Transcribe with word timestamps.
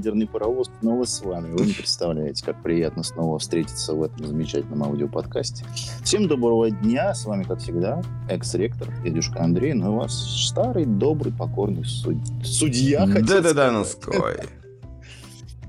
ядерный 0.00 0.26
паровоз 0.26 0.70
снова 0.80 1.04
с 1.04 1.20
вами. 1.22 1.54
Вы 1.54 1.66
не 1.66 1.72
представляете, 1.74 2.44
как 2.44 2.62
приятно 2.62 3.02
снова 3.02 3.38
встретиться 3.38 3.94
в 3.94 4.02
этом 4.02 4.26
замечательном 4.26 4.82
аудиоподкасте. 4.82 5.64
Всем 6.02 6.26
доброго 6.26 6.70
дня, 6.70 7.14
с 7.14 7.26
вами, 7.26 7.44
как 7.44 7.58
всегда, 7.58 8.02
экс-ректор, 8.28 8.88
дедушка 9.04 9.42
Андрей, 9.42 9.74
ну 9.74 9.86
и 9.86 9.88
у 9.90 9.96
вас 9.96 10.12
старый, 10.48 10.86
добрый, 10.86 11.32
покорный 11.32 11.84
суд... 11.84 12.16
судья, 12.42 13.06
Да-да-да, 13.06 13.70
Ноской. 13.70 14.36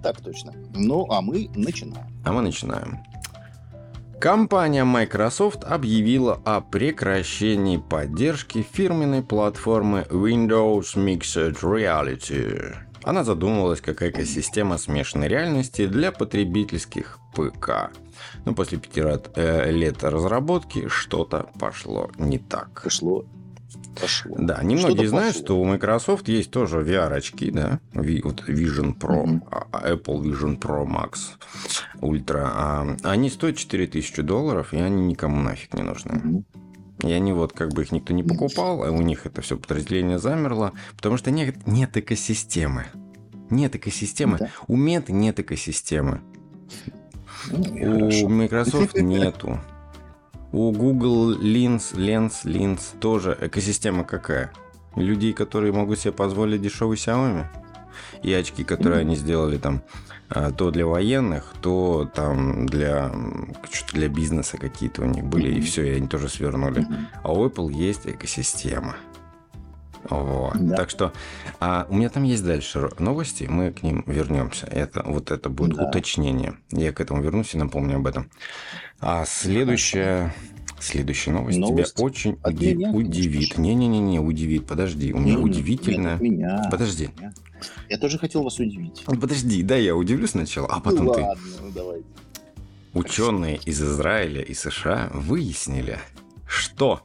Так 0.01 0.19
точно. 0.19 0.51
Ну, 0.73 1.05
а 1.11 1.21
мы 1.21 1.47
начинаем. 1.53 2.07
А 2.25 2.31
мы 2.31 2.41
начинаем. 2.41 3.03
Компания 4.19 4.83
Microsoft 4.83 5.63
объявила 5.63 6.41
о 6.43 6.61
прекращении 6.61 7.77
поддержки 7.77 8.65
фирменной 8.71 9.21
платформы 9.21 10.07
Windows 10.09 10.95
Mixed 10.95 11.61
Reality. 11.61 12.90
Она 13.03 13.23
задумывалась 13.23 13.81
как 13.81 14.01
экосистема 14.01 14.77
смешанной 14.77 15.27
реальности 15.27 15.87
для 15.87 16.11
потребительских 16.11 17.19
ПК. 17.35 17.91
Но 18.45 18.53
после 18.53 18.77
пяти 18.77 19.01
э, 19.01 19.71
лет 19.71 20.03
разработки 20.03 20.87
что-то 20.87 21.49
пошло 21.59 22.11
не 22.17 22.37
так. 22.37 22.81
Пошло 22.83 23.25
пошло. 23.99 24.35
Да, 24.37 24.61
немногие 24.63 25.07
знают, 25.07 25.35
пошло. 25.35 25.45
что 25.45 25.59
у 25.59 25.65
Microsoft 25.65 26.27
есть 26.27 26.51
тоже 26.51 26.79
VR-очки, 26.79 27.51
да, 27.51 27.79
вот 27.93 28.43
Vision 28.47 28.97
Pro, 28.97 29.25
mm-hmm. 29.25 29.71
Apple 29.71 30.21
Vision 30.21 30.59
Pro 30.59 30.85
Max 30.85 31.37
Ultra. 31.99 32.49
А 32.53 32.97
они 33.03 33.29
стоят 33.29 33.57
4000 33.57 34.21
долларов, 34.21 34.73
и 34.73 34.77
они 34.77 35.05
никому 35.05 35.41
нафиг 35.41 35.73
не 35.73 35.83
нужны. 35.83 36.11
Mm-hmm. 36.11 36.43
И 37.03 37.11
они 37.11 37.33
вот 37.33 37.53
как 37.53 37.73
бы 37.73 37.81
их 37.81 37.91
никто 37.91 38.13
не 38.13 38.23
покупал, 38.23 38.83
а 38.83 38.91
у 38.91 39.01
них 39.01 39.25
это 39.25 39.41
все 39.41 39.57
подразделение 39.57 40.19
замерло, 40.19 40.73
потому 40.95 41.17
что 41.17 41.31
нет, 41.31 41.67
нет 41.67 41.97
экосистемы. 41.97 42.85
Нет 43.49 43.75
экосистемы. 43.75 44.37
Да. 44.37 44.49
У 44.67 44.75
Мета 44.75 45.11
нет 45.11 45.39
экосистемы. 45.39 46.21
Ну, 47.49 48.09
у. 48.23 48.29
Microsoft 48.29 48.95
нету. 49.01 49.59
У 50.51 50.71
Google 50.71 51.39
Lens, 51.39 51.95
Lens, 51.95 52.43
Lens 52.43 52.97
тоже 52.99 53.37
экосистема 53.39 54.03
какая? 54.03 54.51
Людей, 54.95 55.33
которые 55.33 55.71
могут 55.71 55.99
себе 55.99 56.11
позволить 56.11 56.61
дешевый 56.61 56.97
Xiaomi? 56.97 57.45
И 58.21 58.33
очки, 58.33 58.63
которые 58.63 59.01
они 59.01 59.15
сделали 59.15 59.57
там 59.57 59.81
то 60.57 60.71
для 60.71 60.85
военных, 60.85 61.53
то 61.61 62.09
там 62.13 62.65
для, 62.65 63.11
для 63.93 64.07
бизнеса 64.07 64.57
какие-то 64.57 65.01
у 65.01 65.05
них 65.05 65.25
были, 65.25 65.53
и 65.53 65.61
все, 65.61 65.83
и 65.83 65.95
они 65.95 66.07
тоже 66.07 66.29
свернули. 66.29 66.87
А 67.23 67.33
у 67.33 67.47
Apple 67.47 67.71
есть 67.71 68.05
экосистема. 68.05 68.95
Вот. 70.09 70.57
Да. 70.57 70.77
Так 70.77 70.89
что 70.89 71.13
а, 71.59 71.85
у 71.89 71.95
меня 71.95 72.09
там 72.09 72.23
есть 72.23 72.45
дальше 72.45 72.89
новости, 72.97 73.45
мы 73.49 73.71
к 73.71 73.83
ним 73.83 74.03
вернемся. 74.07 74.65
Это, 74.67 75.03
вот 75.05 75.31
это 75.31 75.49
будет 75.49 75.77
да. 75.77 75.87
уточнение. 75.87 76.55
Я 76.71 76.91
к 76.91 77.01
этому 77.01 77.21
вернусь 77.21 77.53
и 77.53 77.57
напомню 77.57 77.97
об 77.97 78.07
этом. 78.07 78.29
А 78.99 79.25
следующая... 79.25 80.33
Следующая 80.79 81.29
новость, 81.29 81.59
новость 81.59 81.93
тебя 81.93 82.03
очень 82.03 82.39
меня, 82.43 82.89
удивит. 82.89 83.55
Не-не-не, 83.59 84.19
удивит. 84.19 84.65
Подожди, 84.65 85.13
у 85.13 85.19
меня 85.19 85.35
не, 85.35 85.43
удивительно. 85.43 86.13
Нет, 86.13 86.21
меня. 86.21 86.67
Подожди. 86.71 87.11
Я 87.89 87.97
тоже 87.97 88.17
хотел 88.17 88.43
вас 88.43 88.59
удивить. 88.59 89.03
Подожди, 89.05 89.63
да, 89.63 89.75
я 89.75 89.95
удивлю 89.95 90.27
сначала, 90.27 90.67
а 90.67 90.79
потом 90.79 91.05
ну, 91.05 91.13
ты. 91.13 91.21
Ладно, 91.21 91.43
ну 91.61 91.71
давайте. 91.73 92.05
Ученые 92.93 93.57
из 93.65 93.81
Израиля 93.81 94.41
и 94.41 94.53
США 94.53 95.09
выяснили, 95.13 95.99
что 96.45 97.01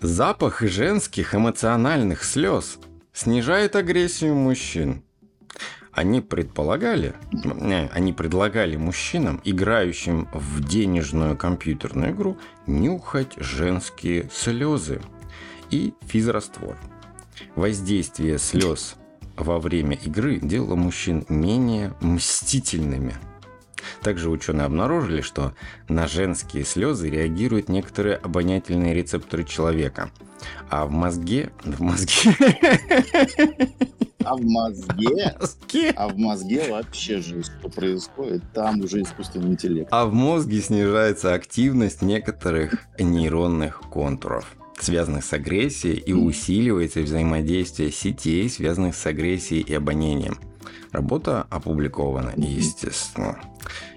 Запах 0.00 0.60
женских 0.60 1.34
эмоциональных 1.34 2.22
слез 2.22 2.78
снижает 3.14 3.76
агрессию 3.76 4.34
мужчин. 4.34 5.02
Они 5.90 6.20
предполагали, 6.20 7.14
они 7.92 8.12
предлагали 8.12 8.76
мужчинам, 8.76 9.40
играющим 9.42 10.28
в 10.34 10.62
денежную 10.62 11.34
компьютерную 11.34 12.12
игру, 12.12 12.36
нюхать 12.66 13.32
женские 13.38 14.28
слезы 14.30 15.00
и 15.70 15.94
физраствор. 16.02 16.76
Воздействие 17.54 18.38
слез 18.38 18.96
во 19.36 19.58
время 19.58 19.96
игры 19.96 20.38
делало 20.40 20.76
мужчин 20.76 21.24
менее 21.28 21.94
мстительными– 22.00 23.14
также 24.02 24.30
ученые 24.30 24.66
обнаружили, 24.66 25.20
что 25.20 25.52
на 25.88 26.06
женские 26.06 26.64
слезы 26.64 27.10
реагируют 27.10 27.68
некоторые 27.68 28.16
обонятельные 28.16 28.94
рецепторы 28.94 29.44
человека. 29.44 30.10
А 30.70 30.86
в 30.86 30.90
мозге... 30.90 31.50
В 31.64 31.80
мозге... 31.80 32.12
А 34.24 34.34
в 34.36 34.42
мозге? 34.42 35.36
А 35.96 36.08
в 36.08 36.16
мозге 36.16 36.70
вообще 36.70 37.20
же 37.20 37.42
что 37.44 37.68
происходит. 37.68 38.42
Там 38.52 38.80
уже 38.80 39.02
искусственный 39.02 39.50
интеллект. 39.50 39.88
А 39.92 40.06
в 40.06 40.12
мозге 40.12 40.60
снижается 40.60 41.34
активность 41.34 42.02
некоторых 42.02 42.86
нейронных 42.98 43.82
контуров 43.90 44.56
связанных 44.78 45.24
с 45.24 45.32
агрессией, 45.32 45.96
и 45.96 46.12
усиливается 46.12 47.00
взаимодействие 47.00 47.90
сетей, 47.90 48.48
связанных 48.48 48.94
с 48.94 49.06
агрессией 49.06 49.62
и 49.62 49.74
обонением. 49.74 50.38
Работа 50.92 51.46
опубликована, 51.50 52.32
естественно. 52.36 53.38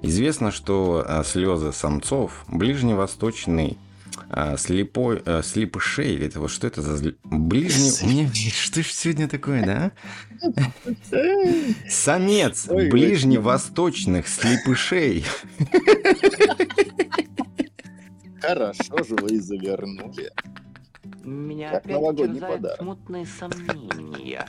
Известно, 0.02 0.52
что 0.52 1.04
а, 1.08 1.24
слезы 1.24 1.72
самцов 1.72 2.46
ближневосточный 2.48 3.78
а, 4.30 4.58
слепой, 4.58 5.22
а, 5.26 5.42
слепышей, 5.44 6.18
это 6.26 6.40
вот 6.40 6.52
что 6.52 6.68
это 6.68 6.82
за 6.82 7.14
ближний... 7.24 8.30
Что 8.52 8.84
ж 8.84 8.88
сегодня 8.88 9.28
такое, 9.28 9.66
да? 9.66 9.92
Самец 11.90 12.68
ближневосточных 12.68 14.28
слепышей. 14.28 15.26
Хорошо 18.42 19.04
же 19.04 19.16
вы 19.16 19.40
завернули. 19.42 20.32
Меня 21.24 21.72
как 21.72 21.86
опять 21.86 22.18
терзают 22.18 22.76
смутные 22.78 23.26
сомнения. 23.26 24.46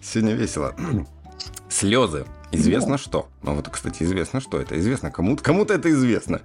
Сегодня 0.00 0.34
весело. 0.34 0.74
Слезы. 1.68 2.26
Известно 2.52 2.98
что. 2.98 3.28
Ну 3.42 3.54
вот, 3.54 3.68
кстати, 3.68 4.02
известно 4.02 4.40
что 4.40 4.60
это. 4.60 4.78
Известно 4.78 5.10
кому-то. 5.10 5.42
Кому-то 5.42 5.74
это 5.74 5.90
известно. 5.90 6.40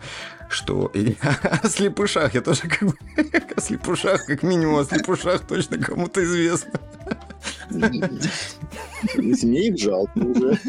Что 0.50 0.92
о 1.64 1.68
слепышах. 1.68 2.36
Я 2.36 2.42
тоже 2.42 2.62
как 2.62 2.90
бы 2.90 2.94
о 3.56 3.62
слепышах, 3.62 4.26
как 4.28 4.44
минимум 4.44 4.80
о 4.80 4.86
слепышах 4.86 5.48
точно 5.48 5.80
кому-то 5.80 6.24
известно. 6.24 6.80
Мне 7.72 9.68
их 9.68 9.80
жалко 9.80 10.18
уже. 10.20 10.60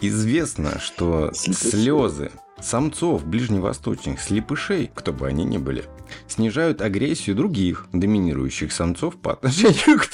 Известно, 0.00 0.78
что 0.78 1.32
слезы 1.34 2.30
самцов 2.62 3.26
ближневосточных 3.26 4.20
слепышей, 4.20 4.90
кто 4.94 5.12
бы 5.12 5.26
они 5.26 5.44
ни 5.44 5.58
были, 5.58 5.84
снижают 6.28 6.80
агрессию 6.80 7.36
других 7.36 7.86
доминирующих 7.92 8.72
самцов 8.72 9.16
по 9.16 9.32
отношению 9.32 9.98
к 9.98 10.08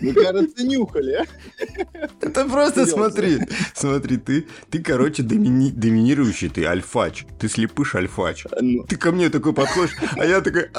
Мне 0.00 0.14
кажется, 0.14 0.64
нюхали. 0.64 1.12
А? 1.12 1.26
Это 2.20 2.46
просто 2.46 2.86
смотри. 2.86 3.40
Смотри, 3.74 4.16
ты, 4.16 4.46
ты 4.70 4.82
короче, 4.82 5.22
домини, 5.22 5.70
доминирующий, 5.70 6.48
ты 6.48 6.64
альфач. 6.64 7.26
Ты 7.38 7.48
слепыш 7.48 7.94
альфач. 7.94 8.46
Ну. 8.60 8.84
Ты 8.84 8.96
ко 8.96 9.12
мне 9.12 9.28
такой 9.28 9.52
подходишь, 9.52 9.94
а 10.16 10.24
я 10.24 10.40
такой... 10.40 10.70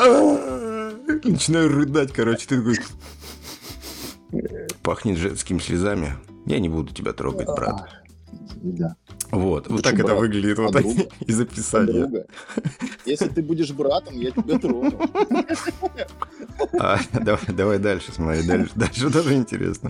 Начинаю 1.23 1.69
рыдать, 1.69 2.11
короче. 2.13 2.47
Ты 2.47 2.57
такой... 2.57 2.79
Пахнет 4.81 5.17
женскими 5.17 5.59
слезами. 5.59 6.15
Я 6.45 6.59
не 6.59 6.69
буду 6.69 6.93
тебя 6.93 7.13
трогать, 7.13 7.47
брат. 7.47 7.89
Да. 8.55 8.95
Вот, 9.31 9.67
вот 9.69 9.83
так 9.83 9.97
это 9.97 10.13
выглядит 10.15 10.57
вот 10.57 10.75
из 11.21 11.39
описания. 11.41 12.25
Если 13.05 13.29
ты 13.29 13.41
будешь 13.41 13.71
братом, 13.71 14.19
я 14.19 14.31
тебя 14.31 14.59
трону. 14.59 14.99
А, 16.79 16.99
давай, 17.13 17.45
давай 17.47 17.79
дальше, 17.79 18.11
смотри, 18.11 18.45
дальше, 18.45 18.71
дальше 18.75 19.09
тоже 19.09 19.35
интересно. 19.35 19.89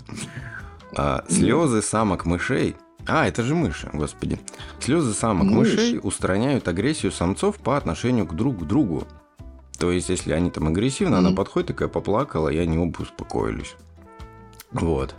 А, 0.96 1.24
слезы 1.28 1.82
самок 1.82 2.26
мышей. 2.26 2.76
А, 3.08 3.28
это 3.28 3.44
же 3.44 3.56
мыши, 3.56 3.90
господи. 3.94 4.40
Слезы 4.80 5.14
самок 5.14 5.46
Мышь. 5.46 5.70
мышей 5.70 6.00
устраняют 6.02 6.68
агрессию 6.68 7.12
самцов 7.12 7.58
по 7.58 7.78
отношению 7.78 8.28
к 8.28 8.36
друг 8.36 8.60
к 8.60 8.64
другу. 8.64 9.08
То 9.80 9.92
есть, 9.92 10.10
если 10.10 10.34
они 10.34 10.52
там 10.52 10.68
агрессивны, 10.68 11.16
mm-hmm. 11.16 11.28
она 11.28 11.36
подходит 11.36 11.70
такая, 11.70 11.90
поплакала, 11.90 12.50
и 12.50 12.58
они 12.58 12.78
оба 12.78 13.02
успокоились. 13.02 13.76
Вот. 14.72 15.16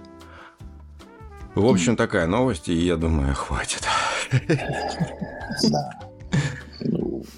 В 1.54 1.66
общем, 1.66 1.96
такая 1.96 2.26
новость, 2.26 2.68
и 2.68 2.74
я 2.74 2.96
думаю, 2.96 3.34
хватит. 3.34 3.82
Да. 5.70 5.90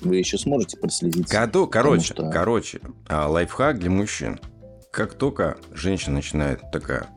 Вы 0.02 0.16
еще 0.16 0.38
сможете 0.38 0.76
проследить. 0.76 1.28
Коду, 1.28 1.66
короче, 1.66 2.12
что... 2.12 2.30
короче, 2.30 2.80
а, 3.08 3.26
лайфхак 3.28 3.78
для 3.78 3.90
мужчин. 3.90 4.38
как 4.92 5.14
только 5.14 5.56
женщина 5.72 6.16
начинает 6.16 6.70
такая... 6.70 7.08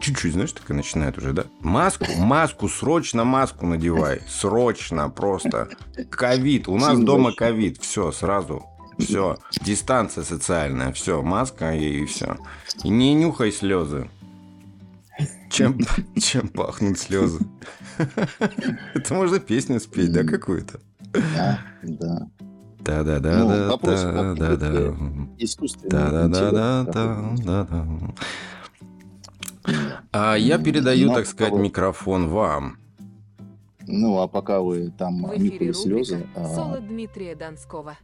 Чуть-чуть, 0.00 0.32
знаешь, 0.32 0.52
такая 0.52 0.76
начинает 0.76 1.18
уже, 1.18 1.32
да? 1.32 1.44
Маску, 1.60 2.06
маску, 2.16 2.68
срочно 2.68 3.24
маску 3.24 3.66
надевай. 3.66 4.22
Срочно 4.26 5.10
просто. 5.10 5.68
Ковид. 6.10 6.68
У 6.68 6.78
нас 6.78 6.98
дома 6.98 7.32
ковид. 7.32 7.80
Все, 7.82 8.10
сразу. 8.12 8.64
Все. 8.98 9.36
Дистанция 9.60 10.24
социальная. 10.24 10.92
Все. 10.92 11.20
Маска 11.22 11.74
и 11.74 12.04
все. 12.06 12.38
И 12.84 12.88
не 12.88 13.14
нюхай 13.14 13.52
слезы. 13.52 14.08
Чем, 15.52 15.78
чем 16.16 16.48
пахнут 16.48 16.98
слезы? 16.98 17.44
Это 18.94 19.14
можно 19.14 19.38
песню 19.38 19.80
спеть, 19.80 20.10
да, 20.10 20.24
какую-то? 20.24 20.80
Да, 21.12 21.60
да. 21.82 22.28
Да, 22.80 23.04
да, 23.04 23.20
да, 23.20 23.44
да, 23.44 23.76
да, 23.78 24.34
да, 24.34 24.56
да. 24.56 24.96
Искусственный 25.38 25.90
Да, 25.90 26.10
да, 26.10 26.28
да, 26.28 26.50
да, 26.50 26.84
да, 26.84 27.34
да, 27.44 27.64
да. 27.64 27.86
А 30.10 30.34
я 30.36 30.58
передаю, 30.58 31.12
так 31.12 31.26
сказать, 31.26 31.52
микрофон 31.52 32.28
вам. 32.28 32.78
Ну, 33.86 34.18
а 34.20 34.28
пока 34.28 34.60
вы 34.60 34.90
там 34.96 35.22
В 35.22 35.36
эфире 35.36 35.74
слезы, 35.74 36.14
рубрика 36.14 36.30
а, 36.40 36.54
«Соло 36.54 36.80
Дмитрия 36.80 37.34
Донского». 37.34 37.96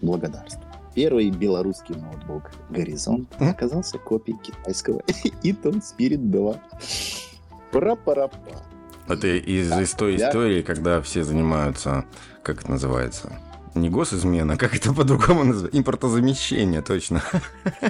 благодарствую. 0.00 0.73
Первый 0.94 1.30
белорусский 1.30 1.96
ноутбук 1.96 2.52
«Горизонт» 2.70 3.28
оказался 3.40 3.98
копией 3.98 4.38
китайского 4.38 5.00
Eaton 5.42 5.82
Spirit 5.82 6.18
2. 6.18 6.60
Пара-пара-па. 7.72 8.62
Это 9.08 9.26
из, 9.26 9.72
из 9.72 9.90
той 9.92 10.16
истории, 10.16 10.62
когда 10.62 11.02
все 11.02 11.24
занимаются, 11.24 12.04
как 12.42 12.62
это 12.62 12.70
называется, 12.70 13.32
не 13.74 13.90
госизмена, 13.90 14.56
как 14.58 14.76
это 14.76 14.94
по-другому 14.94 15.44
называется? 15.44 15.76
Импортозамещение, 15.76 16.80
точно. 16.80 17.22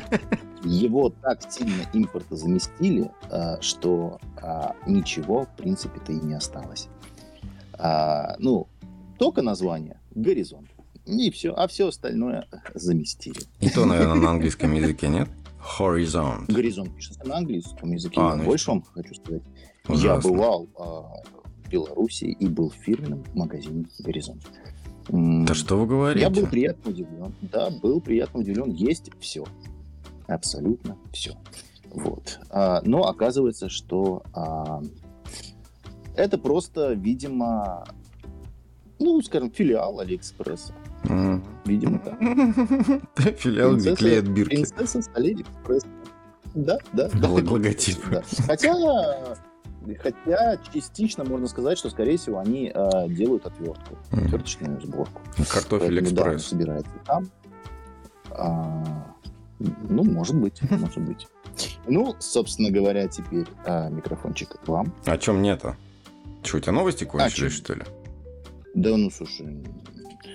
Его 0.64 1.10
так 1.10 1.40
сильно 1.52 1.82
импортозаместили, 1.92 3.10
а, 3.30 3.60
что 3.60 4.18
а, 4.40 4.74
ничего, 4.86 5.44
в 5.44 5.56
принципе-то, 5.56 6.12
и 6.12 6.20
не 6.20 6.34
осталось. 6.34 6.88
А, 7.74 8.36
Ну, 8.38 8.66
только 9.18 9.42
название 9.42 10.00
«Горизонт». 10.14 10.73
И 11.06 11.30
все, 11.30 11.52
а 11.52 11.66
все 11.66 11.88
остальное 11.88 12.48
заместили. 12.74 13.40
И 13.60 13.68
то, 13.68 13.84
наверное, 13.84 14.14
на 14.14 14.30
английском 14.30 14.72
языке, 14.72 15.08
нет? 15.08 15.28
Horizon. 15.78 16.44
Горизонт 16.48 16.94
пишется 16.94 17.26
на 17.26 17.38
английском 17.38 17.92
языке. 17.92 18.20
А, 18.20 18.30
Я 18.30 18.36
ну 18.36 18.44
больше 18.44 18.70
вам 18.70 18.82
хочу 18.82 19.14
сказать. 19.14 19.42
Я 19.88 19.94
Ужасно. 19.94 20.30
бывал 20.30 20.68
а, 20.78 21.22
в 21.64 21.68
Беларуси 21.70 22.24
и 22.24 22.46
был 22.46 22.70
в 22.70 22.74
фирменном 22.74 23.24
магазине 23.34 23.86
Горизонт. 23.98 24.42
Да 25.08 25.54
что 25.54 25.78
вы 25.78 25.86
говорите? 25.86 26.20
Я 26.22 26.30
был 26.30 26.46
приятно 26.46 26.90
удивлен. 26.90 27.34
Да, 27.42 27.70
был 27.70 28.00
приятно 28.00 28.40
удивлен. 28.40 28.70
Есть 28.70 29.10
все. 29.20 29.44
Абсолютно 30.26 30.96
все. 31.12 31.34
Вот. 31.90 32.40
А, 32.50 32.80
но 32.84 33.04
оказывается, 33.04 33.68
что 33.68 34.22
а, 34.32 34.80
это 36.16 36.38
просто, 36.38 36.92
видимо, 36.92 37.86
ну, 38.98 39.20
скажем, 39.22 39.50
филиал 39.50 40.00
Алиэкспресса. 40.00 40.74
Видимо, 41.64 41.98
так. 43.14 43.38
Филиал, 43.38 43.74
Принцесса- 43.76 43.96
клеят 43.96 44.28
бирки. 44.28 44.54
Принцесса 44.56 45.02
с 45.02 45.10
Алиэкспресса. 45.14 45.86
Да, 46.54 46.78
да. 46.92 47.08
да. 47.12 47.28
Лог- 47.28 47.48
логотип. 47.50 47.98
Да. 48.10 48.22
Хотя, 48.46 49.36
хотя 50.02 50.56
частично 50.72 51.24
можно 51.24 51.46
сказать, 51.46 51.78
что, 51.78 51.90
скорее 51.90 52.16
всего, 52.16 52.38
они 52.38 52.70
а, 52.74 53.08
делают 53.08 53.46
отвертку, 53.46 53.96
Мгм. 54.12 54.26
отверточную 54.26 54.80
сборку. 54.80 55.20
Картофель 55.50 55.88
Поэтому, 56.00 56.16
да, 56.16 56.22
экспресс. 56.22 56.46
собирается 56.46 56.92
там. 57.06 57.28
А, 58.30 59.14
ну, 59.58 60.04
может 60.04 60.36
быть, 60.36 60.60
может 60.70 60.98
быть. 60.98 61.26
Ну, 61.86 62.14
собственно 62.18 62.70
говоря, 62.70 63.06
теперь 63.08 63.46
а, 63.64 63.88
микрофончик 63.90 64.48
к 64.60 64.68
вам. 64.68 64.92
О 65.04 65.18
чем 65.18 65.42
нет-то? 65.42 65.76
Что, 66.42 66.56
у 66.58 66.60
тебя 66.60 66.72
новости 66.72 67.04
кончились, 67.04 67.52
чё? 67.54 67.62
что 67.64 67.74
ли? 67.74 67.82
Да, 68.74 68.96
ну, 68.96 69.10
слушай, 69.10 69.64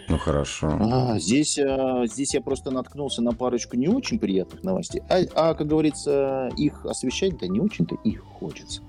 Ну 0.09 0.17
хорошо. 0.17 0.75
а, 0.79 1.19
здесь, 1.19 1.59
а, 1.59 2.05
здесь 2.07 2.33
я 2.33 2.41
просто 2.41 2.71
наткнулся 2.71 3.21
на 3.21 3.31
парочку 3.31 3.75
не 3.77 3.87
очень 3.87 4.19
приятных 4.19 4.63
новостей. 4.63 5.01
А, 5.09 5.19
а, 5.35 5.53
как 5.53 5.67
говорится, 5.67 6.49
их 6.57 6.85
освещать-то 6.85 7.47
не 7.47 7.59
очень-то 7.59 7.95
их 8.03 8.21
хочется. 8.21 8.81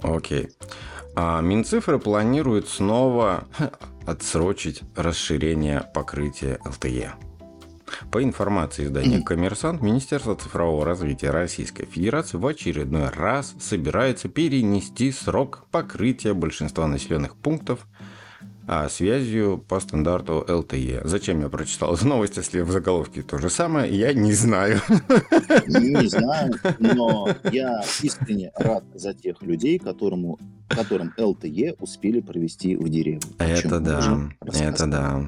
Окей. 0.00 0.48
А 1.14 1.40
Минцифры 1.42 1.98
планирует 1.98 2.68
снова 2.68 3.44
отсрочить 4.06 4.80
расширение 4.96 5.84
покрытия 5.92 6.58
ЛТЕ. 6.64 7.12
По 8.10 8.22
информации 8.22 8.84
издания 8.84 9.20
«Коммерсант», 9.20 9.82
Министерство 9.82 10.34
цифрового 10.36 10.84
развития 10.84 11.30
Российской 11.30 11.86
Федерации 11.86 12.38
в 12.38 12.46
очередной 12.46 13.08
раз 13.08 13.54
собирается 13.60 14.28
перенести 14.28 15.12
срок 15.12 15.66
покрытия 15.70 16.32
большинства 16.32 16.86
населенных 16.86 17.36
пунктов 17.36 17.86
связью 18.88 19.58
по 19.58 19.80
стандарту 19.80 20.44
LTE. 20.46 21.00
Зачем 21.04 21.40
я 21.40 21.48
прочитал 21.48 21.94
эту 21.94 22.06
новость, 22.06 22.36
если 22.36 22.60
в 22.60 22.70
заголовке 22.70 23.22
то 23.22 23.38
же 23.38 23.50
самое, 23.50 23.92
я 23.92 24.12
не 24.12 24.32
знаю. 24.32 24.80
Не 25.66 26.08
знаю, 26.08 26.52
но 26.78 27.28
я 27.50 27.82
искренне 28.00 28.52
рад 28.54 28.84
за 28.94 29.12
тех 29.12 29.42
людей, 29.42 29.80
которому, 29.80 30.38
которым 30.68 31.12
ЛТЕ 31.18 31.74
успели 31.80 32.20
провести 32.20 32.76
в 32.76 32.86
чем 32.86 33.20
Это 33.38 33.80
да, 33.80 34.30
это 34.52 34.86
да. 34.86 35.24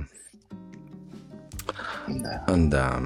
Да. 2.06 2.44
Да. 2.56 3.00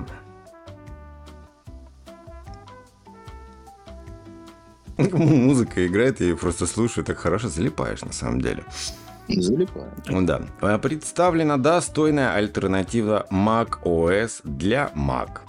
Музыка 4.99 5.87
играет, 5.87 6.21
я 6.21 6.27
ее 6.27 6.37
просто 6.37 6.67
слушаю, 6.67 7.05
так 7.05 7.17
хорошо 7.19 7.49
залипаешь 7.49 8.03
на 8.03 8.13
самом 8.13 8.41
деле. 8.41 8.65
Залипаем. 9.29 10.27
Да. 10.27 10.43
А 10.61 10.79
Представлена 10.79 11.57
достойная 11.57 12.35
альтернатива 12.35 13.27
Mac 13.31 13.83
OS 13.85 14.41
для 14.45 14.91
Mac. 14.95 15.41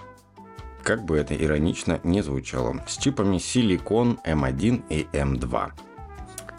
Как 0.83 1.03
бы 1.03 1.17
это 1.17 1.35
иронично 1.35 1.99
не 2.03 2.21
звучало. 2.21 2.83
С 2.87 2.97
чипами 2.97 3.37
Silicon 3.37 4.17
M1 4.25 4.83
и 4.89 5.07
M2. 5.11 5.71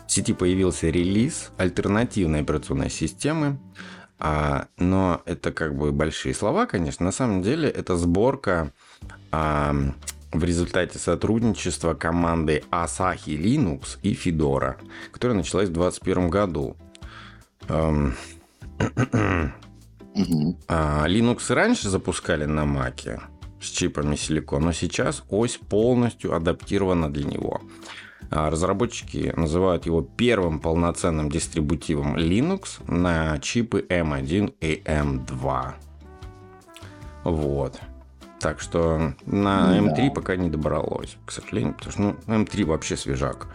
В 0.06 0.12
сети 0.12 0.32
появился 0.32 0.88
релиз 0.88 1.50
альтернативной 1.56 2.40
операционной 2.40 2.90
системы, 2.90 3.58
а, 4.18 4.66
но 4.78 5.22
это 5.26 5.52
как 5.52 5.76
бы 5.76 5.92
большие 5.92 6.34
слова, 6.34 6.66
конечно. 6.66 7.04
На 7.04 7.12
самом 7.12 7.42
деле 7.42 7.68
это 7.68 7.96
сборка 7.96 8.72
а, 9.30 9.75
в 10.32 10.44
результате 10.44 10.98
сотрудничества 10.98 11.94
команды 11.94 12.64
Asahi 12.70 13.37
Linux 13.37 13.98
и 14.02 14.14
Fedora, 14.14 14.76
которая 15.12 15.37
началась 15.37 15.68
в 15.68 15.72
2021 15.72 16.30
году. 16.30 16.76
Эм, 17.68 18.14
а, 20.68 21.06
Linux 21.06 21.52
раньше 21.52 21.88
запускали 21.88 22.44
на 22.44 22.64
Маке 22.64 23.20
с 23.60 23.66
чипами 23.66 24.14
Silicon, 24.14 24.60
но 24.60 24.72
сейчас 24.72 25.25
ось 25.30 25.56
полностью 25.56 26.34
адаптирована 26.34 27.12
для 27.12 27.25
него. 27.25 27.60
А, 28.30 28.50
Разработчики 28.50 29.32
называют 29.37 29.87
его 29.87 30.02
первым 30.02 30.60
полноценным 30.60 31.30
дистрибутивом 31.30 32.16
Linux 32.16 32.82
на 32.87 33.38
чипы 33.38 33.84
M1 33.88 34.54
и 34.60 34.82
M2. 34.84 35.72
Вот. 37.25 37.80
Так 38.40 38.60
что 38.60 39.14
на 39.26 39.66
Да. 39.66 39.78
M3 39.78 40.12
пока 40.14 40.37
не 40.37 40.48
добралось, 40.48 41.16
к 41.26 41.32
сожалению, 41.32 41.75
потому 41.75 41.92
что 41.92 42.02
ну, 42.02 42.16
M3 42.42 42.64
вообще 42.64 42.96
свежак. 42.96 43.48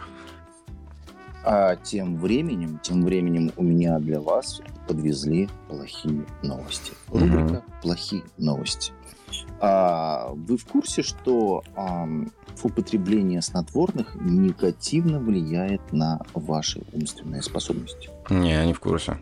А 1.44 1.76
тем 1.76 2.16
временем, 2.16 2.80
тем 2.82 3.04
временем 3.04 3.52
у 3.56 3.62
меня 3.62 3.98
для 3.98 4.20
вас 4.20 4.62
подвезли 4.88 5.48
плохие 5.68 6.24
новости. 6.42 6.92
Рубрика 7.08 7.62
«Плохие 7.82 8.22
новости». 8.38 8.92
А, 9.60 10.30
вы 10.32 10.56
в 10.56 10.64
курсе, 10.64 11.02
что 11.02 11.62
ам, 11.76 12.30
употребление 12.62 13.42
снотворных 13.42 14.14
негативно 14.14 15.18
влияет 15.18 15.92
на 15.92 16.20
ваши 16.34 16.82
умственные 16.92 17.42
способности? 17.42 18.10
Не, 18.30 18.52
я 18.52 18.64
не 18.64 18.72
в 18.72 18.80
курсе. 18.80 19.18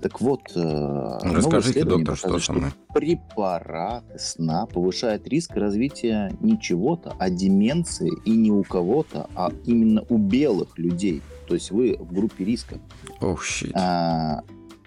Так 0.00 0.20
вот, 0.20 0.40
э, 0.54 1.18
Расскажите, 1.22 1.80
исследование 1.80 2.06
доктор, 2.06 2.40
что 2.40 2.52
мной? 2.52 2.70
препараты 2.94 4.18
сна 4.18 4.66
повышают 4.66 5.26
риск 5.28 5.54
развития 5.56 6.32
не 6.40 6.60
чего-то, 6.60 7.14
а 7.18 7.30
деменции 7.30 8.10
и 8.24 8.30
не 8.30 8.50
у 8.50 8.62
кого-то, 8.62 9.28
а 9.34 9.50
именно 9.64 10.04
у 10.08 10.18
белых 10.18 10.78
людей. 10.78 11.22
То 11.48 11.54
есть 11.54 11.70
вы 11.70 11.96
в 11.98 12.12
группе 12.12 12.44
риска. 12.44 12.78
Ох, 13.20 13.44
щит. 13.44 13.72
А, 13.74 14.42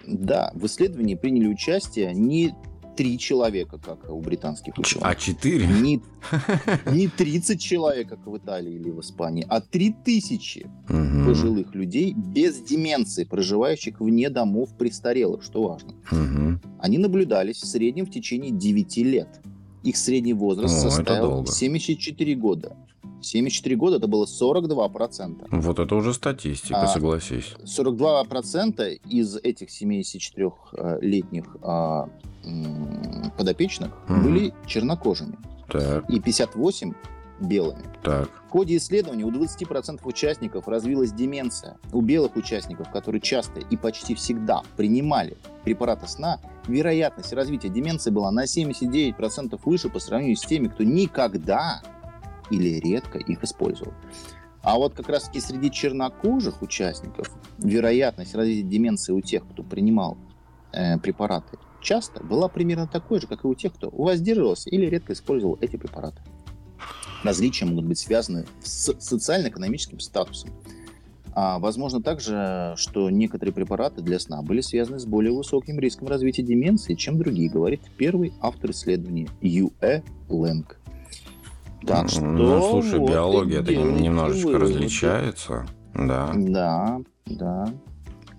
да, 0.06 0.50
в 0.54 0.66
исследовании 0.66 1.14
приняли 1.14 1.46
участие 1.46 2.12
не 2.14 2.54
три 3.00 3.16
человека, 3.18 3.78
как 3.78 4.10
у 4.10 4.20
британских 4.20 4.74
Ч- 4.74 4.80
ученых, 4.80 5.08
А 5.08 5.14
4? 5.14 5.66
не, 5.66 6.02
не 6.92 7.08
30 7.08 7.58
человек, 7.58 8.10
как 8.10 8.26
в 8.26 8.36
Италии 8.36 8.74
или 8.74 8.90
в 8.90 9.00
Испании, 9.00 9.46
а 9.48 9.62
3000. 9.62 10.66
Угу. 10.86 10.98
угу. 10.98 11.24
пожилых 11.24 11.74
людей 11.74 12.12
без 12.12 12.60
деменции, 12.60 13.24
проживающих 13.24 14.00
вне 14.00 14.28
домов 14.28 14.76
престарелых, 14.76 15.42
что 15.42 15.62
важно. 15.62 15.94
Угу. 16.12 16.60
Они 16.78 16.98
наблюдались 16.98 17.62
в 17.62 17.66
среднем 17.66 18.04
в 18.04 18.10
течение 18.10 18.50
9 18.50 18.98
лет. 18.98 19.40
Их 19.82 19.96
средний 19.96 20.34
возраст 20.34 20.84
О, 20.84 20.90
составил 20.90 21.46
74 21.46 22.34
года. 22.34 22.76
74 23.22 23.76
года 23.76 23.96
это 23.96 24.06
было 24.06 24.26
42%. 24.26 25.46
Вот 25.50 25.78
это 25.78 25.94
уже 25.94 26.14
статистика, 26.14 26.82
а, 26.82 26.86
согласись. 26.86 27.54
42% 27.64 29.00
из 29.08 29.36
этих 29.36 29.68
74-летних 29.68 31.56
а, 31.62 32.08
подопечных 33.36 33.90
угу. 34.08 34.20
были 34.20 34.54
чернокожими. 34.66 35.36
Так. 35.68 36.08
И 36.10 36.20
58 36.20 36.92
белыми. 37.40 37.82
Так. 38.02 38.28
В 38.48 38.50
ходе 38.50 38.76
исследования 38.76 39.24
у 39.24 39.30
20% 39.30 40.00
участников 40.04 40.68
развилась 40.68 41.12
деменция. 41.12 41.78
У 41.92 42.00
белых 42.00 42.36
участников, 42.36 42.90
которые 42.90 43.20
часто 43.20 43.60
и 43.60 43.76
почти 43.76 44.14
всегда 44.14 44.62
принимали 44.76 45.36
препараты 45.64 46.06
сна, 46.06 46.38
вероятность 46.66 47.32
развития 47.32 47.68
деменции 47.68 48.10
была 48.10 48.30
на 48.30 48.44
79% 48.44 49.58
выше 49.64 49.88
по 49.88 49.98
сравнению 49.98 50.36
с 50.36 50.42
теми, 50.42 50.68
кто 50.68 50.84
никогда 50.84 51.82
или 52.50 52.78
редко 52.80 53.18
их 53.18 53.42
использовал. 53.44 53.92
А 54.62 54.76
вот 54.76 54.94
как 54.94 55.08
раз-таки 55.08 55.40
среди 55.40 55.70
чернокожих 55.70 56.60
участников 56.60 57.30
вероятность 57.58 58.34
развития 58.34 58.62
деменции 58.62 59.12
у 59.12 59.20
тех, 59.20 59.46
кто 59.48 59.62
принимал 59.62 60.18
э, 60.72 60.98
препараты, 60.98 61.58
часто 61.80 62.22
была 62.22 62.48
примерно 62.48 62.86
такой 62.86 63.20
же, 63.20 63.26
как 63.26 63.44
и 63.44 63.46
у 63.46 63.54
тех, 63.54 63.72
кто 63.72 63.88
воздерживался 63.90 64.68
или 64.68 64.86
редко 64.86 65.14
использовал 65.14 65.56
эти 65.60 65.76
препараты 65.76 66.22
различия 67.22 67.66
могут 67.66 67.86
быть 67.86 67.98
связаны 67.98 68.46
с 68.62 68.94
социально-экономическим 68.98 70.00
статусом. 70.00 70.50
А 71.32 71.58
возможно 71.60 72.02
также, 72.02 72.74
что 72.76 73.08
некоторые 73.08 73.54
препараты 73.54 74.02
для 74.02 74.18
сна 74.18 74.42
были 74.42 74.60
связаны 74.60 74.98
с 74.98 75.06
более 75.06 75.32
высоким 75.32 75.78
риском 75.78 76.08
развития 76.08 76.42
деменции, 76.42 76.94
чем 76.94 77.18
другие, 77.18 77.48
говорит 77.48 77.82
первый 77.96 78.32
автор 78.40 78.72
исследования 78.72 79.28
Юэ 79.40 80.02
Лэнг. 80.28 80.79
Так 81.86 82.08
что... 82.08 82.20
Ну, 82.20 82.70
слушай, 82.70 82.98
вот 82.98 83.10
биология 83.10 83.60
это 83.60 83.74
немножечко 83.74 84.48
выводы. 84.48 84.64
различается. 84.64 85.66
Да. 85.94 86.30
Да, 86.34 87.00
да. 87.26 87.72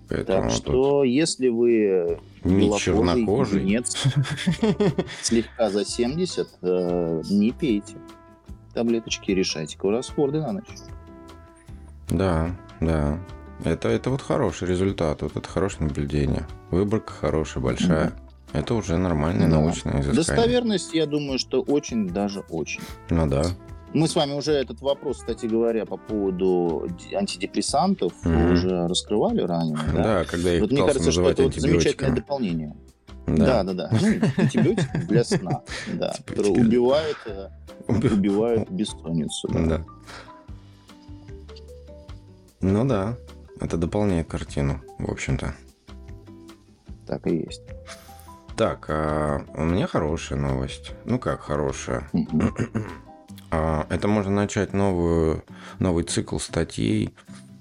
Поэтому 0.08 0.42
так 0.42 0.50
что, 0.50 1.04
если 1.04 1.48
вы 1.48 2.18
не 2.44 2.78
чернокожий, 2.78 3.64
нет, 3.64 3.86
слегка 5.22 5.70
за 5.70 5.84
70, 5.84 6.48
э, 6.62 7.22
не 7.30 7.52
пейте 7.52 7.96
таблеточки, 8.74 9.30
решайте 9.30 9.78
расходы 9.82 10.40
на 10.40 10.52
ночь. 10.52 10.68
Да, 12.08 12.50
да. 12.80 13.18
Это, 13.64 13.88
это 13.88 14.10
вот 14.10 14.22
хороший 14.22 14.68
результат, 14.68 15.22
вот 15.22 15.36
это 15.36 15.48
хорошее 15.48 15.86
наблюдение. 15.86 16.46
Выборка 16.70 17.12
хорошая, 17.12 17.62
большая. 17.62 18.08
mm 18.08 18.31
Это 18.52 18.74
уже 18.74 18.98
нормальное 18.98 19.48
да. 19.48 19.60
научное 19.60 20.00
изыскание. 20.00 20.14
Достоверность, 20.14 20.94
я 20.94 21.06
думаю, 21.06 21.38
что 21.38 21.62
очень 21.62 22.08
даже 22.08 22.40
очень. 22.50 22.82
Ну 23.10 23.26
да. 23.26 23.44
Мы 23.94 24.08
с 24.08 24.14
вами 24.14 24.32
уже 24.32 24.52
этот 24.52 24.80
вопрос, 24.80 25.18
кстати 25.18 25.46
говоря, 25.46 25.84
по 25.84 25.98
поводу 25.98 26.88
антидепрессантов 27.14 28.12
mm 28.24 28.52
уже 28.52 28.88
раскрывали 28.88 29.42
ранее. 29.42 29.78
Да, 29.94 30.02
да 30.02 30.24
когда 30.24 30.54
их 30.54 30.60
вот 30.62 30.72
мне 30.72 30.84
кажется, 30.84 31.12
что 31.12 31.28
это 31.28 31.42
вот 31.44 31.54
замечательное 31.54 32.14
дополнение. 32.14 32.76
Да, 33.26 33.62
да, 33.62 33.72
да. 33.72 33.88
да. 33.88 33.90
Ну, 33.92 34.42
антибиотик 34.42 35.06
для 35.06 35.24
сна, 35.24 35.62
да, 35.94 36.14
который 36.26 36.50
убивает 36.50 37.16
э, 37.26 37.48
убивают 37.88 38.68
бессонницу. 38.70 39.48
Да. 39.48 39.64
да. 39.66 39.84
Ну 42.60 42.84
да, 42.84 43.16
это 43.60 43.76
дополняет 43.76 44.28
картину, 44.28 44.82
в 44.98 45.10
общем-то. 45.10 45.54
Так 47.06 47.26
и 47.26 47.36
есть. 47.36 47.62
Так, 48.56 48.86
а 48.88 49.44
у 49.54 49.64
меня 49.64 49.86
хорошая 49.86 50.38
новость. 50.38 50.92
Ну 51.04 51.18
как 51.18 51.42
хорошая? 51.42 52.08
а, 53.50 53.86
это 53.88 54.08
можно 54.08 54.32
начать 54.32 54.72
новую, 54.72 55.44
новый 55.78 56.04
цикл 56.04 56.38
статей 56.38 57.14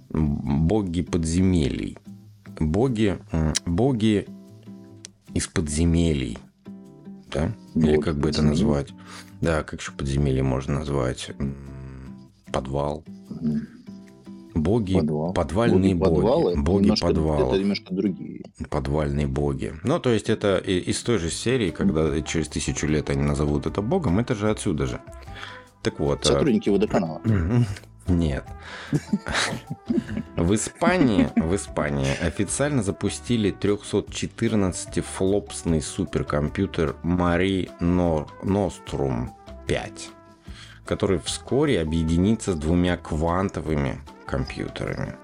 «Боги 0.10 1.02
подземелий». 1.02 1.98
Боги, 2.60 3.18
боги 3.66 4.28
из 5.34 5.48
подземелий. 5.48 6.38
Да? 7.32 7.52
Или 7.76 7.98
как 7.98 8.18
бы 8.18 8.30
это 8.30 8.42
назвать? 8.42 8.94
Да, 9.40 9.64
как 9.64 9.80
еще 9.80 9.94
подземелье 9.94 10.44
можно 10.44 10.80
назвать? 10.80 11.32
Подвал. 12.52 13.04
Боги, 14.54 14.96
Подвал. 14.96 15.32
подвальные 15.34 15.96
боги. 15.96 16.16
Подвалы, 16.16 16.56
боги 16.58 16.82
немножко, 16.84 17.08
подвала. 17.08 17.48
Это 17.48 17.58
немножко 17.60 17.94
другие. 17.94 18.42
Подвальные 18.70 19.28
боги. 19.28 19.74
Ну, 19.84 20.00
то 20.00 20.10
есть, 20.10 20.30
это 20.30 20.58
из 20.58 21.02
той 21.04 21.18
же 21.20 21.30
серии, 21.32 21.72
когда 21.72 22.22
через 22.22 22.48
тысячу 22.50 22.88
лет 22.88 23.10
они 23.10 23.24
назовут 23.24 23.66
это 23.66 23.82
богом, 23.82 24.20
это 24.20 24.36
же 24.36 24.50
отсюда 24.50 24.86
же. 24.88 25.00
Так 25.82 26.00
вот. 26.00 26.26
А 26.26 26.34
Сотрудники 26.34 26.70
водоканала. 26.70 27.22
Нет. 28.08 28.44
В 30.36 30.54
Испании, 30.54 31.30
в 31.36 31.56
Испании 31.56 32.14
официально 32.22 32.84
запустили 32.84 33.52
314-флопсный 33.58 35.82
суперкомпьютер 35.82 36.96
Мари 37.04 37.70
Нострум 37.80 39.34
5, 39.68 40.10
который 40.86 41.20
вскоре 41.20 41.80
объединится 41.82 42.54
с 42.54 42.56
двумя 42.56 42.98
квантовыми 42.98 44.02
компьютерами. 44.32 45.16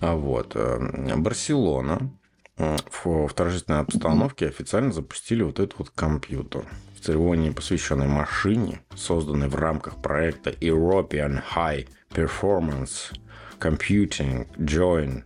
А 0.00 0.16
вот. 0.16 0.52
Э, 0.56 1.16
Барселона 1.16 2.10
э, 2.56 2.76
в 2.90 3.28
торжественной 3.34 3.80
обстановке 3.80 4.48
официально 4.48 4.92
запустили 4.92 5.42
вот 5.42 5.60
этот 5.60 5.78
вот 5.78 5.90
компьютер 5.90 6.64
церемонии, 7.02 7.50
посвященной 7.50 8.06
машине, 8.06 8.80
созданной 8.94 9.48
в 9.48 9.56
рамках 9.56 10.00
проекта 10.00 10.50
European 10.50 11.42
High 11.54 11.88
Performance 12.10 13.12
Computing 13.58 14.46
Joint 14.58 15.24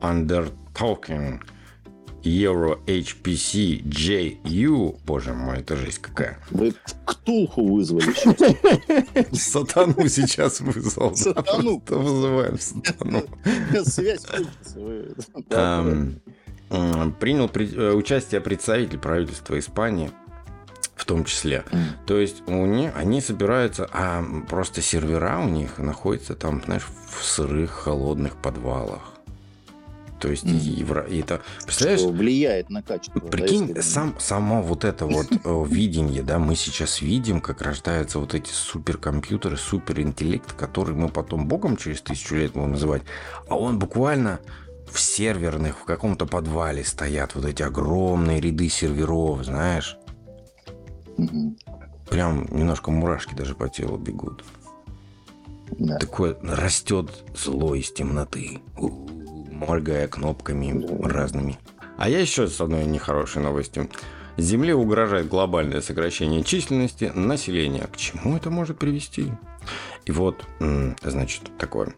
Undertaking 0.00 1.40
Euro 2.22 2.78
HPC 2.86 3.82
JU. 3.84 4.98
Боже 5.04 5.34
мой, 5.34 5.60
это 5.60 5.76
жесть 5.76 5.98
какая. 5.98 6.38
Вы 6.50 6.74
Ктулху 7.04 7.74
вызвали. 7.74 8.12
Сатану 9.34 10.08
сейчас 10.08 10.60
вызвал. 10.60 11.14
Сатану. 11.14 11.82
Вызываем 11.88 12.58
сатану. 12.58 13.22
Связь 13.84 14.26
Принял 16.68 17.50
э, 17.54 17.92
участие 17.92 18.40
представитель 18.42 18.98
правительства 18.98 19.58
Испании 19.58 20.10
в 20.98 21.04
том 21.04 21.24
числе. 21.24 21.64
Mm. 21.70 21.84
То 22.06 22.18
есть 22.18 22.42
у 22.46 22.66
них, 22.66 22.92
они 22.94 23.20
собираются, 23.20 23.88
а 23.92 24.22
просто 24.48 24.82
сервера 24.82 25.38
у 25.38 25.48
них 25.48 25.78
находятся 25.78 26.34
там, 26.34 26.62
знаешь, 26.64 26.86
в 27.08 27.24
сырых, 27.24 27.70
холодных 27.70 28.36
подвалах. 28.36 29.17
То 30.18 30.28
есть 30.28 30.44
mm. 30.44 30.56
евро, 30.56 31.02
и 31.02 31.20
это 31.20 31.40
представляешь? 31.64 32.00
Что 32.00 32.10
влияет 32.10 32.70
на 32.70 32.82
качество. 32.82 33.20
Прикинь, 33.20 33.74
да, 33.74 33.82
сам 33.82 34.14
само 34.18 34.62
вот 34.62 34.84
это 34.84 35.06
вот 35.06 35.26
э, 35.44 35.64
видение, 35.68 36.22
да, 36.22 36.38
мы 36.38 36.56
сейчас 36.56 37.00
видим, 37.00 37.40
как 37.40 37.62
рождаются 37.62 38.18
вот 38.18 38.34
эти 38.34 38.50
суперкомпьютеры, 38.50 39.56
суперинтеллект, 39.56 40.52
который 40.52 40.94
мы 40.94 41.08
потом 41.08 41.46
богом 41.46 41.76
через 41.76 42.00
тысячу 42.00 42.34
лет 42.36 42.52
будем 42.52 42.72
называть, 42.72 43.02
а 43.48 43.56
он 43.56 43.78
буквально 43.78 44.40
в 44.90 44.98
серверных, 44.98 45.78
в 45.78 45.84
каком-то 45.84 46.26
подвале 46.26 46.84
стоят 46.84 47.34
вот 47.34 47.44
эти 47.44 47.62
огромные 47.62 48.40
ряды 48.40 48.68
серверов, 48.68 49.44
знаешь. 49.44 49.98
Прям 52.08 52.46
немножко 52.50 52.90
мурашки 52.90 53.34
даже 53.34 53.54
по 53.54 53.68
телу 53.68 53.98
бегут. 53.98 54.44
Да. 55.78 55.98
Такое 55.98 56.36
растет 56.42 57.10
зло 57.36 57.74
из 57.74 57.92
темноты, 57.92 58.60
моргая 59.58 60.08
кнопками 60.08 60.86
разными. 61.04 61.58
А 61.96 62.08
я 62.08 62.20
еще 62.20 62.46
с 62.46 62.60
одной 62.60 62.84
нехорошей 62.84 63.42
новостью. 63.42 63.90
Земле 64.36 64.74
угрожает 64.74 65.28
глобальное 65.28 65.80
сокращение 65.80 66.44
численности 66.44 67.10
населения. 67.12 67.88
К 67.92 67.96
чему 67.96 68.36
это 68.36 68.50
может 68.50 68.78
привести? 68.78 69.32
И 70.06 70.12
вот, 70.12 70.44
значит, 71.02 71.42
такое. 71.58 71.92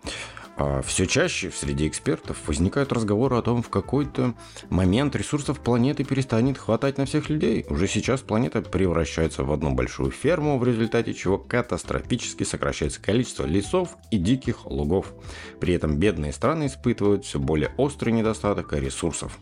А 0.62 0.82
Все 0.82 1.06
чаще 1.06 1.50
среди 1.50 1.88
экспертов 1.88 2.36
возникают 2.46 2.92
разговоры 2.92 3.34
о 3.36 3.40
том, 3.40 3.62
в 3.62 3.70
какой-то 3.70 4.34
момент 4.68 5.16
ресурсов 5.16 5.58
планеты 5.60 6.04
перестанет 6.04 6.58
хватать 6.58 6.98
на 6.98 7.06
всех 7.06 7.30
людей. 7.30 7.64
Уже 7.70 7.88
сейчас 7.88 8.20
планета 8.20 8.60
превращается 8.60 9.42
в 9.42 9.52
одну 9.52 9.72
большую 9.72 10.10
ферму, 10.10 10.58
в 10.58 10.64
результате 10.64 11.14
чего 11.14 11.38
катастрофически 11.38 12.44
сокращается 12.44 13.00
количество 13.00 13.46
лесов 13.46 13.96
и 14.10 14.18
диких 14.18 14.66
лугов. 14.66 15.14
При 15.60 15.72
этом 15.72 15.96
бедные 15.96 16.34
страны 16.34 16.66
испытывают 16.66 17.24
все 17.24 17.38
более 17.38 17.72
острый 17.78 18.10
недостаток 18.10 18.74
ресурсов. 18.74 19.38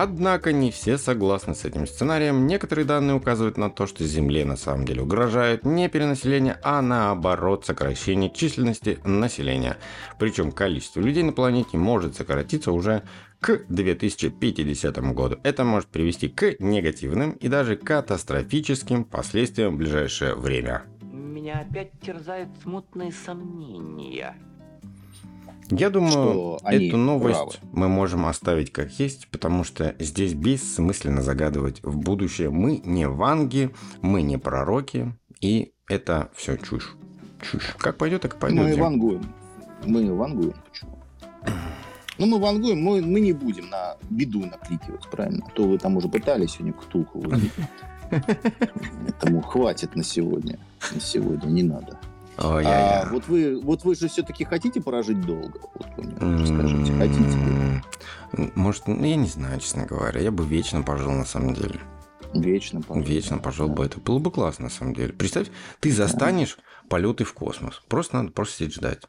Однако 0.00 0.52
не 0.52 0.70
все 0.70 0.96
согласны 0.96 1.56
с 1.56 1.64
этим 1.64 1.84
сценарием. 1.84 2.46
Некоторые 2.46 2.84
данные 2.84 3.16
указывают 3.16 3.56
на 3.56 3.68
то, 3.68 3.88
что 3.88 4.04
Земле 4.04 4.44
на 4.44 4.56
самом 4.56 4.84
деле 4.84 5.02
угрожает 5.02 5.64
не 5.64 5.88
перенаселение, 5.88 6.56
а 6.62 6.80
наоборот 6.82 7.66
сокращение 7.66 8.30
численности 8.30 9.00
населения. 9.02 9.76
Причем 10.16 10.52
количество 10.52 11.00
людей 11.00 11.24
на 11.24 11.32
планете 11.32 11.78
может 11.78 12.14
сократиться 12.14 12.70
уже 12.70 13.02
к 13.40 13.62
2050 13.68 14.98
году. 15.14 15.40
Это 15.42 15.64
может 15.64 15.88
привести 15.88 16.28
к 16.28 16.60
негативным 16.60 17.32
и 17.32 17.48
даже 17.48 17.74
катастрофическим 17.74 19.02
последствиям 19.02 19.74
в 19.74 19.78
ближайшее 19.78 20.36
время. 20.36 20.84
Меня 21.02 21.66
опять 21.68 21.90
терзают 22.00 22.50
смутные 22.62 23.10
сомнения. 23.10 24.36
Я 25.70 25.90
думаю, 25.90 26.58
эту 26.64 26.96
новость 26.96 27.60
правы. 27.60 27.68
мы 27.72 27.88
можем 27.88 28.26
оставить 28.26 28.72
как 28.72 28.90
есть, 28.92 29.28
потому 29.28 29.64
что 29.64 29.94
здесь 29.98 30.34
бессмысленно 30.34 31.22
загадывать 31.22 31.82
в 31.82 31.98
будущее. 31.98 32.50
Мы 32.50 32.80
не 32.84 33.08
ванги, 33.08 33.70
мы 34.00 34.22
не 34.22 34.38
пророки, 34.38 35.12
и 35.40 35.72
это 35.88 36.30
все 36.34 36.56
чушь. 36.56 36.96
Чушь. 37.40 37.74
Как 37.78 37.96
пойдет, 37.96 38.22
так 38.22 38.34
и 38.34 38.38
пойдет. 38.38 38.60
Мы 38.60 38.76
вангуем. 38.76 39.22
Мы 39.84 40.14
вангуем. 40.14 40.54
Почему? 40.68 40.98
Ну, 42.18 42.26
мы 42.26 42.40
вангуем, 42.40 42.82
мы, 42.82 43.00
мы 43.00 43.20
не 43.20 43.32
будем 43.32 43.70
на 43.70 43.96
беду 44.10 44.44
накликивать, 44.44 45.08
правильно? 45.08 45.46
А 45.46 45.50
то 45.50 45.68
вы 45.68 45.78
там 45.78 45.96
уже 45.96 46.08
пытались 46.08 46.52
сегодня 46.52 46.72
ктулху 46.72 47.22
Поэтому 48.10 49.42
хватит 49.42 49.94
на 49.94 50.02
сегодня. 50.02 50.58
На 50.92 51.00
сегодня 51.00 51.48
не 51.48 51.62
надо. 51.62 51.98
Ой, 52.40 52.64
а 52.66 53.08
вот 53.10 53.26
вы, 53.26 53.60
вот 53.60 53.84
вы 53.84 53.96
же 53.96 54.08
все-таки 54.08 54.44
хотите 54.44 54.80
прожить 54.80 55.20
долго? 55.20 55.58
Вот 55.74 55.86
вы 55.96 56.46
скажите, 56.46 56.92
хотите? 56.92 57.82
Может, 58.54 58.86
ну, 58.86 59.04
я 59.04 59.16
не 59.16 59.26
знаю, 59.26 59.58
честно 59.60 59.86
говоря. 59.86 60.20
Я 60.20 60.30
бы 60.30 60.46
вечно 60.46 60.82
пожил, 60.82 61.10
на 61.10 61.24
самом 61.24 61.54
деле. 61.54 61.80
Вечно 62.34 62.80
пожил. 62.80 63.02
Вечно 63.02 63.38
пожил 63.38 63.68
да. 63.68 63.74
бы. 63.74 63.84
Это 63.86 63.98
было 64.00 64.18
бы 64.18 64.30
классно, 64.30 64.64
на 64.64 64.70
самом 64.70 64.94
деле. 64.94 65.12
Представь, 65.12 65.48
ты 65.80 65.90
застанешь 65.90 66.56
да. 66.56 66.62
полеты 66.88 67.24
в 67.24 67.32
космос. 67.32 67.82
Просто 67.88 68.16
надо 68.16 68.30
просто 68.30 68.58
сидеть 68.58 68.74
ждать. 68.74 69.02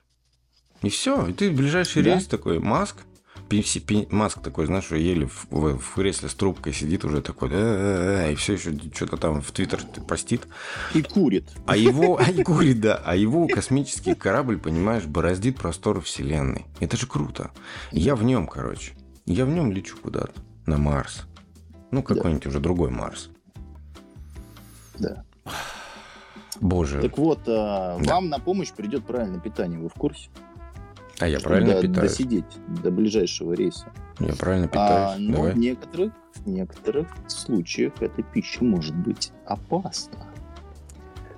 И 0.81 0.89
все. 0.89 1.27
И 1.27 1.33
ты 1.33 1.51
в 1.51 1.55
ближайший 1.55 2.01
да? 2.01 2.13
рейс 2.13 2.25
такой, 2.25 2.59
Маск, 2.59 2.97
Маск 4.11 4.41
такой, 4.41 4.65
знаешь, 4.65 4.91
еле 4.91 5.27
в, 5.27 5.47
в, 5.49 5.77
в 5.77 5.93
кресле 5.95 6.29
с 6.29 6.33
трубкой 6.33 6.73
сидит 6.73 7.05
уже 7.05 7.21
такой, 7.21 7.49
и 7.49 8.35
все 8.35 8.53
еще 8.53 8.73
что-то 8.93 9.17
там 9.17 9.41
в 9.41 9.51
Твиттер 9.51 9.81
постит. 10.07 10.47
И 10.93 11.01
курит. 11.01 11.45
А 11.65 11.75
его, 11.75 12.17
а 12.17 12.23
и 12.29 12.43
курит, 12.43 12.81
да. 12.81 13.01
А 13.03 13.15
его 13.15 13.47
космический 13.47 14.15
корабль, 14.15 14.57
понимаешь, 14.57 15.05
бороздит 15.05 15.57
просторы 15.57 16.01
Вселенной. 16.01 16.65
Это 16.79 16.97
же 16.97 17.07
круто. 17.07 17.51
Я 17.91 18.15
в 18.15 18.23
нем, 18.23 18.47
короче. 18.47 18.93
Я 19.25 19.45
в 19.45 19.49
нем 19.49 19.71
лечу 19.71 19.97
куда-то. 19.97 20.33
На 20.65 20.77
Марс. 20.77 21.25
Ну, 21.91 22.03
какой-нибудь 22.03 22.43
да. 22.43 22.49
уже 22.49 22.59
другой 22.59 22.91
Марс. 22.91 23.29
Да. 24.97 25.23
Боже. 26.61 27.01
Так 27.01 27.17
вот, 27.17 27.39
а, 27.47 27.97
да. 27.99 28.13
вам 28.13 28.29
на 28.29 28.39
помощь 28.39 28.71
придет 28.71 29.05
правильное 29.05 29.39
питание. 29.39 29.79
Вы 29.79 29.89
в 29.89 29.93
курсе? 29.93 30.29
А 31.19 31.27
я 31.27 31.39
правильно 31.39 31.73
до, 31.75 31.81
питаюсь? 31.81 32.11
Досидеть 32.11 32.45
до 32.83 32.91
ближайшего 32.91 33.53
рейса. 33.53 33.91
Я 34.19 34.33
правильно 34.35 34.65
а, 34.65 34.69
питаюсь. 34.69 35.15
А, 35.15 35.15
но 35.19 35.33
Давай. 35.37 35.53
в 35.53 35.57
некоторых, 35.57 36.13
в 36.35 36.47
некоторых 36.47 37.07
случаях 37.27 37.93
эта 38.01 38.23
пища 38.23 38.63
может 38.63 38.95
быть 38.95 39.31
опасна. 39.45 40.27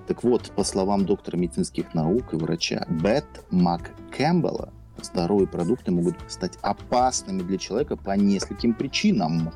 Так 0.06 0.24
вот, 0.24 0.50
по 0.54 0.64
словам 0.64 1.04
доктора 1.04 1.36
медицинских 1.36 1.94
наук 1.94 2.32
и 2.32 2.36
врача 2.36 2.86
Бет 2.88 3.24
МакКэмпбелла, 3.50 4.72
здоровые 5.00 5.46
продукты 5.46 5.90
могут 5.90 6.16
стать 6.28 6.58
опасными 6.62 7.42
для 7.42 7.58
человека 7.58 7.96
по 7.96 8.10
нескольким 8.12 8.74
причинам. 8.74 9.52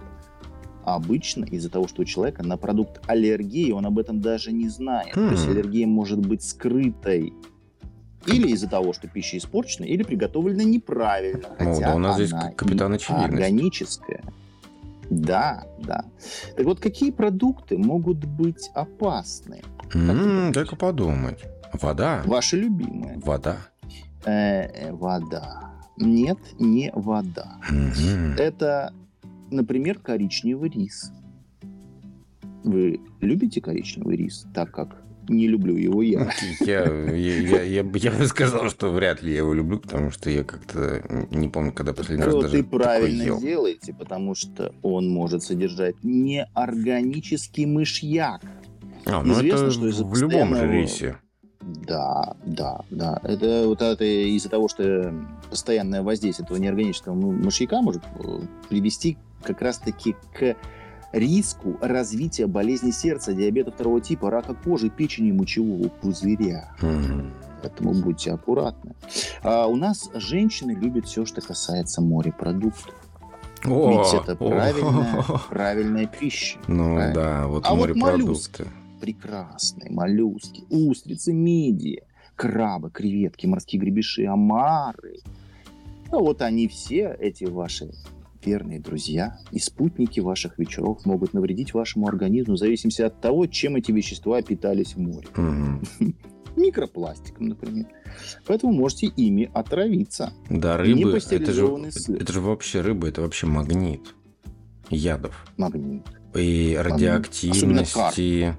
Обычно 0.84 1.44
из-за 1.44 1.68
того, 1.68 1.88
что 1.88 2.02
у 2.02 2.04
человека 2.04 2.44
на 2.44 2.56
продукт 2.56 3.00
аллергии, 3.08 3.72
он 3.72 3.86
об 3.86 3.98
этом 3.98 4.20
даже 4.20 4.52
не 4.52 4.68
знает. 4.68 5.16
Hmm. 5.16 5.28
То 5.28 5.32
есть 5.32 5.46
хм. 5.46 5.50
аллергия 5.50 5.86
может 5.86 6.20
быть 6.20 6.42
скрытой 6.42 7.32
или 8.26 8.48
из-за 8.48 8.68
того, 8.68 8.92
что 8.92 9.08
пища 9.08 9.38
испорчена, 9.38 9.84
или 9.84 10.02
приготовлена 10.02 10.64
неправильно. 10.64 11.48
Хотя 11.58 11.70
ну, 11.70 11.80
да, 11.80 11.94
у 11.94 11.98
нас 11.98 12.16
здесь 12.16 12.32
капитан 12.56 12.92
очевидность. 12.92 13.32
Органическая. 13.32 14.22
Да, 15.10 15.66
да. 15.78 16.04
Так 16.56 16.66
вот, 16.66 16.80
какие 16.80 17.10
продукты 17.10 17.78
могут 17.78 18.24
быть 18.24 18.70
опасны? 18.74 19.62
Mm, 19.94 20.52
дай-ка 20.52 20.76
подумать. 20.76 21.44
Вода. 21.72 22.22
Ваша 22.24 22.56
любимая. 22.56 23.18
Вода. 23.20 23.56
Э, 24.24 24.92
вода. 24.92 25.72
Нет, 25.96 26.38
не 26.58 26.90
вода. 26.94 27.58
Mm-hmm. 27.70 28.36
Это, 28.38 28.92
например, 29.50 29.98
коричневый 29.98 30.70
рис. 30.70 31.12
Вы 32.64 33.00
любите 33.20 33.60
коричневый 33.60 34.16
рис, 34.16 34.46
так 34.52 34.72
как 34.72 35.05
не 35.28 35.48
люблю 35.48 35.76
его 35.76 36.02
я. 36.02 36.30
Я, 36.60 36.84
я, 36.84 37.62
я, 37.62 37.82
я, 37.82 38.12
бы 38.12 38.26
сказал, 38.26 38.70
что 38.70 38.90
вряд 38.90 39.22
ли 39.22 39.32
я 39.32 39.38
его 39.38 39.54
люблю, 39.54 39.78
потому 39.78 40.10
что 40.10 40.30
я 40.30 40.44
как-то 40.44 41.02
не 41.30 41.48
помню, 41.48 41.72
когда 41.72 41.92
последний 41.92 42.24
раз 42.24 42.34
даже 42.34 42.48
Ты 42.48 42.64
правильно 42.64 43.22
ел. 43.22 43.40
делаете, 43.40 43.94
потому 43.94 44.34
что 44.34 44.74
он 44.82 45.08
может 45.08 45.42
содержать 45.42 45.96
неорганический 46.02 47.66
мышьяк. 47.66 48.42
А, 49.06 49.22
ну 49.22 49.34
Известно, 49.34 49.64
это 49.64 49.70
что 49.70 49.88
из-за 49.88 50.04
в 50.04 50.16
любом 50.16 50.54
же 50.56 50.66
рейсе. 50.70 51.18
Да, 51.60 52.36
да, 52.44 52.80
да. 52.90 53.20
Это 53.24 53.64
вот 53.66 53.82
это 53.82 54.04
из-за 54.04 54.48
того, 54.48 54.68
что 54.68 55.12
постоянное 55.50 56.02
воздействие 56.02 56.44
этого 56.44 56.58
неорганического 56.58 57.14
мышьяка 57.14 57.80
может 57.82 58.02
э, 58.18 58.40
привести 58.68 59.18
как 59.42 59.62
раз-таки 59.62 60.14
к 60.32 60.56
риску 61.16 61.76
развития 61.80 62.46
болезни 62.46 62.90
сердца, 62.90 63.32
диабета 63.32 63.70
второго 63.70 64.00
типа, 64.00 64.30
рака 64.30 64.54
кожи, 64.54 64.90
печени, 64.90 65.32
мочевого 65.32 65.88
пузыря. 65.88 66.70
Mm-hmm. 66.80 67.30
Поэтому 67.62 67.94
будьте 67.94 68.32
аккуратны. 68.32 68.92
А 69.42 69.66
у 69.66 69.76
нас 69.76 70.10
женщины 70.14 70.72
любят 70.72 71.06
все, 71.06 71.24
что 71.24 71.40
касается 71.40 72.02
морепродуктов. 72.02 72.94
О, 73.64 73.90
Ведь 73.90 74.22
это 74.22 74.36
правильная, 74.36 75.24
о, 75.26 75.38
правильная 75.48 76.06
пища. 76.06 76.58
Ну 76.68 76.94
правильно? 76.94 77.14
да, 77.14 77.46
вот 77.46 77.64
а 77.66 77.74
морепродукты. 77.74 78.04
Вот 78.04 78.26
моллюски, 78.26 78.64
прекрасные 79.00 79.90
моллюски, 79.90 80.64
устрицы, 80.70 81.32
мидии, 81.32 82.04
крабы, 82.36 82.90
креветки, 82.90 83.46
морские 83.46 83.80
гребеши, 83.80 84.26
омары. 84.26 85.18
А 86.10 86.18
вот 86.18 86.42
они 86.42 86.68
все, 86.68 87.16
эти 87.18 87.44
ваши 87.44 87.90
верные 88.46 88.80
друзья 88.80 89.38
и 89.50 89.58
спутники 89.58 90.20
ваших 90.20 90.58
вечеров 90.58 91.04
могут 91.04 91.34
навредить 91.34 91.74
вашему 91.74 92.06
организму 92.06 92.54
в 92.54 92.58
зависимости 92.58 93.02
от 93.02 93.20
того, 93.20 93.46
чем 93.46 93.76
эти 93.76 93.92
вещества 93.92 94.40
питались 94.40 94.94
в 94.94 94.98
море. 94.98 95.26
Mm-hmm. 95.34 96.14
Микропластиком, 96.56 97.48
например. 97.48 97.86
Поэтому 98.46 98.72
можете 98.72 99.08
ими 99.08 99.50
отравиться. 99.52 100.32
Да, 100.48 100.78
рыбы, 100.78 101.18
это 101.18 101.52
же, 101.52 101.66
это 102.08 102.32
же 102.32 102.40
вообще 102.40 102.80
рыба, 102.80 103.08
это 103.08 103.20
вообще 103.20 103.46
магнит 103.46 104.14
ядов. 104.88 105.44
Магнит. 105.56 106.02
И 106.34 106.76
радиоактивности. 106.78 108.56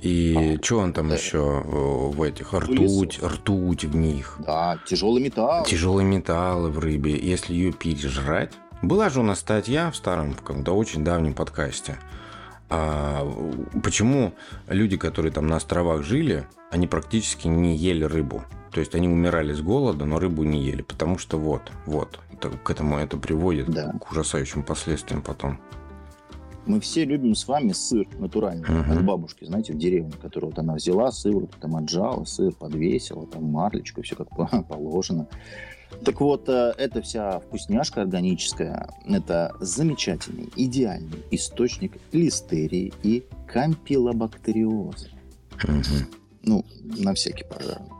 И 0.00 0.56
а, 0.58 0.64
что 0.64 0.78
он 0.78 0.92
там 0.92 1.08
да. 1.08 1.14
еще 1.14 1.62
в 1.64 2.20
этих? 2.22 2.52
Ртуть, 2.54 3.20
ртуть 3.22 3.84
в 3.84 3.94
них. 3.94 4.40
Да, 4.44 4.78
тяжелый 4.84 5.22
металл. 5.22 5.64
Тяжелые 5.64 6.06
металлы 6.06 6.70
в 6.70 6.78
рыбе. 6.80 7.16
Если 7.16 7.54
ее 7.54 7.72
пережрать, 7.72 8.52
была 8.82 9.08
же 9.08 9.20
у 9.20 9.22
нас 9.22 9.38
статья 9.38 9.90
в 9.90 9.96
старом, 9.96 10.32
в 10.32 10.36
каком-то 10.36 10.72
очень 10.72 11.04
давнем 11.04 11.34
подкасте. 11.34 11.98
А 12.68 13.26
почему 13.82 14.32
люди, 14.66 14.96
которые 14.96 15.32
там 15.32 15.46
на 15.46 15.56
островах 15.56 16.02
жили, 16.02 16.46
они 16.70 16.86
практически 16.86 17.46
не 17.46 17.76
ели 17.76 18.04
рыбу? 18.04 18.42
То 18.72 18.80
есть 18.80 18.94
они 18.94 19.08
умирали 19.08 19.52
с 19.52 19.60
голода, 19.60 20.06
но 20.06 20.18
рыбу 20.18 20.44
не 20.44 20.62
ели, 20.62 20.82
потому 20.82 21.18
что 21.18 21.38
вот, 21.38 21.70
вот, 21.84 22.18
это, 22.32 22.48
к 22.50 22.70
этому 22.70 22.96
это 22.96 23.18
приводит 23.18 23.70
да. 23.70 23.92
к 23.92 24.10
ужасающим 24.10 24.62
последствиям 24.62 25.20
потом. 25.20 25.60
Мы 26.64 26.80
все 26.80 27.04
любим 27.04 27.34
с 27.34 27.46
вами 27.46 27.72
сыр 27.72 28.06
натуральный 28.18 28.64
uh-huh. 28.64 28.92
от 28.92 29.04
бабушки, 29.04 29.44
знаете, 29.44 29.72
в 29.72 29.78
деревне, 29.78 30.12
которую 30.22 30.50
вот 30.50 30.58
она 30.58 30.74
взяла, 30.74 31.10
сыр 31.10 31.46
там 31.60 31.76
отжала, 31.76 32.24
сыр 32.24 32.52
подвесила, 32.52 33.26
там 33.26 33.44
марлечку, 33.44 34.00
все 34.02 34.14
как 34.14 34.28
положено. 34.68 35.26
Так 36.04 36.20
вот, 36.20 36.48
э, 36.48 36.74
эта 36.78 37.00
вся 37.00 37.38
вкусняшка 37.38 38.02
органическая– 38.02 38.88
это 39.06 39.54
замечательный, 39.60 40.48
идеальный 40.56 41.24
источник 41.30 41.98
листерии 42.12 42.92
и 43.02 43.24
кампилобактериоза. 43.46 45.08
Угу. 45.62 45.82
Ну, 46.42 46.64
на 46.82 47.14
всякий 47.14 47.44
пожарный. 47.44 47.90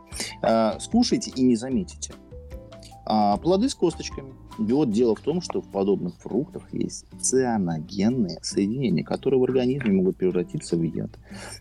А, 0.42 0.78
скушайте 0.80 1.30
и 1.30 1.42
не 1.42 1.56
заметите. 1.56 2.14
А 3.06 3.36
плоды 3.36 3.68
с 3.68 3.74
косточками. 3.74 4.32
Вот 4.58 4.90
дело 4.90 5.14
в 5.14 5.20
том, 5.20 5.40
что 5.40 5.60
в 5.60 5.68
подобных 5.68 6.14
фруктах 6.16 6.62
есть 6.72 7.06
цианогенные 7.20 8.38
соединения, 8.42 9.02
которые 9.02 9.40
в 9.40 9.44
организме 9.44 9.92
могут 9.92 10.16
превратиться 10.16 10.76
в 10.76 10.82
яд. 10.82 11.10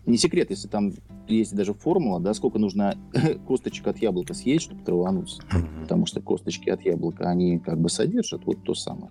Не 0.06 0.18
секрет, 0.18 0.50
если 0.50 0.68
там 0.68 0.92
есть 1.26 1.54
даже 1.54 1.72
формула, 1.72 2.20
да, 2.20 2.34
сколько 2.34 2.58
нужно 2.58 2.96
косточек 3.46 3.86
от 3.86 3.98
яблока 3.98 4.34
съесть, 4.34 4.64
чтобы 4.64 4.82
травануться. 4.84 5.42
Потому 5.82 6.06
что 6.06 6.20
косточки 6.20 6.68
от 6.68 6.82
яблока, 6.82 7.28
они 7.28 7.58
как 7.58 7.80
бы 7.80 7.88
содержат 7.88 8.44
вот 8.44 8.62
то 8.62 8.74
самое. 8.74 9.10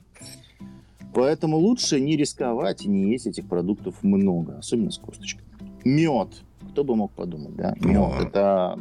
Поэтому 1.13 1.58
лучше 1.58 2.00
не 2.00 2.15
рисковать 2.15 2.86
и 2.86 2.89
не 2.89 3.12
есть 3.12 3.28
этих 3.28 3.48
продуктов 3.48 4.02
много, 4.02 4.60
особенно 4.60 4.91
с 4.91 4.98
косточкой. 4.98 5.46
Мед. 5.84 6.30
Кто 6.72 6.84
бы 6.84 6.96
мог 6.96 7.12
подумать, 7.12 7.56
да? 7.56 7.76
Мед. 7.82 8.28
Это 8.28 8.80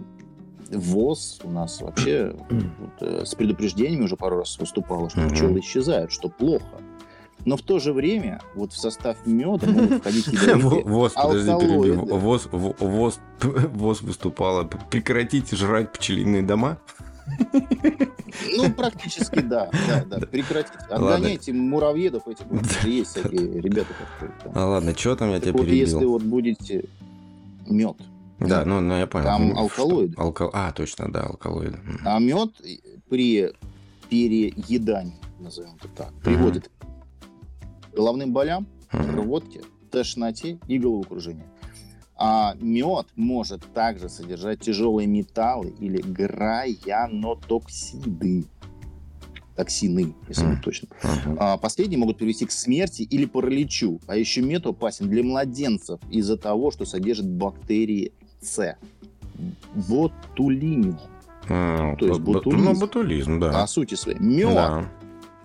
ВОЗ 0.71 1.41
у 1.45 1.51
нас 1.51 1.81
вообще 1.81 2.35
вот, 2.51 2.91
э, 3.01 3.25
с 3.25 3.35
предупреждениями 3.35 4.05
уже 4.05 4.17
пару 4.17 4.39
раз 4.39 4.59
выступало, 4.59 5.11
что 5.11 5.29
пчелы 5.29 5.61
исчезают, 5.61 6.13
что 6.13 6.29
плохо. 6.29 6.81
Но 7.47 7.57
в 7.57 7.63
то 7.63 7.79
же 7.79 7.93
время 7.93 8.41
вот 8.55 8.73
в 8.73 8.79
состав 8.79 9.17
меда 9.27 9.67
могут 9.67 9.93
входить 10.01 10.29
ВОЗ, 10.29 11.13
подожди, 11.13 11.67
перебью. 11.67 12.05
ВОЗ, 12.05 12.49
ВОЗ, 12.53 13.21
ВОЗ 13.41 14.03
выступала. 14.03 14.65
Прекратите 14.65 15.57
жрать 15.57 15.93
пчелиные 15.93 16.43
дома? 16.43 16.79
Ну, 18.57 18.71
практически 18.73 19.41
да. 19.41 19.71
да, 19.89 20.05
да. 20.05 20.27
Прекратите. 20.27 20.79
Отгоняйте 20.89 21.53
муравьедов 21.53 22.27
этих. 22.29 22.45
Есть 22.85 23.11
всякие 23.11 23.61
ребята. 23.61 23.89
А 24.55 24.67
ладно, 24.67 24.95
что 24.97 25.17
там 25.17 25.31
я 25.31 25.41
тебя 25.41 25.53
перебил? 25.53 25.75
если 25.75 26.05
вот 26.05 26.23
будете 26.23 26.85
мед, 27.67 27.97
да, 28.40 28.64
ну, 28.64 28.81
ну 28.81 28.96
я 28.96 29.07
понял. 29.07 29.26
Там 29.26 29.57
алкалоиды. 29.57 30.14
Алко... 30.16 30.50
А, 30.53 30.72
точно, 30.72 31.12
да, 31.12 31.22
алкалоиды. 31.22 31.79
А 32.05 32.18
мед 32.18 32.50
при 33.09 33.53
переедании, 34.09 35.14
назовем 35.38 35.76
это 35.79 35.87
так, 35.88 36.12
приводит 36.22 36.68
к 36.68 36.72
головным 37.94 38.33
болям, 38.33 38.66
рвотке, 38.92 39.61
тошноте 39.90 40.59
и 40.66 40.79
головокружению. 40.79 41.46
А 42.16 42.55
мед 42.61 43.07
может 43.16 43.62
также 43.72 44.09
содержать 44.11 44.61
тяжелые 44.61 45.07
металлы 45.07 45.74
или 45.79 46.03
граянотоксиды. 46.03 48.44
Токсины, 49.57 50.14
если 50.29 50.46
быть 50.46 50.62
точно. 50.62 50.88
А, 51.38 51.57
последние 51.57 51.98
могут 51.98 52.18
привести 52.18 52.44
к 52.46 52.53
смерти 52.53 53.03
или 53.03 53.24
параличу. 53.24 54.00
А 54.07 54.16
еще 54.16 54.42
мед 54.42 54.66
опасен 54.66 55.09
для 55.09 55.22
младенцев 55.22 55.98
из-за 56.11 56.37
того, 56.37 56.70
что 56.70 56.85
содержит 56.85 57.26
бактерии 57.26 58.12
С. 58.40 58.76
Ботулиниум. 59.74 60.98
А, 61.48 61.96
То 61.96 62.07
есть 62.07 62.20
ботулизм. 62.20 62.64
Ну, 62.64 62.79
ботулизм, 62.79 63.40
да. 63.40 63.53
По 63.53 63.66
сути 63.66 63.94
своей. 63.94 64.18
Мед 64.18 64.55
да 64.55 64.88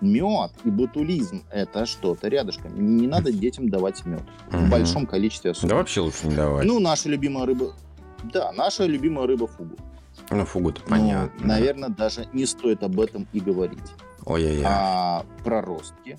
мед 0.00 0.52
и 0.64 0.70
ботулизм– 0.70 1.42
это 1.50 1.86
что-то 1.86 2.28
рядышком. 2.28 2.72
Не 2.98 3.06
надо 3.06 3.32
детям 3.32 3.68
давать 3.68 4.04
мед 4.04 4.22
угу. 4.48 4.58
в 4.58 4.70
большом 4.70 5.06
количестве. 5.06 5.52
Особенно. 5.52 5.70
Да 5.70 5.76
вообще 5.76 6.00
лучше 6.00 6.26
не 6.26 6.34
давать. 6.34 6.66
Ну, 6.66 6.80
наша 6.80 7.08
любимая 7.08 7.46
рыба... 7.46 7.74
Да, 8.24 8.52
наша 8.52 8.86
любимая 8.86 9.26
рыба 9.26 9.46
фугу. 9.46 9.76
Ну, 10.30 10.44
фугу-то 10.44 10.80
ну, 10.84 10.90
понятно. 10.90 11.32
Ну, 11.40 11.46
наверное, 11.46 11.88
даже 11.88 12.26
не 12.32 12.46
стоит 12.46 12.82
об 12.82 12.98
этом 13.00 13.26
и 13.32 13.40
говорить. 13.40 13.92
Ой-ой-ой. 14.24 14.64
А 14.66 15.24
проростки. 15.44 16.16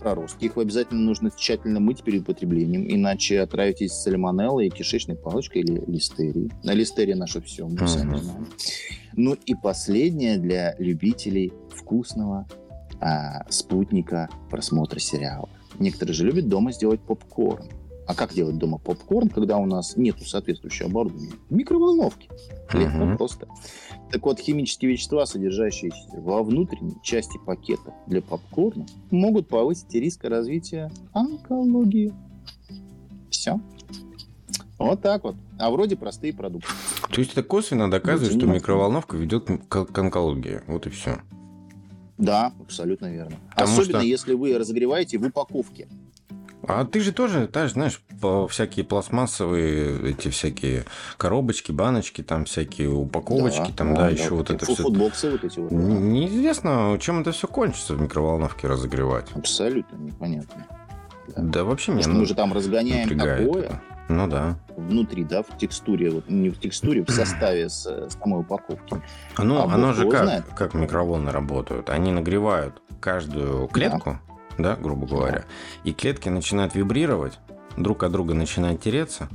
Проростки. 0.00 0.44
Их 0.46 0.56
обязательно 0.56 1.00
нужно 1.00 1.30
тщательно 1.30 1.80
мыть 1.80 2.02
перед 2.02 2.22
употреблением, 2.22 2.86
иначе 2.88 3.40
отравитесь 3.40 3.92
сальмонеллой, 3.92 4.70
кишечной 4.70 5.16
палочкой 5.16 5.62
или 5.62 5.82
листерией. 5.86 6.50
На 6.62 6.72
листерия 6.72 7.16
наше 7.16 7.40
все, 7.40 7.66
мы 7.66 7.76
uh 7.76 7.86
сами 7.86 8.16
знаем. 8.16 8.48
Ну 9.14 9.34
и 9.34 9.54
последнее 9.54 10.38
для 10.38 10.76
любителей 10.78 11.52
вкусного 11.74 12.46
а, 13.00 13.50
спутника 13.50 14.28
просмотра 14.50 14.98
сериала. 14.98 15.48
Некоторые 15.78 16.14
же 16.14 16.24
любят 16.24 16.48
дома 16.48 16.72
сделать 16.72 17.00
попкорн. 17.00 17.68
А 18.08 18.14
как 18.14 18.32
делать 18.32 18.56
дома 18.56 18.78
попкорн, 18.78 19.28
когда 19.28 19.58
у 19.58 19.66
нас 19.66 19.94
нет 19.98 20.16
соответствующего 20.26 20.88
оборудования? 20.88 21.32
Микроволновки. 21.50 22.30
Легко 22.72 23.02
uh-huh. 23.02 23.16
просто. 23.18 23.46
Так 24.10 24.24
вот, 24.24 24.40
химические 24.40 24.92
вещества, 24.92 25.26
содержащиеся 25.26 26.08
во 26.12 26.42
внутренней 26.42 26.96
части 27.02 27.38
пакета 27.44 27.92
для 28.06 28.22
попкорна, 28.22 28.86
могут 29.10 29.48
повысить 29.48 29.92
риск 29.92 30.24
развития 30.24 30.90
онкологии. 31.12 32.14
Все. 33.28 33.60
Вот 34.78 35.02
так 35.02 35.24
вот. 35.24 35.36
А 35.58 35.70
вроде 35.70 35.94
простые 35.96 36.32
продукты. 36.32 36.68
То 37.10 37.20
есть 37.20 37.32
это 37.32 37.42
косвенно 37.42 37.90
доказывает, 37.90 38.32
что 38.32 38.46
микроволновка 38.46 39.18
ведет 39.18 39.50
к 39.68 39.98
онкологии. 39.98 40.62
Вот 40.66 40.86
и 40.86 40.90
все. 40.90 41.18
Да, 42.16 42.52
абсолютно 42.58 43.12
верно. 43.12 43.36
Потому 43.50 43.72
Особенно 43.72 43.98
что... 43.98 44.08
если 44.08 44.32
вы 44.32 44.56
разогреваете 44.56 45.18
в 45.18 45.26
упаковке. 45.26 45.88
А 46.66 46.84
ты 46.84 47.00
же 47.00 47.12
тоже, 47.12 47.46
ты 47.46 47.68
знаешь, 47.68 48.02
всякие 48.50 48.84
пластмассовые, 48.84 50.10
эти 50.10 50.28
всякие 50.28 50.84
коробочки, 51.16 51.72
баночки, 51.72 52.22
там 52.22 52.44
всякие 52.44 52.90
упаковочки, 52.90 53.68
да, 53.68 53.76
там, 53.76 53.94
да, 53.94 54.00
да 54.02 54.10
еще 54.10 54.30
да, 54.30 54.34
вот 54.34 54.50
это 54.50 54.64
все. 54.66 54.82
Футбоксы 54.82 55.30
вот 55.30 55.44
эти 55.44 55.58
вот. 55.58 55.70
Неизвестно, 55.70 56.98
чем 57.00 57.20
это 57.20 57.32
все 57.32 57.46
кончится 57.46 57.94
в 57.94 58.00
микроволновке 58.00 58.66
разогревать. 58.66 59.26
Абсолютно 59.34 59.96
непонятно. 59.96 60.66
Да, 61.28 61.42
да 61.42 61.64
вообще 61.64 61.92
мне. 61.92 62.06
Мы 62.06 62.26
же 62.26 62.34
там 62.34 62.52
разгоняем 62.52 63.08
такое. 63.08 63.64
Это. 63.64 63.80
Ну 64.08 64.26
да. 64.26 64.58
Внутри, 64.76 65.22
да, 65.24 65.42
в 65.42 65.56
текстуре, 65.58 66.10
вот 66.10 66.28
не 66.30 66.48
в 66.48 66.58
текстуре, 66.58 67.04
в 67.04 67.10
составе 67.10 67.68
с, 67.68 67.84
с 67.84 68.18
самой 68.18 68.40
упаковки. 68.40 69.02
Ну, 69.36 69.58
а 69.58 69.64
оно 69.64 69.92
же 69.92 70.08
как, 70.08 70.24
знает. 70.24 70.44
как 70.56 70.74
микроволны 70.74 71.30
работают. 71.30 71.90
Они 71.90 72.10
нагревают 72.10 72.80
каждую 73.00 73.68
клетку, 73.68 74.18
да, 74.58 74.76
да 74.76 74.82
грубо 74.82 75.06
говоря, 75.06 75.44
и 75.84 75.92
клетки 75.92 76.28
начинают 76.28 76.74
вибрировать, 76.74 77.38
друг 77.76 78.02
от 78.02 78.12
друга 78.12 78.34
начинают 78.34 78.82
тереться, 78.82 79.28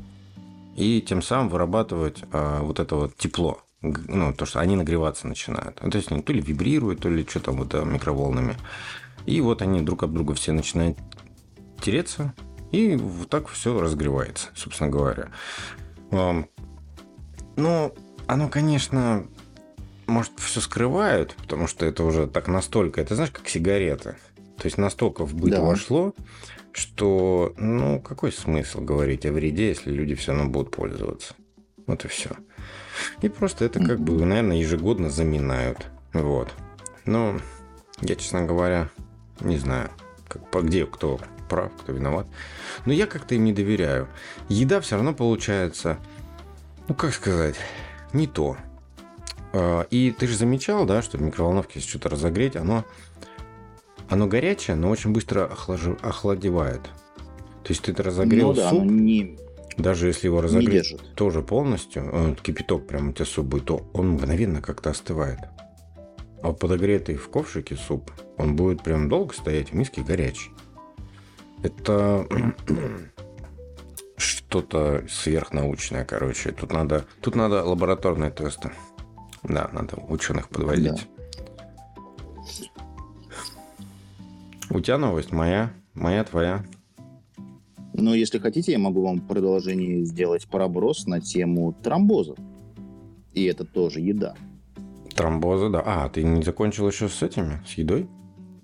и 0.76 1.02
тем 1.02 1.22
самым 1.22 1.50
вырабатывать 1.50 2.24
э, 2.32 2.60
вот 2.62 2.80
это 2.80 2.96
вот 2.96 3.18
тепло. 3.18 3.62
Ну, 3.82 4.34
то, 4.34 4.46
что 4.46 4.62
они 4.62 4.78
нагреваться 4.78 5.28
начинают. 5.28 5.76
То 5.76 5.98
есть 5.98 6.10
они 6.10 6.22
то 6.22 6.32
ли 6.32 6.40
вибрируют, 6.40 7.02
то 7.02 7.10
ли 7.10 7.26
что 7.28 7.42
там 7.42 7.58
вот 7.58 7.74
микроволнами. 7.74 8.56
И 9.26 9.42
вот 9.42 9.62
они 9.62 9.82
друг 9.82 10.04
об 10.04 10.14
друга 10.14 10.34
все 10.36 10.54
начинают 10.54 10.98
тереться, 11.82 12.34
и 12.72 12.96
вот 12.96 13.30
так 13.30 13.48
все 13.50 13.80
разогревается, 13.80 14.50
собственно 14.56 14.90
говоря. 14.90 15.30
Ну, 16.12 17.94
оно, 18.26 18.48
конечно, 18.50 19.28
может, 20.08 20.32
все 20.38 20.60
скрывают, 20.60 21.36
потому 21.36 21.68
что 21.68 21.86
это 21.86 22.04
уже 22.04 22.28
так 22.28 22.48
настолько, 22.48 23.02
это 23.02 23.16
знаешь, 23.16 23.32
как 23.32 23.48
сигареты. 23.48 24.16
То 24.64 24.68
есть 24.68 24.78
настолько 24.78 25.26
в 25.26 25.36
быт 25.36 25.52
да. 25.52 25.62
вошло, 25.62 26.14
что, 26.72 27.54
ну, 27.58 28.00
какой 28.00 28.32
смысл 28.32 28.80
говорить 28.80 29.26
о 29.26 29.34
вреде, 29.34 29.68
если 29.68 29.92
люди 29.92 30.16
все 30.16 30.32
равно 30.32 30.50
будут 30.50 30.72
пользоваться. 30.74 31.34
Вот 31.86 32.06
и 32.06 32.08
все. 32.08 32.30
И 33.22 33.28
просто 33.28 33.66
это 33.66 33.84
как 33.84 34.00
бы, 34.00 34.24
наверное, 34.24 34.56
ежегодно 34.56 35.10
заминают. 35.10 35.88
Вот. 36.14 36.54
Но 37.04 37.42
я, 38.00 38.16
честно 38.16 38.46
говоря, 38.46 38.90
не 39.42 39.58
знаю, 39.58 39.90
как, 40.30 40.50
по 40.50 40.62
где 40.62 40.86
кто 40.86 41.20
прав, 41.50 41.74
кто 41.82 41.92
виноват. 41.92 42.26
Но 42.86 42.94
я 42.94 43.06
как-то 43.06 43.36
им 43.36 43.44
не 43.44 43.52
доверяю. 43.52 44.08
Еда 44.48 44.80
все 44.80 44.96
равно 44.96 45.14
получается, 45.14 45.98
ну 46.88 46.96
как 46.96 47.14
сказать, 47.14 47.58
не 48.14 48.28
то. 48.28 48.56
А, 49.52 49.82
и 49.90 50.12
ты 50.12 50.26
же 50.26 50.38
замечал, 50.38 50.86
да, 50.86 51.02
что 51.02 51.18
в 51.18 51.22
микроволновке, 51.22 51.80
если 51.80 51.90
что-то 51.90 52.08
разогреть, 52.08 52.56
оно, 52.56 52.86
оно 54.10 54.28
горячее, 54.28 54.76
но 54.76 54.90
очень 54.90 55.12
быстро 55.12 55.46
охлаж... 55.46 55.82
охладевает. 56.02 56.82
То 57.64 57.70
есть 57.70 57.82
ты 57.84 57.94
разогрел 57.94 58.50
ну, 58.50 58.54
да, 58.54 58.70
суп, 58.70 58.84
не, 58.84 59.38
даже 59.78 60.08
если 60.08 60.28
его 60.28 60.42
разогреть 60.42 60.96
тоже 61.16 61.42
полностью, 61.42 62.10
э, 62.12 62.36
кипяток 62.42 62.86
прям 62.88 63.10
у 63.10 63.14
тебя 63.14 63.26
суп 63.26 63.46
будет, 63.46 63.66
то 63.66 63.90
он 63.94 64.12
мгновенно 64.12 64.62
как-то 64.62 64.92
остывает. 64.92 65.40
А 66.42 66.52
подогретый 66.52 67.16
в 67.16 67.30
ковшике 67.30 67.76
суп, 67.76 68.12
он 68.38 68.56
будет 68.56 68.84
прям 68.84 69.10
долго 69.10 69.34
стоять 69.34 69.72
в 69.72 69.74
миске 69.74 70.04
горячий. 70.04 70.52
Это 71.64 72.28
что-то 74.18 75.06
сверхнаучное, 75.10 76.06
короче. 76.06 76.52
Тут 76.52 76.74
надо, 76.74 77.06
тут 77.22 77.36
надо 77.36 77.64
лабораторные 77.64 78.30
тесты. 78.30 78.72
Да, 79.44 79.70
надо 79.74 79.98
ученых 79.98 80.50
подводить. 80.50 81.08
Да. 81.08 81.13
У 84.74 84.80
тебя 84.80 84.98
новость 84.98 85.32
моя, 85.32 85.72
моя 85.94 86.24
твоя. 86.24 86.66
Ну, 87.94 88.16
если 88.16 88.40
хотите, 88.40 88.72
я 88.72 88.80
могу 88.80 89.04
вам 89.04 89.20
продолжение 89.20 90.04
сделать 90.04 90.48
проброс 90.48 91.06
на 91.06 91.22
тему 91.22 91.76
тромбозов. 91.84 92.40
И 93.34 93.44
это 93.44 93.66
тоже 93.66 94.00
еда. 94.00 94.34
Тромбозы, 95.16 95.70
да. 95.70 95.84
А, 95.86 96.10
ты 96.10 96.24
не 96.24 96.42
закончил 96.42 96.88
еще 96.88 97.08
с 97.08 97.22
этими, 97.22 97.62
с 97.68 97.74
едой? 97.74 98.08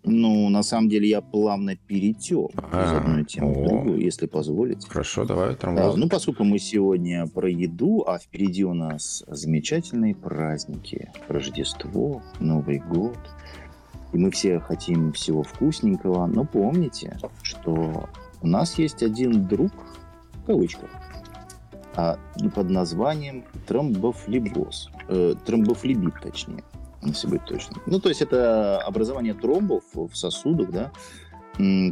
Ну, 0.04 0.50
на 0.50 0.64
самом 0.64 0.90
деле, 0.90 1.08
я 1.08 1.22
плавно 1.22 1.76
перетек 1.76 2.50
а, 2.72 2.86
из 2.86 2.92
одной 2.98 3.26
темы 3.26 3.54
в 3.54 3.68
другую, 3.68 4.02
если 4.02 4.26
позволите. 4.26 4.88
Хорошо, 4.90 5.26
давай 5.26 5.56
тормоз. 5.56 5.94
А, 5.94 5.96
ну, 5.96 6.10
поскольку 6.10 6.44
мы 6.44 6.58
сегодня 6.58 7.28
про 7.28 7.48
еду, 7.48 8.04
а 8.08 8.18
впереди 8.18 8.64
у 8.64 8.74
нас 8.74 9.24
замечательные 9.28 10.16
праздники. 10.16 11.12
Рождество, 11.28 12.24
Новый 12.40 12.80
год. 12.80 13.20
И 14.12 14.18
мы 14.18 14.32
все 14.32 14.60
хотим 14.60 15.14
всего 15.14 15.44
вкусненького. 15.44 16.26
Но 16.28 16.46
помните, 16.46 17.18
что 17.42 18.10
у 18.42 18.48
нас 18.48 18.78
есть 18.78 19.04
один 19.04 19.48
друг, 19.48 19.72
в 20.44 20.46
кавычках, 20.46 20.90
а, 21.96 22.18
под 22.56 22.70
названием 22.70 23.46
тромбофлебоз. 23.68 24.90
Э, 25.10 25.36
тромбофлебит, 25.46 26.14
точнее 26.22 26.64
если 27.04 27.28
быть 27.28 27.46
точным. 27.46 27.82
Ну, 27.86 28.00
то 28.00 28.10
есть 28.10 28.22
это 28.22 28.82
образование 28.82 29.34
тромбов 29.34 29.84
в 29.94 30.14
сосудах, 30.14 30.72
да, 30.72 30.92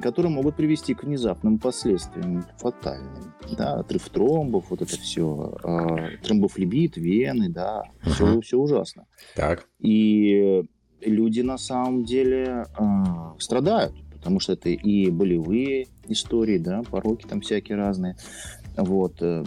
которые 0.01 0.31
могут 0.31 0.55
привести 0.55 0.93
к 0.93 1.03
внезапным 1.03 1.59
последствиям 1.59 2.45
фатальным. 2.57 3.33
Да, 3.57 3.79
отрыв 3.79 4.07
тромбов, 4.09 4.69
вот 4.69 4.81
это 4.81 4.97
все, 4.97 5.57
э, 5.63 6.17
тромбофлебит, 6.23 6.95
вены, 6.97 7.49
да, 7.49 7.83
все, 8.03 8.39
все 8.41 8.57
ужасно. 8.57 9.05
Так. 9.35 9.67
И 9.79 10.63
люди 11.09 11.41
на 11.41 11.57
самом 11.57 12.03
деле 12.05 12.65
э, 12.77 12.83
страдают, 13.39 13.93
потому 14.13 14.39
что 14.39 14.53
это 14.53 14.69
и 14.69 15.09
болевые 15.09 15.87
истории, 16.07 16.57
да, 16.57 16.81
пороки 16.89 17.25
там 17.27 17.41
всякие 17.41 17.77
разные. 17.77 18.15
Вот. 18.75 19.21
Э, 19.21 19.43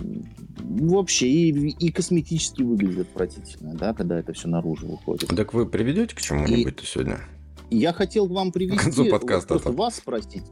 вообще, 0.58 1.28
и, 1.28 1.68
и 1.68 1.90
косметически 1.90 2.62
выглядит 2.62 3.08
отвратительно, 3.10 3.74
да, 3.74 3.94
когда 3.94 4.18
это 4.18 4.32
все 4.32 4.48
наружу 4.48 4.86
выходит. 4.88 5.28
Так 5.28 5.54
вы 5.54 5.66
приведете 5.66 6.14
к 6.14 6.20
чему-нибудь 6.20 6.82
и... 6.82 6.86
сегодня? 6.86 7.20
Я 7.70 7.92
хотел 7.92 8.26
вам 8.26 8.50
привести... 8.50 8.78
К 8.78 8.82
концу 8.82 9.06
подкаста. 9.06 9.54
Вот, 9.54 9.66
вас 9.74 9.96
спросить. 9.96 10.42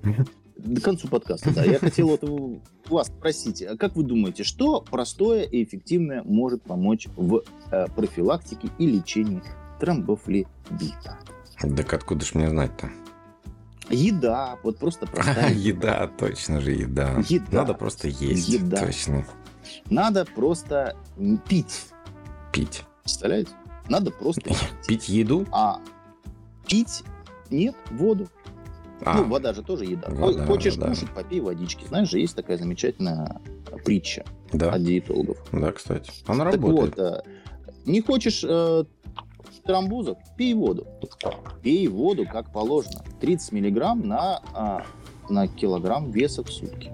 До 0.56 0.80
концу 0.80 1.08
подкаста, 1.08 1.52
да. 1.54 1.64
Я 1.64 1.78
хотел 1.78 2.08
вот 2.08 2.22
вас 2.88 3.08
спросить, 3.08 3.62
а 3.62 3.76
как 3.76 3.96
вы 3.96 4.04
думаете, 4.04 4.44
что 4.44 4.80
простое 4.80 5.42
и 5.42 5.62
эффективное 5.62 6.22
может 6.24 6.62
помочь 6.62 7.06
в 7.16 7.42
э, 7.70 7.86
профилактике 7.94 8.68
и 8.78 8.86
лечении 8.86 9.42
тромбофлебита? 9.78 11.18
Так 11.60 11.92
откуда 11.92 12.24
ж 12.24 12.34
мне 12.34 12.48
знать-то? 12.48 12.90
Еда, 13.90 14.58
вот 14.62 14.78
просто 14.78 15.06
простая. 15.12 15.52
Еда, 15.54 16.08
точно 16.18 16.60
же 16.60 16.72
еда. 16.72 17.22
Еда. 17.28 17.58
Надо 17.58 17.74
просто 17.74 18.08
есть. 18.08 18.48
Еда. 18.48 18.84
Точно. 18.84 19.24
Надо 19.90 20.24
просто 20.24 20.96
пить. 21.48 21.86
Пить. 22.52 22.84
Представляете? 23.02 23.50
Надо 23.88 24.10
просто 24.10 24.42
пить. 24.42 24.58
Пить 24.86 25.08
еду? 25.08 25.46
А 25.50 25.80
пить 26.66 27.02
нет, 27.50 27.74
воду. 27.90 28.28
А, 29.04 29.18
ну, 29.18 29.28
вода 29.28 29.54
же 29.54 29.62
тоже 29.62 29.84
еда. 29.84 30.08
Вода, 30.10 30.44
Хочешь 30.44 30.76
вода. 30.76 30.88
кушать, 30.88 31.10
попей 31.10 31.40
водички. 31.40 31.86
Знаешь 31.86 32.10
же, 32.10 32.18
есть 32.18 32.34
такая 32.34 32.58
замечательная 32.58 33.40
притча 33.84 34.24
да. 34.52 34.72
от 34.72 34.82
диетологов. 34.82 35.38
Да, 35.52 35.72
кстати. 35.72 36.10
Она 36.26 36.44
так 36.44 36.54
работает. 36.54 36.96
Вот, 36.96 36.98
э, 36.98 37.22
не 37.86 38.00
хочешь 38.00 38.44
э, 38.46 38.84
тромбозов, 39.64 40.18
пей 40.36 40.54
воду. 40.54 40.86
Пей 41.62 41.88
воду, 41.88 42.26
как 42.30 42.52
положено. 42.52 43.02
30 43.20 43.52
миллиграмм 43.52 44.06
на, 44.06 44.40
а, 44.54 44.84
на 45.28 45.48
килограмм 45.48 46.10
веса 46.10 46.42
в 46.42 46.50
сутки. 46.50 46.92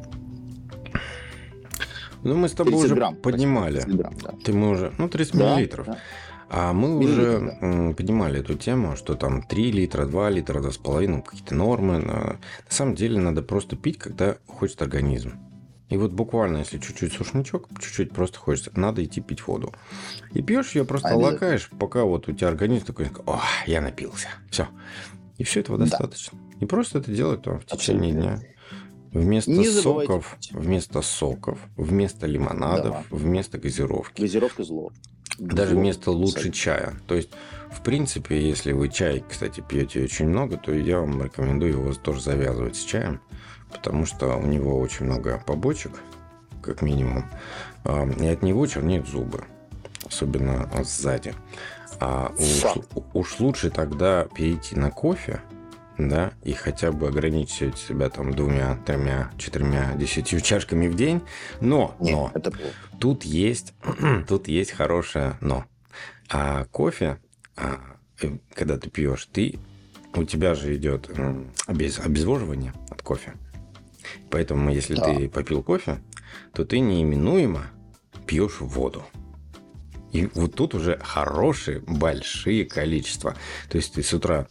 Ну, 2.23 2.37
мы 2.37 2.49
с 2.49 2.53
тобой 2.53 2.75
уже 2.75 2.95
грамм, 2.95 3.17
поднимали. 3.17 3.83
Грамм, 3.87 4.14
да. 4.23 4.35
Ты 4.43 4.55
мы 4.55 4.71
уже... 4.71 4.93
Ну, 4.97 5.09
30 5.09 5.37
да, 5.37 5.55
миллилитров. 5.55 5.87
Да. 5.87 5.99
А 6.49 6.73
мы 6.73 6.99
уже 6.99 7.59
да. 7.61 7.95
поднимали 7.95 8.40
эту 8.40 8.55
тему, 8.55 8.97
что 8.97 9.14
там 9.14 9.43
3 9.43 9.73
литра, 9.73 10.07
2 10.07 10.31
литра, 10.31 10.61
2,5, 10.61 11.23
какие-то 11.23 11.55
нормы. 11.55 11.99
На 11.99 12.38
самом 12.69 12.95
деле 12.95 13.19
надо 13.19 13.43
просто 13.43 13.77
пить, 13.77 13.99
когда 13.99 14.37
хочет 14.47 14.81
организм. 14.81 15.35
И 15.88 15.97
вот 15.97 16.12
буквально, 16.12 16.59
если 16.59 16.79
чуть-чуть 16.79 17.12
сушничок, 17.12 17.68
чуть-чуть 17.79 18.12
просто 18.12 18.38
хочется, 18.38 18.70
надо 18.75 19.05
идти 19.05 19.20
пить 19.20 19.47
воду. 19.47 19.75
И 20.33 20.42
пьешь 20.42 20.75
ее 20.75 20.85
просто 20.85 21.11
а 21.11 21.16
лакаешь, 21.16 21.70
пока 21.79 22.05
вот 22.05 22.29
у 22.29 22.33
тебя 22.33 22.49
организм 22.49 22.87
такой, 22.87 23.11
о, 23.27 23.40
я 23.66 23.81
напился. 23.81 24.29
Все. 24.51 24.66
И 25.37 25.44
все 25.44 25.61
этого 25.61 25.79
достаточно. 25.79 26.38
Да. 26.38 26.57
И 26.61 26.66
просто 26.66 26.99
это 26.99 27.12
делать 27.12 27.42
там 27.42 27.61
в 27.61 27.66
течение 27.66 28.12
Абсолютно. 28.12 28.38
дня. 28.38 28.49
Вместо 29.12 29.51
Не 29.53 29.66
соков, 29.66 30.37
вместо 30.51 31.01
соков, 31.01 31.59
вместо 31.77 32.27
лимонадов, 32.27 32.97
да. 32.97 33.16
вместо 33.16 33.59
газировки. 33.59 34.20
Газировка 34.20 34.64
зло. 34.64 34.90
Даже 35.38 35.77
вместо 35.77 36.11
лучше 36.11 36.51
чая. 36.51 36.94
То 37.07 37.14
есть, 37.14 37.31
в 37.70 37.83
принципе, 37.83 38.40
если 38.40 38.73
вы 38.73 38.88
чай, 38.88 39.25
кстати, 39.29 39.62
пьете 39.68 40.03
очень 40.03 40.29
много, 40.29 40.57
то 40.57 40.73
я 40.73 41.01
вам 41.01 41.23
рекомендую 41.23 41.73
его 41.73 41.94
тоже 41.94 42.20
завязывать 42.20 42.77
с 42.77 42.85
чаем, 42.85 43.20
потому 43.74 44.06
что 44.06 44.37
у 44.37 44.46
него 44.46 44.78
очень 44.78 45.06
много 45.06 45.42
побочек, 45.46 45.92
как 46.62 46.82
минимум, 46.82 47.24
а, 47.84 48.08
и 48.08 48.26
от 48.26 48.42
него 48.42 48.66
чернеют 48.66 49.08
зубы, 49.08 49.44
особенно 50.06 50.68
сзади. 50.82 51.34
А 52.00 52.32
уж, 52.38 52.64
уж 53.12 53.40
лучше 53.40 53.70
тогда 53.70 54.26
перейти 54.34 54.76
на 54.76 54.90
кофе, 54.90 55.40
да, 55.98 56.32
и 56.42 56.52
хотя 56.52 56.90
бы 56.90 57.08
ограничить 57.08 57.78
себя 57.78 58.08
там 58.08 58.34
двумя, 58.34 58.76
тремя, 58.84 59.30
четырьмя, 59.38 59.94
десятью 59.94 60.40
чашками 60.40 60.88
в 60.88 60.96
день. 60.96 61.22
Но, 61.60 61.94
Нет, 62.00 62.14
но, 62.14 62.30
это 62.34 62.52
тут 62.98 63.24
есть, 63.24 63.74
тут 64.28 64.48
есть 64.48 64.72
хорошее 64.72 65.37
но. 65.40 65.64
А 66.30 66.64
кофе, 66.72 67.18
а, 67.56 67.78
э, 68.20 68.30
когда 68.54 68.78
ты 68.78 68.90
пьешь, 68.90 69.26
ты, 69.26 69.58
у 70.14 70.24
тебя 70.24 70.54
же 70.54 70.74
идет 70.74 71.10
обез, 71.66 72.00
обезвоживание 72.00 72.72
от 72.90 73.02
кофе. 73.02 73.34
Поэтому, 74.31 74.73
если 74.73 74.95
да. 74.95 75.14
ты 75.14 75.29
попил 75.29 75.62
кофе, 75.62 75.99
то 76.53 76.64
ты 76.64 76.81
неименуемо 76.81 77.67
пьешь 78.27 78.61
воду. 78.61 79.03
И 80.12 80.29
вот 80.35 80.55
тут 80.55 80.75
уже 80.75 80.99
хорошие, 81.03 81.81
большие 81.81 82.64
количества. 82.64 83.35
То 83.69 83.79
есть 83.79 83.95
ты 83.95 84.03
с 84.03 84.14
утра 84.14 84.47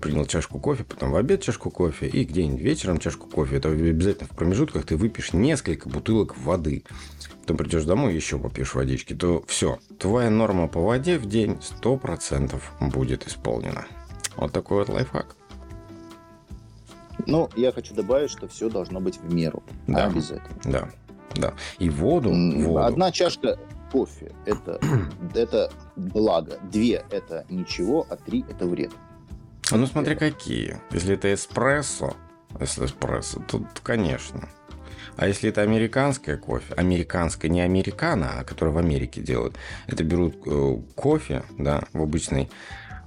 принял 0.00 0.24
чашку 0.24 0.60
кофе, 0.60 0.84
потом 0.84 1.10
в 1.10 1.16
обед 1.16 1.42
чашку 1.42 1.70
кофе 1.70 2.06
и 2.06 2.24
где-нибудь 2.24 2.60
вечером 2.60 2.98
чашку 2.98 3.26
кофе. 3.26 3.56
Это 3.56 3.70
обязательно 3.70 4.28
в 4.28 4.36
промежутках 4.36 4.86
ты 4.86 4.96
выпьешь 4.96 5.32
несколько 5.32 5.88
бутылок 5.88 6.38
воды. 6.38 6.84
Потом 7.40 7.56
придешь 7.56 7.84
домой, 7.84 8.14
еще 8.14 8.38
попьешь 8.38 8.74
водички, 8.74 9.14
то 9.14 9.42
все. 9.48 9.80
Твоя 9.98 10.30
норма 10.30 10.68
по 10.68 10.80
воде 10.80 11.18
в 11.18 11.26
день 11.26 11.58
100% 11.82 12.60
будет 12.80 13.26
исполнена. 13.26 13.86
Вот 14.36 14.52
такой 14.52 14.78
вот 14.78 14.90
лайфхак. 14.90 15.39
Ну, 17.26 17.48
я 17.56 17.72
хочу 17.72 17.94
добавить, 17.94 18.30
что 18.30 18.48
все 18.48 18.68
должно 18.68 19.00
быть 19.00 19.18
в 19.18 19.32
меру. 19.32 19.62
Да, 19.86 20.06
обязательно. 20.06 20.60
Да, 20.64 20.88
да. 21.34 21.54
И 21.78 21.88
воду, 21.88 22.30
воду. 22.30 22.78
Одна 22.78 23.12
чашка 23.12 23.58
кофе 23.92 24.32
это, 24.46 24.80
это 25.34 25.72
благо. 25.96 26.58
Две 26.70 27.04
это 27.10 27.44
ничего, 27.48 28.06
а 28.08 28.16
три 28.16 28.44
это 28.48 28.66
вред. 28.66 28.92
А 29.70 29.76
ну 29.76 29.86
смотри 29.86 30.16
какие. 30.16 30.78
Если 30.90 31.14
это 31.14 31.32
эспрессо, 31.32 32.14
если 32.58 32.86
эспрессо, 32.86 33.40
то, 33.46 33.58
то 33.58 33.82
конечно. 33.82 34.48
А 35.16 35.28
если 35.28 35.50
это 35.50 35.62
американское 35.62 36.36
кофе, 36.36 36.72
американское, 36.74 37.50
не 37.50 37.60
американо, 37.60 38.38
а 38.38 38.44
которое 38.44 38.70
в 38.70 38.78
Америке 38.78 39.20
делают, 39.20 39.56
это 39.86 40.02
берут 40.02 40.36
э, 40.46 40.76
кофе, 40.94 41.42
да, 41.58 41.82
в 41.92 42.02
обычной 42.02 42.48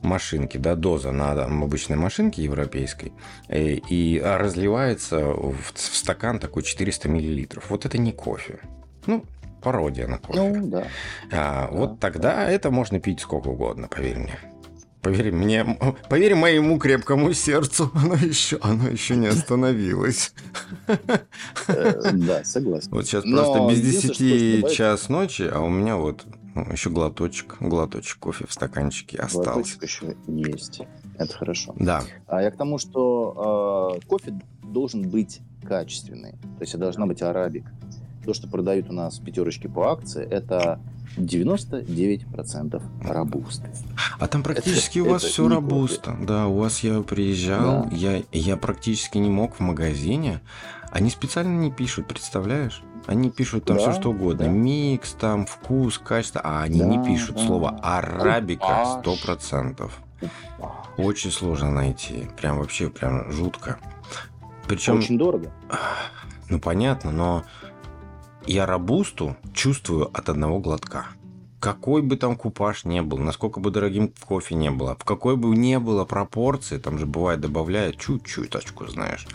машинке, 0.03 0.59
да, 0.59 0.75
доза 0.75 1.11
на 1.11 1.35
там, 1.35 1.63
обычной 1.63 1.97
машинке 1.97 2.43
европейской, 2.43 3.13
и, 3.49 3.53
э, 3.53 3.79
и 3.89 4.21
разливается 4.23 5.19
в, 5.19 5.55
в 5.73 5.77
стакан 5.77 6.39
такой 6.39 6.63
400 6.63 7.09
миллилитров. 7.09 7.69
Вот 7.69 7.85
это 7.85 7.97
не 7.97 8.11
кофе. 8.11 8.59
Ну, 9.05 9.25
пародия 9.61 10.07
на 10.07 10.17
кофе. 10.17 10.41
Ну, 10.41 10.67
да. 10.67 10.87
А, 11.31 11.67
да. 11.67 11.67
Вот 11.71 11.99
тогда 11.99 12.49
это 12.49 12.71
можно 12.71 12.99
пить 12.99 13.21
сколько 13.21 13.47
угодно, 13.47 13.87
поверь 13.87 14.19
мне. 14.19 14.39
Поверь 15.01 15.33
мне, 15.33 15.77
поверь 16.09 16.35
моему 16.35 16.79
крепкому 16.79 17.33
сердцу, 17.33 17.91
оно 17.95 18.15
еще, 18.15 18.57
оно 18.61 18.87
еще 18.87 19.15
не 19.15 19.27
остановилось. 19.27 20.33
Э, 21.67 22.11
да, 22.13 22.43
согласен. 22.43 22.89
Вот 22.91 23.05
сейчас 23.05 23.23
просто 23.23 23.67
без 23.69 23.81
10 23.81 24.71
час 24.71 25.09
ночи, 25.09 25.49
а 25.51 25.59
у 25.59 25.69
меня 25.69 25.97
вот 25.97 26.25
ну, 26.55 26.71
еще 26.71 26.89
глоточек, 26.89 27.57
глоточек 27.59 28.19
кофе 28.19 28.45
в 28.47 28.53
стаканчике 28.53 29.17
остался. 29.17 29.51
Глоточек 29.51 29.83
еще 29.83 30.15
есть. 30.27 30.81
Это 31.17 31.33
хорошо. 31.33 31.75
Да. 31.77 32.03
А 32.27 32.41
я 32.41 32.51
к 32.51 32.57
тому, 32.57 32.77
что 32.77 33.99
э, 34.01 34.05
кофе 34.07 34.39
должен 34.63 35.09
быть 35.09 35.41
качественный. 35.63 36.31
То 36.31 36.61
есть 36.61 36.73
это 36.73 36.83
должна 36.83 37.05
быть 37.05 37.21
арабик. 37.21 37.65
То, 38.25 38.33
что 38.33 38.47
продают 38.47 38.89
у 38.89 38.93
нас 38.93 39.19
пятерочки 39.19 39.67
по 39.67 39.91
акции, 39.91 40.25
это 40.25 40.79
99% 41.17 42.81
робусты. 43.03 43.69
А 44.19 44.27
там 44.27 44.43
практически 44.43 44.99
это, 44.99 45.07
у 45.07 45.11
вас 45.11 45.23
все 45.23 45.47
робуста. 45.47 46.15
Да, 46.21 46.47
у 46.47 46.57
вас 46.57 46.79
я 46.79 47.01
приезжал, 47.01 47.85
да. 47.85 47.95
я, 47.95 48.23
я 48.31 48.57
практически 48.57 49.17
не 49.17 49.29
мог 49.29 49.55
в 49.55 49.59
магазине. 49.59 50.39
Они 50.91 51.09
специально 51.09 51.59
не 51.59 51.71
пишут, 51.71 52.07
представляешь? 52.07 52.83
Они 53.05 53.29
пишут 53.29 53.65
там 53.65 53.77
да, 53.77 53.83
все 53.83 53.99
что 53.99 54.11
угодно. 54.11 54.45
Да. 54.45 54.51
Микс, 54.51 55.13
там, 55.13 55.45
вкус, 55.45 55.97
качество. 55.97 56.41
А 56.43 56.63
они 56.63 56.79
да, 56.79 56.85
не 56.85 57.03
пишут 57.03 57.35
да. 57.35 57.45
слово 57.45 57.69
арабика 57.81 58.99
сто 58.99 59.15
процентов. 59.23 59.99
Очень 60.97 61.31
сложно 61.31 61.71
найти. 61.71 62.29
Прям 62.37 62.59
вообще, 62.59 62.89
прям 62.89 63.31
жутко. 63.31 63.77
Причем... 64.67 64.99
Очень 64.99 65.17
дорого. 65.17 65.51
Ну, 66.49 66.59
понятно, 66.59 67.11
но 67.11 67.45
я 68.45 68.65
робусту 68.65 69.35
чувствую 69.53 70.11
от 70.15 70.29
одного 70.29 70.59
глотка. 70.59 71.07
Какой 71.63 72.01
бы 72.01 72.17
там 72.17 72.35
купаж 72.35 72.83
не 72.83 73.01
был, 73.01 73.19
насколько 73.19 73.61
бы 73.61 73.71
дорогим 73.71 74.11
кофе 74.27 74.53
не 74.53 74.69
было, 74.69 74.97
в 74.99 75.05
какой 75.05 75.37
бы 75.37 75.55
не 75.55 75.79
было 75.79 76.03
пропорции, 76.03 76.77
там 76.77 76.99
же 76.99 77.05
бывает 77.05 77.39
добавляют 77.39 77.97
чуть-чуть 77.97 78.49
точку, 78.49 78.85
знаешь. 78.89 79.25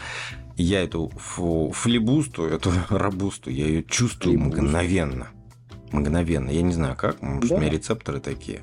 Я 0.54 0.84
эту 0.84 1.08
флибусту, 1.08 2.44
эту 2.44 2.70
робусту, 2.90 3.48
я 3.48 3.64
ее 3.64 3.82
чувствую 3.82 4.36
Флибуст. 4.36 4.60
мгновенно. 4.60 5.28
Мгновенно. 5.90 6.50
Я 6.50 6.60
не 6.60 6.74
знаю 6.74 6.96
как, 6.96 7.22
может, 7.22 7.48
да. 7.48 7.54
у 7.54 7.60
меня 7.60 7.70
рецепторы 7.70 8.20
такие. 8.20 8.60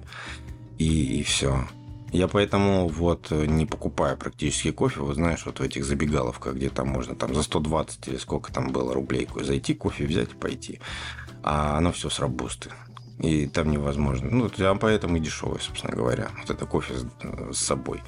И, 0.77 1.19
и 1.19 1.23
все. 1.23 1.65
Я 2.11 2.27
поэтому 2.27 2.87
вот 2.87 3.31
не 3.31 3.65
покупаю 3.65 4.15
практически 4.15 4.69
кофе, 4.69 4.99
вот 4.99 5.15
знаешь, 5.15 5.43
вот 5.43 5.59
в 5.59 5.63
этих 5.63 5.85
забегаловках, 5.85 6.53
где 6.53 6.69
там 6.69 6.89
можно 6.89 7.15
там 7.15 7.33
за 7.33 7.41
120 7.41 8.09
или 8.09 8.17
сколько 8.17 8.53
там 8.53 8.71
было 8.71 8.93
рублей 8.93 9.27
зайти, 9.41 9.73
кофе 9.73 10.05
взять 10.05 10.33
и 10.33 10.35
пойти. 10.35 10.79
А 11.41 11.79
оно 11.79 11.91
все 11.91 12.11
с 12.11 12.19
рабусты. 12.19 12.69
И 13.19 13.47
там 13.47 13.71
невозможно. 13.71 14.29
Ну, 14.29 14.49
там 14.49 14.77
поэтому 14.77 15.17
и 15.17 15.19
дешевый, 15.19 15.61
собственно 15.61 15.95
говоря. 15.95 16.29
Вот 16.39 16.49
это 16.49 16.65
кофе 16.65 16.95
с, 16.95 17.05
с 17.55 17.57
собой. 17.57 18.01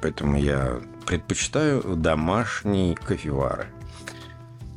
Поэтому 0.00 0.38
я 0.38 0.80
предпочитаю 1.06 1.82
домашние 1.96 2.94
кофевары. 2.94 3.68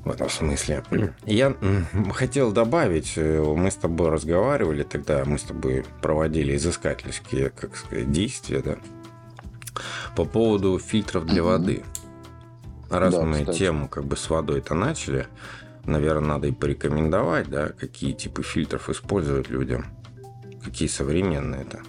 В 0.04 0.10
этом 0.10 0.30
смысле. 0.30 0.84
Я 1.26 1.56
хотел 2.14 2.52
добавить, 2.52 3.14
э, 3.18 3.40
мы 3.40 3.70
с 3.70 3.76
тобой 3.76 4.10
разговаривали 4.10 4.82
тогда, 4.82 5.24
мы 5.26 5.38
с 5.38 5.44
тобой 5.44 5.86
проводили 6.02 6.56
изыскательские, 6.56 7.52
как 7.52 7.76
сказать, 7.78 8.12
действия, 8.12 8.62
да, 8.62 8.78
по 10.16 10.26
поводу 10.26 10.80
фильтров 10.80 11.26
для 11.26 11.44
воды. 11.44 11.84
Раз 12.90 13.14
да, 13.14 13.24
мы 13.24 13.40
кстати. 13.42 13.60
тему 13.60 13.88
как 13.88 14.06
бы 14.06 14.18
с 14.18 14.30
водой-то 14.30 14.74
начали, 14.74 15.28
наверное, 15.86 16.30
надо 16.30 16.48
и 16.48 16.52
порекомендовать, 16.52 17.50
да, 17.50 17.70
какие 17.70 18.14
типы 18.14 18.44
фильтров 18.44 18.90
использовать 18.90 19.50
людям. 19.50 19.86
Какие 20.64 20.88
современные 20.88 21.62
это. 21.62 21.82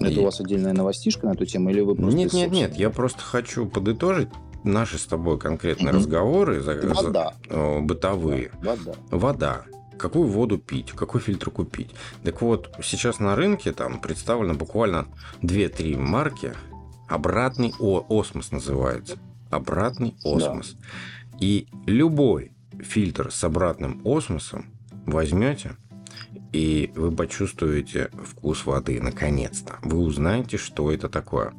Это 0.00 0.10
и... 0.10 0.18
у 0.18 0.24
вас 0.24 0.40
отдельная 0.40 0.72
новостишка 0.72 1.26
на 1.26 1.32
эту 1.32 1.46
тему, 1.46 1.70
или 1.70 1.80
вы 1.80 1.94
просто... 1.94 2.16
Нет, 2.16 2.32
нет, 2.32 2.50
нет, 2.50 2.76
я 2.76 2.90
просто 2.90 3.20
хочу 3.20 3.66
подытожить 3.66 4.28
наши 4.64 4.98
с 4.98 5.06
тобой 5.06 5.38
конкретные 5.38 5.92
mm-hmm. 5.92 5.96
разговоры 5.96 6.60
за, 6.60 6.74
Вода. 6.74 7.34
За, 7.48 7.80
бытовые. 7.80 8.50
Вода. 8.60 8.92
Вода. 9.10 9.64
Какую 9.98 10.28
воду 10.28 10.58
пить, 10.58 10.92
какой 10.92 11.20
фильтр 11.20 11.50
купить. 11.50 11.90
Так 12.24 12.40
вот, 12.40 12.74
сейчас 12.82 13.20
на 13.20 13.36
рынке 13.36 13.72
там 13.72 14.00
представлено 14.00 14.54
буквально 14.54 15.06
2-3 15.42 15.96
марки. 15.98 16.54
Обратный 17.06 17.74
о, 17.78 18.06
осмос 18.08 18.50
называется. 18.50 19.18
Обратный 19.50 20.14
осмос. 20.24 20.72
Да. 20.72 20.86
И 21.40 21.66
любой 21.86 22.52
фильтр 22.78 23.32
с 23.32 23.42
обратным 23.44 24.00
осмосом 24.04 24.66
возьмете, 25.06 25.76
и 26.52 26.92
вы 26.94 27.12
почувствуете 27.12 28.10
вкус 28.24 28.66
воды 28.66 29.00
наконец-то. 29.00 29.78
Вы 29.82 29.98
узнаете, 29.98 30.58
что 30.58 30.92
это 30.92 31.08
такое. 31.08 31.54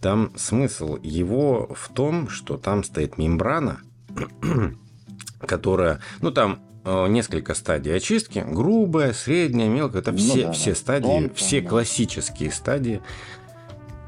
Там 0.00 0.32
смысл 0.36 0.98
его 1.02 1.74
в 1.74 1.88
том, 1.92 2.28
что 2.28 2.58
там 2.58 2.84
стоит 2.84 3.18
мембрана, 3.18 3.80
которая, 5.40 6.00
ну 6.20 6.30
там 6.30 6.60
э, 6.84 7.08
несколько 7.08 7.54
стадий 7.54 7.94
очистки, 7.94 8.44
грубая, 8.46 9.12
средняя, 9.12 9.68
мелкая, 9.68 10.02
это 10.02 10.12
ну, 10.12 10.18
все, 10.18 10.46
да, 10.46 10.52
все 10.52 10.74
стадии, 10.74 11.06
тонкая, 11.06 11.34
все 11.34 11.60
да. 11.60 11.68
классические 11.68 12.50
стадии. 12.50 13.00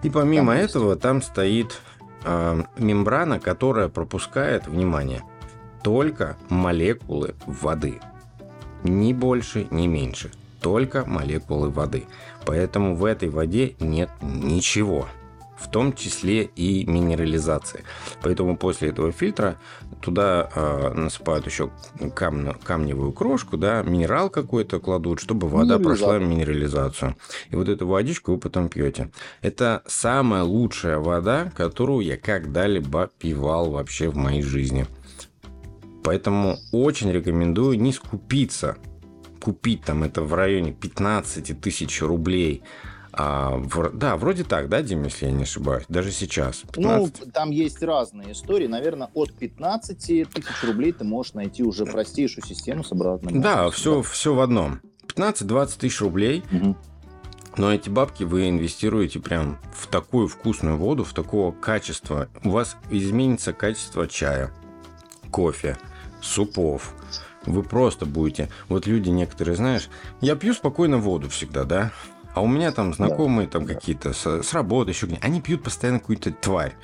И 0.03 0.11
помимо 0.11 0.53
там 0.53 0.63
этого 0.63 0.91
есть. 0.91 1.03
там 1.03 1.23
стоит 1.23 1.81
э, 2.29 2.63
мембрана, 2.77 3.41
которая 3.41 3.89
пропускает, 3.89 4.67
внимание, 4.67 5.23
только 5.83 6.37
молекулы 6.49 7.35
воды. 7.47 8.01
Ни 8.85 9.13
больше, 9.13 9.67
ни 9.71 9.87
меньше. 9.87 10.31
Только 10.61 11.05
молекулы 11.07 11.71
воды. 11.71 12.07
Поэтому 12.45 12.95
в 12.95 13.05
этой 13.05 13.29
воде 13.29 13.75
нет 13.81 14.11
ничего 14.21 15.07
в 15.69 15.71
том 15.71 15.93
числе 15.93 16.45
и 16.45 16.87
минерализации. 16.87 17.85
Поэтому 18.23 18.57
после 18.57 18.89
этого 18.89 19.13
фильтра 19.13 19.59
туда 20.01 20.49
э, 20.55 20.93
насыпают 20.95 21.47
еще 21.47 21.71
камне, 22.15 22.55
камневую 22.65 23.13
крошку, 23.13 23.59
да, 23.59 23.83
минерал 23.83 24.31
какой-то 24.31 24.81
кладут, 24.81 25.21
чтобы 25.21 25.47
вода 25.47 25.79
прошла 25.79 26.19
минерализацию. 26.19 27.17
И 27.51 27.57
вот 27.57 27.69
эту 27.69 27.87
водичку 27.87 28.33
вы 28.33 28.39
потом 28.39 28.71
пьете. 28.71 29.11
Это 29.43 29.83
самая 29.87 30.43
лучшая 30.43 30.99
вода, 30.99 31.53
которую 31.55 32.01
я 32.01 32.17
когда-либо 32.17 33.11
пивал 33.19 33.71
вообще 33.71 34.09
в 34.09 34.17
моей 34.17 34.43
жизни. 34.43 34.87
Поэтому 36.03 36.57
очень 36.73 37.13
рекомендую 37.13 37.79
не 37.79 37.93
скупиться. 37.93 38.79
Купить 39.39 39.83
там 39.83 40.03
это 40.03 40.23
в 40.23 40.33
районе 40.33 40.73
15 40.73 41.61
тысяч 41.61 42.01
рублей– 42.01 42.63
а, 43.13 43.57
в, 43.57 43.91
да, 43.95 44.17
вроде 44.17 44.45
так, 44.45 44.69
да, 44.69 44.83
Дим, 44.83 45.05
если 45.05 45.27
я 45.27 45.33
не 45.33 45.45
ошибаюсь, 45.45 45.85
даже 45.89 46.13
сейчас. 46.13 46.63
15... 46.73 47.25
Ну, 47.25 47.31
там 47.33 47.51
есть 47.51 47.83
разные 47.83 48.33
истории. 48.33 48.67
Наверное, 48.67 49.11
от 49.15 49.33
15 49.33 49.99
тысяч 49.99 50.65
рублей 50.65 50.93
ты 50.93 51.05
можешь 51.05 51.35
найти 51.35 51.63
уже 51.63 51.87
простейшую 51.87 52.45
систему 52.45 52.85
с 52.85 52.93
обратным. 52.93 53.41
Да, 53.41 53.71
все, 53.71 53.97
да. 53.97 54.03
все 54.03 54.35
в 54.35 54.41
одном. 54.41 54.81
15-20 55.07 55.79
тысяч 55.79 56.01
рублей. 56.01 56.45
Угу. 56.53 56.77
Но 57.57 57.75
эти 57.75 57.89
бабки 57.89 58.23
вы 58.23 58.49
инвестируете 58.49 59.19
прям 59.19 59.59
в 59.73 59.89
такую 59.89 60.29
вкусную 60.29 60.77
воду, 60.77 61.03
в 61.03 61.13
такого 61.13 61.51
качества. 61.51 62.29
У 62.45 62.51
вас 62.51 62.77
изменится 62.91 63.53
качество 63.53 64.07
чая, 64.07 64.53
кофе, 65.33 65.77
супов. 66.21 66.95
Вы 67.47 67.63
просто 67.63 68.07
будете... 68.07 68.49
Вот 68.69 68.87
люди 68.87 69.09
некоторые, 69.09 69.57
знаешь, 69.57 69.89
я 70.21 70.37
пью 70.37 70.55
спокойно 70.55 70.99
воду 70.99 71.29
всегда, 71.29 71.65
да? 71.65 71.93
А 72.39 72.41
у 72.41 72.47
меня 72.47 72.71
там 72.71 72.95
знакомые 72.95 73.47
да. 73.49 73.55
там 73.55 73.67
какие-то 73.67 74.13
с, 74.13 74.45
с 74.45 74.53
работы 74.53 74.93
еще 74.93 75.07
где 75.07 75.19
они 75.23 75.41
пьют 75.41 75.65
постоянно 75.65 75.99
какую-то 75.99 76.31
тварь. 76.31 76.77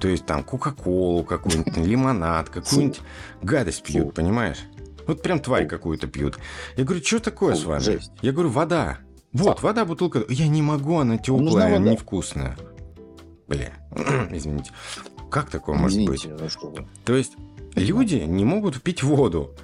То 0.00 0.08
есть 0.08 0.24
там 0.24 0.42
Кока-Колу, 0.42 1.22
какой-нибудь 1.22 1.76
лимонад, 1.76 2.48
какую-нибудь 2.48 3.02
гадость 3.42 3.82
пьют, 3.82 4.14
понимаешь? 4.14 4.60
Вот 5.06 5.20
прям 5.20 5.38
тварь 5.38 5.66
какую-то 5.66 6.06
пьют. 6.06 6.38
Я 6.78 6.84
говорю, 6.84 7.04
что 7.04 7.20
такое 7.20 7.56
с 7.56 7.64
вами? 7.64 8.00
Я 8.22 8.32
говорю, 8.32 8.48
вода. 8.48 9.00
Вот, 9.34 9.62
вода, 9.62 9.84
бутылка. 9.84 10.24
Я 10.30 10.48
не 10.48 10.62
могу, 10.62 10.98
она 10.98 11.18
теплая, 11.18 11.78
невкусная. 11.78 12.56
Бля, 13.48 13.70
извините. 14.30 14.70
Как 15.30 15.50
такое 15.50 15.76
может 15.76 16.02
быть? 16.06 16.26
То 17.04 17.14
есть 17.14 17.34
люди 17.74 18.14
не 18.14 18.46
могут 18.46 18.80
пить 18.80 19.02
воду. 19.02 19.54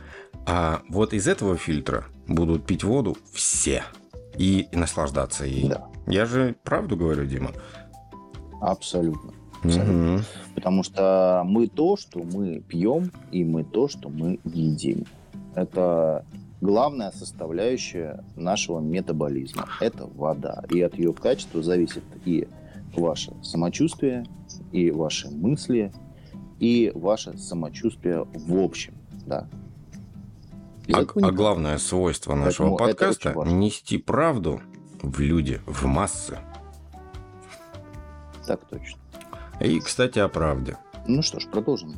А 0.44 0.82
вот 0.90 1.14
из 1.14 1.26
этого 1.26 1.56
фильтра 1.56 2.04
будут 2.26 2.66
пить 2.66 2.84
воду 2.84 3.16
все 3.32 3.82
и, 4.38 4.68
и 4.70 4.76
наслаждаться 4.76 5.44
ей. 5.44 5.68
Да. 5.68 5.88
Я 6.06 6.26
же 6.26 6.56
правду 6.64 6.96
говорю, 6.96 7.26
Дима. 7.26 7.52
Абсолютно. 8.60 9.32
Абсолютно. 9.62 10.14
Угу. 10.14 10.22
Потому 10.54 10.82
что 10.82 11.42
мы 11.44 11.66
то, 11.66 11.96
что 11.96 12.20
мы 12.20 12.60
пьем, 12.60 13.10
и 13.32 13.44
мы 13.44 13.64
то, 13.64 13.88
что 13.88 14.08
мы 14.08 14.38
едим. 14.44 15.04
Это 15.54 16.24
главная 16.60 17.10
составляющая 17.10 18.24
нашего 18.36 18.80
метаболизма. 18.80 19.66
Это 19.80 20.06
вода. 20.06 20.64
И 20.70 20.80
от 20.80 20.96
ее 20.96 21.12
качества 21.12 21.62
зависит 21.62 22.04
и 22.24 22.48
ваше 22.96 23.32
самочувствие, 23.42 24.24
и 24.72 24.90
ваши 24.90 25.28
мысли, 25.30 25.92
и 26.58 26.90
ваше 26.94 27.36
самочувствие 27.38 28.24
в 28.24 28.56
общем. 28.58 28.94
Да. 29.26 29.48
А, 30.92 31.00
а 31.00 31.30
главное 31.30 31.78
свойство 31.78 32.34
нашего 32.34 32.76
Поэтому 32.76 32.78
подкаста– 32.78 33.34
нести 33.44 33.98
правду 33.98 34.60
в 35.02 35.20
люди, 35.20 35.60
в 35.66 35.86
массы. 35.86 36.38
Так 38.46 38.66
точно. 38.68 38.98
И, 39.60 39.80
кстати, 39.80 40.18
о 40.18 40.28
правде. 40.28 40.78
Ну 41.06 41.22
что 41.22 41.40
ж, 41.40 41.46
продолжим. 41.46 41.96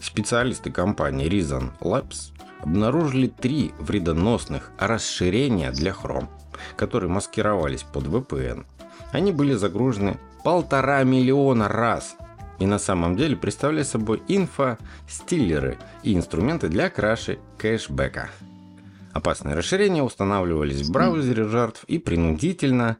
Специалисты 0.00 0.70
компании 0.70 1.28
Reason 1.28 1.72
Labs 1.80 2.32
обнаружили 2.60 3.26
три 3.26 3.72
вредоносных 3.78 4.70
расширения 4.78 5.70
для 5.72 5.92
Chrome, 5.92 6.28
которые 6.76 7.10
маскировались 7.10 7.82
под 7.82 8.04
VPN. 8.04 8.66
Они 9.12 9.32
были 9.32 9.54
загружены 9.54 10.18
полтора 10.44 11.02
миллиона 11.02 11.68
раз 11.68 12.16
и 12.58 12.66
на 12.66 12.78
самом 12.78 13.16
деле 13.16 13.36
представляют 13.36 13.88
собой 13.88 14.22
инфо-стиллеры 14.28 15.78
и 16.02 16.14
инструменты 16.14 16.68
для 16.68 16.90
краши 16.90 17.38
кэшбэка. 17.58 18.30
Опасные 19.12 19.54
расширения 19.54 20.02
устанавливались 20.02 20.82
в 20.82 20.92
браузере 20.92 21.44
жертв 21.44 21.84
и 21.84 21.98
принудительно 21.98 22.98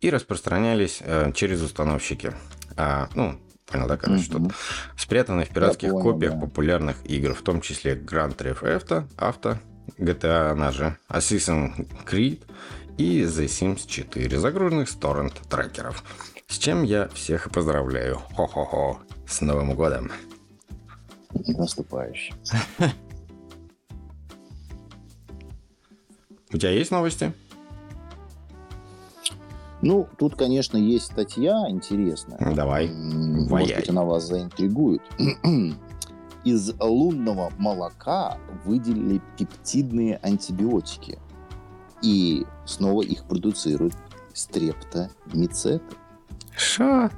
и 0.00 0.10
распространялись 0.10 0.98
э, 1.00 1.32
через 1.34 1.62
установщики. 1.62 2.32
А, 2.76 3.08
ну, 3.14 3.38
понял, 3.66 3.86
да, 3.86 3.96
короче, 3.96 4.24
mm-hmm. 4.24 4.50
что 4.50 4.56
спрятаны 4.96 5.44
в 5.44 5.50
пиратских 5.50 5.90
понял, 5.90 6.02
копиях 6.02 6.34
да. 6.34 6.40
популярных 6.40 6.96
игр, 7.04 7.34
в 7.34 7.42
том 7.42 7.60
числе 7.60 7.94
Grand 7.94 8.36
Theft 8.36 8.62
Auto, 8.62 9.04
Auto, 9.16 9.56
GTA, 9.98 10.50
она 10.50 10.72
же 10.72 10.96
Assassin's 11.08 11.88
Creed 12.04 12.42
и 12.98 13.22
The 13.22 13.46
Sims 13.46 13.86
4, 13.86 14.38
загруженных 14.38 14.88
с 14.88 14.94
торрент-трекеров. 14.94 16.02
С 16.52 16.58
чем 16.58 16.82
я 16.82 17.08
всех 17.08 17.46
и 17.46 17.50
поздравляю. 17.50 18.18
Хо-хо-хо. 18.36 18.98
С 19.26 19.40
Новым 19.40 19.74
годом. 19.74 20.12
Наступающий. 21.46 22.34
У 26.52 26.58
тебя 26.58 26.72
есть 26.72 26.90
новости? 26.90 27.32
Ну, 29.80 30.06
тут, 30.18 30.36
конечно, 30.36 30.76
есть 30.76 31.06
статья 31.06 31.70
интересная. 31.70 32.38
Давай. 32.54 32.88
Может 32.90 33.74
быть, 33.74 33.88
она 33.88 34.04
вас 34.04 34.28
заинтригует. 34.28 35.00
Из 36.44 36.74
лунного 36.78 37.50
молока 37.56 38.36
выделили 38.66 39.22
пептидные 39.38 40.18
антибиотики. 40.22 41.18
И 42.02 42.44
снова 42.66 43.00
их 43.00 43.24
продуцируют 43.24 43.94
стрептомицеты. 44.34 45.96
Что? 46.56 47.10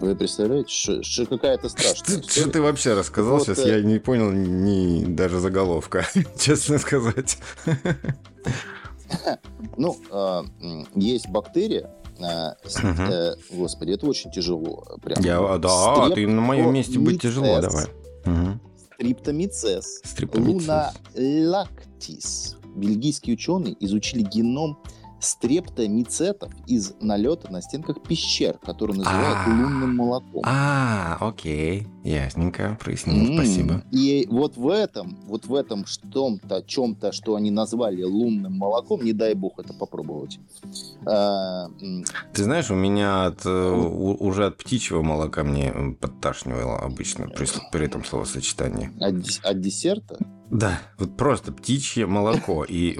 Вы 0.00 0.14
представляете, 0.14 1.02
что 1.02 1.26
какая-то 1.26 1.70
страшная 1.70 2.22
Что, 2.22 2.30
что 2.30 2.50
ты 2.50 2.60
вообще 2.60 2.92
рассказал 2.92 3.38
вот, 3.38 3.46
сейчас? 3.46 3.60
Э... 3.60 3.78
Я 3.78 3.82
не 3.82 3.98
понял 3.98 4.30
ни 4.30 5.06
даже 5.06 5.40
заголовка, 5.40 6.06
честно 6.38 6.78
сказать. 6.78 7.38
Ну, 9.76 9.96
а, 10.10 10.44
есть 10.96 11.28
бактерия, 11.28 11.92
uh 12.18 13.36
Господи, 13.52 13.92
это 13.92 14.06
очень 14.06 14.32
тяжело. 14.32 14.98
Прям. 15.00 15.22
Я, 15.22 15.58
да, 15.58 16.10
ты 16.10 16.26
на 16.26 16.40
моем 16.40 16.74
месте 16.74 16.98
быть 16.98 17.22
тяжело, 17.22 17.60
давай. 17.60 17.86
Стриптомицез. 18.98 20.02
Луналактис. 20.34 22.56
Бельгийские 22.74 23.34
ученые 23.34 23.76
изучили 23.80 24.22
геном 24.22 24.78
стрептомицетов 25.20 26.52
из 26.66 26.94
налета 27.00 27.50
на 27.50 27.62
стенках 27.62 28.02
пещер, 28.02 28.58
которые 28.58 28.98
называют 28.98 29.38
а, 29.46 29.48
лунным 29.48 29.96
молоком. 29.96 30.42
А, 30.44 31.16
окей, 31.20 31.86
ясненько, 32.04 32.78
прояснил, 32.80 33.34
спасибо. 33.34 33.82
И 33.90 34.26
вот 34.30 34.56
в 34.56 34.68
этом, 34.68 35.18
вот 35.26 35.46
в 35.46 35.54
этом 35.54 35.86
что-то, 35.86 36.62
чем-то, 36.62 37.12
что 37.12 37.34
они 37.34 37.50
назвали 37.50 38.02
лунным 38.02 38.52
молоком, 38.52 39.02
не 39.02 39.12
дай 39.12 39.34
бог 39.34 39.58
это 39.58 39.72
попробовать. 39.72 40.38
А, 41.06 41.68
Ты 42.32 42.44
знаешь, 42.44 42.70
у 42.70 42.74
меня 42.74 43.26
от, 43.26 43.46
э, 43.46 43.70
уже 43.70 44.46
от 44.46 44.58
птичьего 44.58 45.02
молока 45.02 45.44
мне 45.44 45.72
подташнивало 46.00 46.78
обычно 46.78 47.28
при, 47.28 47.46
при 47.72 47.86
этом 47.86 48.04
словосочетании. 48.04 48.90
От, 49.00 49.14
от 49.44 49.60
десерта? 49.60 50.18
Да, 50.50 50.80
вот 50.98 51.16
просто 51.16 51.52
птичье 51.52 52.06
молоко. 52.06 52.64
И 52.68 52.96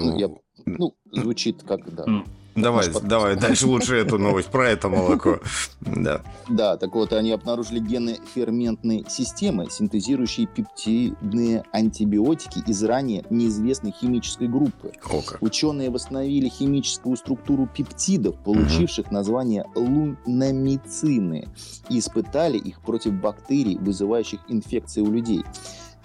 ну, 0.67 0.95
звучит 1.11 1.63
как, 1.63 1.93
да. 1.93 2.23
Давай, 2.57 2.87
давай, 3.03 3.35
дальше 3.35 3.67
лучше 3.67 3.97
эту 3.97 4.17
новость 4.17 4.47
про 4.49 4.69
это 4.69 4.89
молоко. 4.89 5.39
Да. 5.79 6.21
Да, 6.49 6.77
так 6.77 6.93
вот, 6.95 7.13
они 7.13 7.31
обнаружили 7.31 7.79
гены 7.79 8.17
ферментной 8.33 9.05
системы, 9.07 9.69
синтезирующие 9.69 10.47
пептидные 10.47 11.63
антибиотики 11.71 12.63
из 12.67 12.83
ранее 12.83 13.23
неизвестной 13.29 13.91
химической 13.91 14.47
группы. 14.47 14.91
О, 15.09 15.21
как. 15.21 15.41
Ученые 15.41 15.89
восстановили 15.89 16.49
химическую 16.49 17.15
структуру 17.15 17.67
пептидов, 17.67 18.35
получивших 18.43 19.07
угу. 19.07 19.13
название 19.13 19.65
лунамицины, 19.75 21.47
и 21.89 21.99
испытали 21.99 22.57
их 22.57 22.81
против 22.81 23.13
бактерий, 23.13 23.77
вызывающих 23.77 24.39
инфекции 24.47 25.01
у 25.01 25.11
людей. 25.11 25.43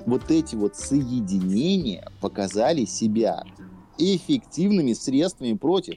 Вот 0.06 0.30
эти 0.30 0.54
вот 0.54 0.76
соединения 0.76 2.08
показали 2.20 2.84
себя 2.84 3.44
эффективными 3.98 4.92
средствами 4.92 5.54
против 5.54 5.96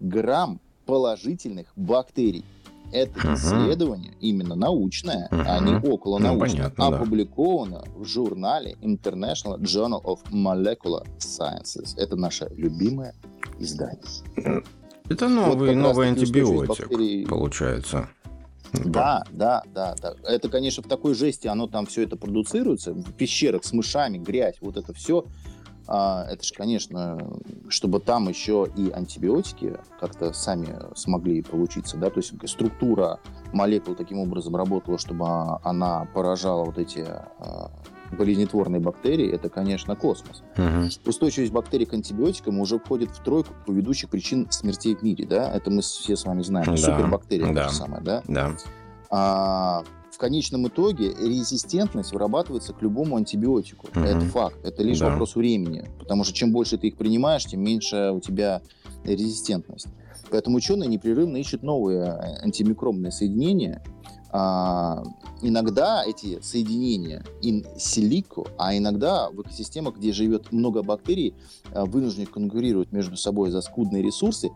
грамм 0.00 0.60
положительных 0.86 1.66
бактерий. 1.76 2.44
Это 2.92 3.18
uh-huh. 3.20 3.34
исследование 3.34 4.12
именно 4.20 4.54
научное, 4.54 5.28
uh-huh. 5.30 5.44
а 5.46 5.58
не 5.58 5.74
около 5.88 6.18
научное, 6.18 6.72
ну, 6.76 6.84
опубликовано 6.84 7.82
да. 7.84 7.90
в 7.96 8.04
журнале 8.04 8.76
International 8.82 9.58
Journal 9.58 10.02
of 10.04 10.20
Molecular 10.30 11.06
Sciences. 11.18 11.96
Это 11.96 12.16
наше 12.16 12.48
любимое 12.54 13.14
издание. 13.58 14.00
Это 15.08 15.28
новый, 15.28 15.74
вот 15.74 15.82
новый 15.82 16.08
антибиотик, 16.08 16.68
бактерий... 16.68 17.26
получается. 17.26 18.08
Да, 18.84 19.24
да, 19.30 19.62
да, 19.74 19.94
да. 20.00 20.14
Это, 20.24 20.48
конечно, 20.48 20.82
в 20.82 20.86
такой 20.86 21.14
жести 21.14 21.46
оно 21.46 21.66
там 21.66 21.86
все 21.86 22.02
это 22.02 22.16
продуцируется. 22.16 22.92
В 22.92 23.12
пещерах 23.12 23.64
с 23.64 23.72
мышами, 23.72 24.18
грязь, 24.18 24.56
вот 24.60 24.76
это 24.76 24.92
все 24.92 25.24
а, 25.86 26.26
это 26.30 26.44
же, 26.44 26.54
конечно, 26.54 27.18
чтобы 27.68 28.00
там 28.00 28.28
еще 28.28 28.66
и 28.76 28.90
антибиотики 28.90 29.76
как-то 30.00 30.32
сами 30.32 30.78
смогли 30.94 31.42
получиться, 31.42 31.96
да, 31.96 32.10
то 32.10 32.20
есть 32.20 32.32
структура 32.48 33.20
молекул 33.52 33.94
таким 33.94 34.18
образом 34.18 34.56
работала, 34.56 34.98
чтобы 34.98 35.26
она 35.62 36.06
поражала 36.14 36.64
вот 36.64 36.78
эти 36.78 37.00
а, 37.00 37.70
болезнетворные 38.12 38.80
бактерии, 38.80 39.30
это, 39.30 39.48
конечно, 39.48 39.96
космос. 39.96 40.42
Угу. 40.56 41.08
Устойчивость 41.08 41.52
бактерий 41.52 41.86
к 41.86 41.92
антибиотикам 41.92 42.58
уже 42.60 42.78
входит 42.78 43.10
в 43.10 43.22
тройку 43.22 43.52
ведущих 43.68 44.08
причин 44.08 44.46
смертей 44.50 44.94
в 44.94 45.02
мире, 45.02 45.26
да, 45.26 45.52
это 45.52 45.70
мы 45.70 45.82
все 45.82 46.16
с 46.16 46.24
вами 46.24 46.42
знаем, 46.42 46.66
да. 46.66 46.76
супербактерия 46.76 47.52
да. 47.52 47.68
то 47.68 47.74
самое, 47.74 48.02
да. 48.02 48.22
Да. 48.26 48.52
А, 49.10 49.84
в 50.14 50.18
конечном 50.18 50.68
итоге 50.68 51.08
резистентность 51.08 52.12
вырабатывается 52.12 52.72
к 52.72 52.80
любому 52.82 53.16
антибиотику. 53.16 53.88
Угу. 53.88 54.00
Это 54.00 54.20
факт. 54.20 54.56
Это 54.64 54.82
лишь 54.84 55.00
да. 55.00 55.10
вопрос 55.10 55.34
времени. 55.34 55.90
Потому 55.98 56.22
что 56.22 56.32
чем 56.32 56.52
больше 56.52 56.78
ты 56.78 56.88
их 56.88 56.96
принимаешь, 56.96 57.44
тем 57.44 57.62
меньше 57.62 58.12
у 58.12 58.20
тебя 58.20 58.62
резистентность. 59.04 59.88
Поэтому 60.30 60.56
ученые 60.56 60.88
непрерывно 60.88 61.36
ищут 61.36 61.62
новые 61.62 62.04
антимикробные 62.42 63.10
соединения, 63.10 63.82
а, 64.36 65.04
иногда 65.42 66.02
эти 66.04 66.40
соединения 66.40 67.24
in 67.40 67.64
silico, 67.76 68.48
а 68.58 68.76
иногда 68.76 69.30
в 69.30 69.40
экосистемах, 69.42 69.96
где 69.96 70.12
живет 70.12 70.50
много 70.50 70.82
бактерий, 70.82 71.34
а, 71.72 71.84
вынуждены 71.84 72.26
конкурировать 72.26 72.90
между 72.90 73.16
собой 73.16 73.50
за 73.50 73.60
скудные 73.60 74.02
ресурсы, 74.02 74.50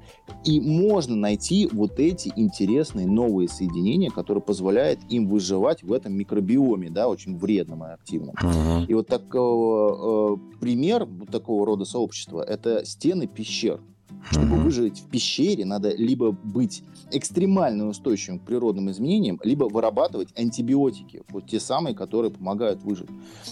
и 0.45 0.61
можно 0.61 1.15
найти 1.15 1.69
вот 1.71 2.01
эти 2.01 2.33
интересные 2.35 3.07
новые 3.07 3.49
соединения, 3.49 4.11
которые 4.11 4.43
позволяют 4.43 4.99
им 5.11 5.29
выживать 5.29 5.85
в 5.85 5.93
этом 5.93 6.13
микробиоме, 6.15 6.91
да, 6.91 7.07
очень 7.07 7.39
вредном 7.39 7.85
и 7.85 7.93
активном. 7.93 8.35
Uh-huh. 8.35 8.85
И 8.85 8.95
вот 8.95 9.07
такого 9.07 10.35
э, 10.35 10.59
пример 10.59 11.05
вот 11.05 11.31
такого 11.31 11.65
рода 11.65 11.85
сообщества– 11.85 12.43
это 12.49 12.85
стены 12.85 13.29
пещер. 13.29 13.81
Чтобы 14.25 14.57
mm-hmm. 14.57 14.63
выжить 14.63 14.99
в 15.01 15.09
пещере, 15.09 15.65
надо 15.65 15.95
либо 15.95 16.33
быть 16.33 16.83
экстремально 17.11 17.89
устойчивым 17.89 18.41
к 18.41 18.45
природным 18.45 18.91
изменениям, 18.91 19.41
либо 19.43 19.65
вырабатывать 19.65 20.29
антибиотики, 20.37 21.23
вот 21.31 21.47
те 21.47 21.61
самые, 21.61 21.95
которые 21.95 22.31
помогают 22.31 22.83
выжить. 22.83 23.09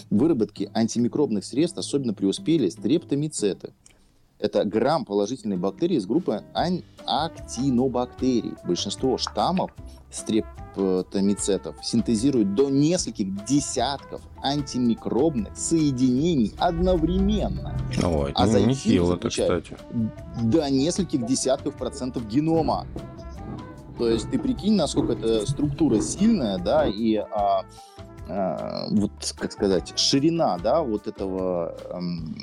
В 0.09 0.17
выработке 0.17 0.69
антимикробных 0.73 1.45
средств 1.45 1.77
особенно 1.77 2.13
преуспели 2.13 2.69
стрептомицеты. 2.69 3.73
Это 4.39 4.63
грамм 4.65 5.03
положительной 5.03 5.57
бактерии 5.57 5.97
из 5.97 6.05
группы 6.05 6.43
актинобактерий. 7.05 8.53
Большинство 8.65 9.17
штаммов 9.17 9.71
стрептомицетов 10.11 11.75
синтезируют 11.83 12.53
до 12.53 12.69
нескольких 12.69 13.45
десятков 13.45 14.21
антимикробных 14.43 15.57
соединений 15.57 16.53
одновременно. 16.59 17.75
Ой, 18.03 18.31
а 18.35 18.47
за 18.47 18.61
нехило 18.61 19.15
это, 19.15 19.29
кстати. 19.29 19.75
До 20.43 20.69
нескольких 20.69 21.25
десятков 21.25 21.75
процентов 21.75 22.27
генома. 22.27 22.85
То 23.97 24.07
есть 24.07 24.29
ты 24.29 24.37
прикинь, 24.37 24.75
насколько 24.75 25.13
эта 25.13 25.47
структура 25.47 25.99
сильная, 25.99 26.59
да, 26.59 26.85
и 26.85 27.15
а, 27.15 27.65
а, 28.29 28.85
вот, 28.91 29.11
как 29.35 29.51
сказать, 29.51 29.97
ширина, 29.97 30.59
да, 30.59 30.83
вот 30.83 31.07
этого 31.07 31.75
эм, 31.89 32.35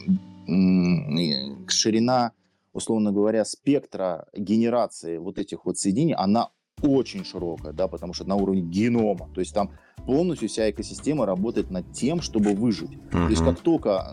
ширина, 1.68 2.32
условно 2.72 3.12
говоря, 3.12 3.44
спектра 3.44 4.26
генерации 4.36 5.18
вот 5.18 5.38
этих 5.38 5.64
вот 5.64 5.78
соединений, 5.78 6.14
она 6.14 6.50
очень 6.82 7.24
широкая, 7.24 7.72
да, 7.72 7.88
потому 7.88 8.12
что 8.12 8.24
на 8.24 8.34
уровне 8.36 8.62
генома. 8.62 9.30
То 9.34 9.40
есть 9.40 9.54
там 9.54 9.70
полностью 10.06 10.48
вся 10.48 10.70
экосистема 10.70 11.26
работает 11.26 11.70
над 11.70 11.92
тем, 11.92 12.20
чтобы 12.20 12.52
выжить. 12.52 12.90
Uh-huh. 12.90 13.24
То 13.24 13.30
есть 13.30 13.42
как 13.42 13.60
только 13.60 14.12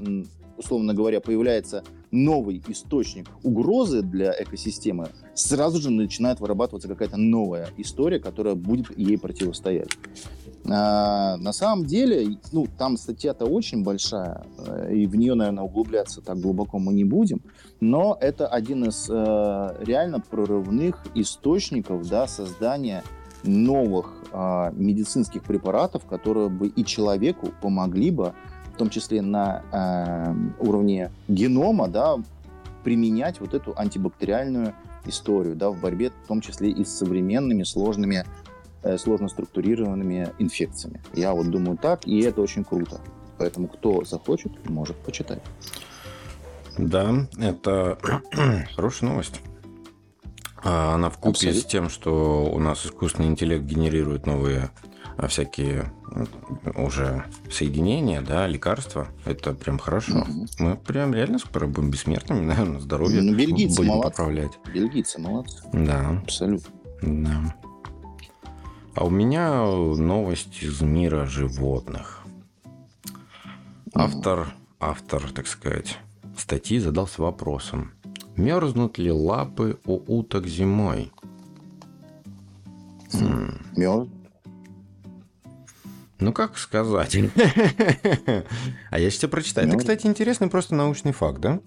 условно 0.62 0.94
говоря, 0.94 1.20
появляется 1.20 1.84
новый 2.12 2.62
источник 2.68 3.28
угрозы 3.44 4.02
для 4.02 4.32
экосистемы, 4.32 5.10
сразу 5.34 5.82
же 5.82 5.90
начинает 5.90 6.40
вырабатываться 6.40 6.88
какая-то 6.88 7.18
новая 7.18 7.70
история, 7.78 8.20
которая 8.20 8.56
будет 8.56 8.98
ей 8.98 9.18
противостоять. 9.18 9.90
А, 10.70 11.38
на 11.38 11.54
самом 11.54 11.86
деле, 11.86 12.38
ну, 12.52 12.68
там 12.78 12.98
статья-то 12.98 13.46
очень 13.46 13.84
большая, 13.84 14.46
э, 14.68 14.94
и 14.94 15.08
в 15.08 15.16
нее, 15.16 15.34
наверное, 15.34 15.64
углубляться 15.64 16.22
так 16.22 16.40
глубоко 16.40 16.78
мы 16.78 16.94
не 16.94 17.04
будем, 17.04 17.42
но 17.80 18.16
это 18.22 18.48
один 18.48 18.86
из 18.86 19.10
э, 19.10 19.14
реально 19.82 20.20
прорывных 20.20 21.04
источников 21.16 22.08
да, 22.08 22.28
создания 22.28 23.04
новых 23.44 24.14
э, 24.32 24.72
медицинских 24.74 25.44
препаратов, 25.44 26.06
которые 26.06 26.50
бы 26.50 26.68
и 26.68 26.86
человеку 26.86 27.50
помогли 27.62 28.12
бы 28.12 28.34
в 28.74 28.78
том 28.78 28.90
числе 28.90 29.22
на 29.22 29.64
э, 29.72 30.34
уровне 30.60 31.12
генома, 31.28 31.88
да, 31.88 32.18
применять 32.84 33.40
вот 33.40 33.54
эту 33.54 33.78
антибактериальную 33.78 34.74
историю, 35.06 35.56
да, 35.56 35.70
в 35.70 35.80
борьбе, 35.80 36.12
в 36.24 36.28
том 36.28 36.42
числе 36.42 36.70
и 36.70 36.84
с 36.84 36.90
современными 36.90 37.64
сложными, 37.64 38.26
э, 38.84 38.98
сложно 38.98 39.30
структурированными 39.30 40.30
инфекциями. 40.40 41.02
Я 41.14 41.34
вот 41.34 41.50
думаю 41.50 41.78
так, 41.78 42.08
и 42.08 42.22
это 42.22 42.42
очень 42.42 42.64
круто. 42.64 43.00
Поэтому 43.38 43.68
кто 43.68 44.04
захочет, 44.04 44.52
может 44.70 44.96
почитать. 44.98 45.42
Да, 46.78 47.28
это 47.40 47.98
хорошая 48.76 49.10
новость. 49.10 49.42
А 50.64 50.94
она 50.94 51.10
в 51.10 51.18
купе 51.18 51.54
с 51.54 51.66
тем, 51.66 51.90
что 51.90 52.46
у 52.52 52.60
нас 52.60 52.86
искусственный 52.86 53.30
интеллект 53.30 53.64
генерирует 53.64 54.28
новые 54.28 54.70
всякие 55.28 55.92
уже 56.76 57.26
соединения, 57.50 58.22
да, 58.22 58.48
лекарства, 58.48 59.08
это 59.26 59.54
прям 59.54 59.80
хорошо. 59.80 60.20
Mm-hmm. 60.20 60.48
Мы 60.60 60.76
прям 60.76 61.14
реально 61.14 61.40
скоро 61.40 61.68
будем 61.68 61.92
бессмертными, 61.92 62.46
наверное, 62.46 62.80
здоровье 62.80 63.22
ну, 63.22 63.36
бельгийцы 63.36 63.78
будем 63.78 63.90
молодцы. 63.92 64.10
поправлять. 64.10 64.52
Бельгийцы 64.74 65.20
молодцы. 65.20 65.64
Да. 65.74 66.22
Абсолютно. 66.24 66.70
Да. 67.02 67.56
А 68.94 69.06
у 69.06 69.10
меня 69.10 69.64
новость 69.64 70.62
из 70.62 70.82
мира 70.82 71.26
животных. 71.26 72.24
Автор, 73.94 74.54
автор, 74.80 75.32
так 75.32 75.48
сказать, 75.48 75.98
статьи 76.38 76.80
задался 76.80 77.22
вопросом. 77.22 77.92
Мерзнут 78.36 78.98
ли 78.98 79.12
лапы 79.12 79.78
у 79.86 80.02
уток 80.08 80.48
зимой? 80.48 81.12
Мерзнут. 83.76 84.21
Ну, 86.22 86.34
как 86.34 86.58
сказать? 86.60 87.18
а 88.92 89.00
я 89.00 89.10
сейчас 89.10 89.30
прочитаю. 89.30 89.68
Это, 89.68 89.78
кстати, 89.78 90.06
интересный 90.06 90.50
просто 90.50 90.76
научный 90.76 91.14
факт, 91.14 91.40
да? 91.40 91.60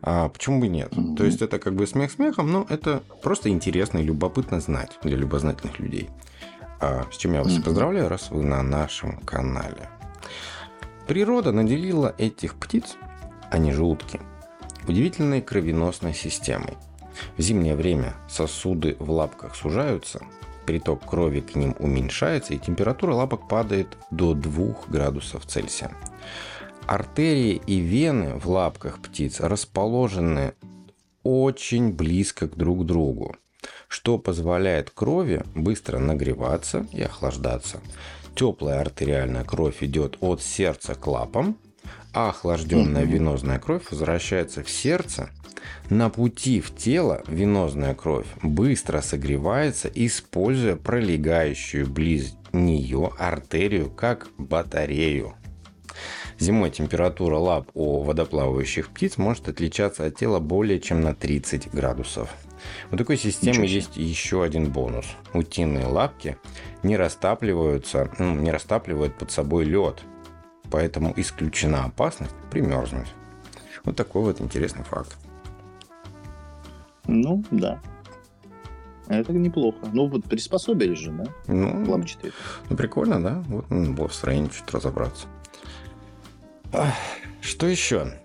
А 0.00 0.28
почему 0.28 0.60
бы 0.60 0.68
нет? 0.68 0.92
То 1.16 1.24
есть, 1.24 1.42
это 1.42 1.58
как 1.58 1.74
бы 1.74 1.86
смех 1.86 2.12
смехом, 2.12 2.50
но 2.50 2.64
это 2.68 3.02
просто 3.22 3.48
интересно 3.48 3.98
и 3.98 4.04
любопытно 4.04 4.60
знать 4.60 4.96
для 5.02 5.16
любознательных 5.16 5.80
людей. 5.80 6.08
А 6.80 7.06
с 7.10 7.16
чем 7.16 7.34
я 7.34 7.42
вас 7.42 7.58
поздравляю, 7.58 8.08
раз 8.08 8.30
вы 8.30 8.44
на 8.44 8.62
нашем 8.62 9.18
канале. 9.18 9.90
Природа 11.08 11.50
наделила 11.50 12.14
этих 12.18 12.54
птиц, 12.54 12.96
а 13.50 13.58
не 13.58 13.72
желудки, 13.72 14.20
удивительной 14.86 15.42
кровеносной 15.42 16.14
системой. 16.14 16.76
В 17.36 17.42
зимнее 17.42 17.74
время 17.74 18.14
сосуды 18.28 18.94
в 19.00 19.10
лапках 19.10 19.56
сужаются, 19.56 20.20
приток 20.68 21.02
крови 21.06 21.40
к 21.40 21.54
ним 21.54 21.74
уменьшается, 21.78 22.52
и 22.52 22.58
температура 22.58 23.14
лапок 23.14 23.48
падает 23.48 23.96
до 24.10 24.34
2 24.34 24.74
градусов 24.88 25.46
Цельсия. 25.46 25.90
Артерии 26.86 27.62
и 27.66 27.78
вены 27.78 28.34
в 28.34 28.50
лапках 28.50 29.00
птиц 29.00 29.40
расположены 29.40 30.52
очень 31.22 31.90
близко 31.90 32.48
к 32.48 32.54
друг 32.54 32.84
другу, 32.84 33.34
что 33.88 34.18
позволяет 34.18 34.90
крови 34.90 35.42
быстро 35.54 35.98
нагреваться 35.98 36.86
и 36.92 37.00
охлаждаться. 37.00 37.80
Теплая 38.34 38.82
артериальная 38.82 39.44
кровь 39.44 39.82
идет 39.82 40.18
от 40.20 40.42
сердца 40.42 40.94
к 40.94 41.06
лапам, 41.06 41.56
а 42.12 42.30
охлажденная 42.30 43.04
венозная 43.04 43.58
кровь 43.58 43.90
возвращается 43.90 44.62
в 44.62 44.70
сердце 44.70 45.30
на 45.90 46.10
пути 46.10 46.60
в 46.60 46.74
тело 46.74 47.22
венозная 47.26 47.94
кровь 47.94 48.26
быстро 48.42 49.00
согревается, 49.00 49.90
используя 49.94 50.76
пролегающую 50.76 51.86
близ 51.86 52.34
нее 52.52 53.10
артерию 53.18 53.90
как 53.90 54.28
батарею. 54.36 55.34
Зимой 56.38 56.70
температура 56.70 57.36
лап 57.36 57.70
у 57.74 58.02
водоплавающих 58.02 58.90
птиц 58.90 59.16
может 59.16 59.48
отличаться 59.48 60.04
от 60.04 60.16
тела 60.16 60.38
более 60.38 60.78
чем 60.78 61.00
на 61.00 61.14
30 61.14 61.70
градусов. 61.72 62.28
У 62.92 62.96
такой 62.96 63.16
системы 63.16 63.66
есть 63.66 63.96
еще 63.96 64.44
один 64.44 64.70
бонус. 64.70 65.06
Утиные 65.32 65.86
лапки 65.86 66.36
не 66.82 66.96
растапливаются, 66.96 68.10
ну, 68.18 68.34
не 68.36 68.52
растапливают 68.52 69.18
под 69.18 69.32
собой 69.32 69.64
лед, 69.64 70.02
поэтому 70.70 71.12
исключена 71.16 71.84
опасность 71.84 72.34
примерзнуть. 72.50 73.08
Вот 73.84 73.96
такой 73.96 74.22
вот 74.22 74.40
интересный 74.40 74.84
факт. 74.84 75.16
Ну, 77.06 77.42
да. 77.50 77.80
Это 79.08 79.32
неплохо. 79.32 79.78
Ну, 79.92 80.08
вот 80.08 80.24
приспособились 80.24 80.98
же, 80.98 81.10
да? 81.12 81.24
Ну, 81.46 81.90
Лампочки. 81.90 82.32
Ну, 82.68 82.76
прикольно, 82.76 83.22
да? 83.22 83.42
Вот 83.48 83.70
надо 83.70 83.90
было 83.92 84.08
в 84.08 84.14
строении 84.14 84.48
чуть 84.48 84.70
разобраться. 84.70 85.26
Что 87.40 87.66
еще? 87.66 88.20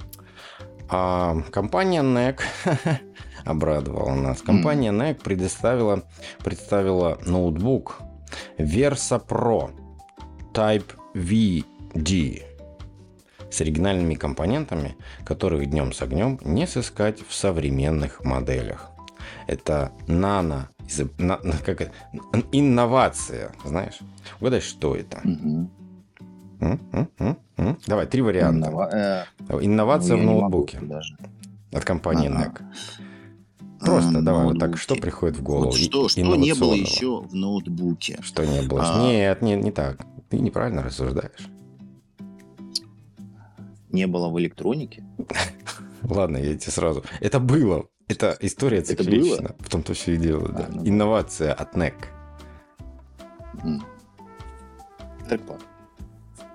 А, 0.89 1.37
компания 1.51 2.01
NEC 2.01 2.41
обрадовала 3.45 4.13
нас. 4.13 4.41
Компания 4.41 4.91
NEC 4.91 5.23
предоставила, 5.23 6.03
представила 6.43 7.17
ноутбук 7.25 8.01
Versa 8.57 9.25
Pro 9.25 9.71
Type 10.53 10.91
VD 11.93 12.43
с 13.53 13.61
оригинальными 13.61 14.15
компонентами, 14.15 14.95
которых 15.23 15.69
днем 15.69 15.93
с 15.93 16.01
огнем 16.01 16.39
не 16.43 16.65
сыскать 16.67 17.19
в 17.27 17.33
современных 17.33 18.23
моделях. 18.23 18.89
Это 19.47 19.91
нано, 20.07 20.69
на, 21.17 21.37
как 21.37 21.81
это, 21.81 21.91
инновация, 22.51 23.51
знаешь? 23.63 23.99
Угадай, 24.39 24.61
что 24.61 24.95
это? 24.95 25.21
Угу. 25.23 25.69
Давай, 27.87 28.07
три 28.07 28.21
варианта. 28.21 28.69
Иннова... 28.69 28.89
Э, 28.91 29.25
Инновация 29.61 30.17
ну, 30.17 30.23
в 30.23 30.25
ноутбуке. 30.25 30.79
От 31.71 31.85
компании 31.85 32.29
ага. 32.29 32.45
NEC. 32.47 32.61
Просто 33.81 34.19
а, 34.19 34.21
давай 34.21 34.43
ноутбуки. 34.43 34.63
вот 34.63 34.71
так, 34.71 34.79
что 34.79 34.95
приходит 34.95 35.37
в 35.37 35.43
голову? 35.43 35.65
Вот 35.65 35.75
что, 35.75 36.07
что 36.07 36.21
не 36.21 36.53
было 36.53 36.73
еще 36.73 37.21
в 37.21 37.35
ноутбуке? 37.35 38.17
Что 38.21 38.45
не 38.45 38.61
было? 38.61 38.81
А... 38.83 39.01
Нет, 39.01 39.41
не, 39.41 39.55
не 39.55 39.71
так. 39.71 40.05
Ты 40.29 40.39
неправильно 40.39 40.81
рассуждаешь 40.81 41.49
не 43.93 44.07
было 44.07 44.29
в 44.29 44.39
электронике. 44.39 45.03
Ладно, 46.03 46.37
я 46.37 46.57
тебе 46.57 46.71
сразу. 46.71 47.03
Это 47.21 47.39
было. 47.39 47.87
Это 48.07 48.37
история 48.41 48.81
циклична. 48.81 49.55
В 49.59 49.69
том-то 49.69 49.93
все 49.93 50.15
и 50.15 50.17
дело, 50.17 50.49
да. 50.49 50.67
Инновация 50.83 51.53
от 51.53 51.75
NEC. 51.75 51.93
Так 55.29 55.41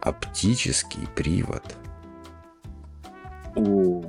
Оптический 0.01 1.09
привод. 1.15 1.63
О. 3.57 4.03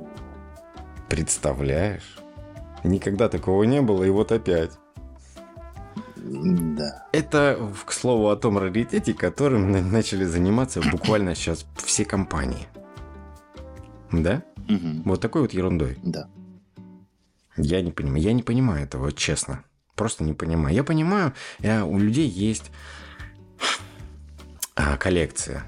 Представляешь? 1.08 2.18
Никогда 2.84 3.28
такого 3.28 3.64
не 3.64 3.80
было, 3.80 4.04
и 4.04 4.10
вот 4.10 4.32
опять. 4.32 4.72
Да. 6.16 7.06
Это, 7.12 7.58
к 7.84 7.92
слову, 7.92 8.28
о 8.28 8.36
том 8.36 8.58
раритете, 8.58 9.14
которым 9.14 9.72
начали 9.90 10.24
заниматься 10.24 10.80
буквально 10.80 11.34
сейчас 11.34 11.66
все 11.76 12.04
компании. 12.04 12.68
Да? 14.12 14.42
Угу. 14.68 15.02
Вот 15.04 15.20
такой 15.20 15.42
вот 15.42 15.52
ерундой. 15.52 15.98
Да. 16.02 16.28
Я 17.56 17.82
не 17.82 17.90
понимаю. 17.90 18.22
Я 18.22 18.32
не 18.32 18.42
понимаю 18.42 18.84
этого, 18.84 19.12
честно. 19.12 19.64
Просто 19.94 20.24
не 20.24 20.32
понимаю. 20.32 20.74
Я 20.74 20.84
понимаю, 20.84 21.34
я, 21.58 21.84
у 21.84 21.98
людей 21.98 22.28
есть 22.28 22.70
а, 24.74 24.96
коллекция. 24.96 25.64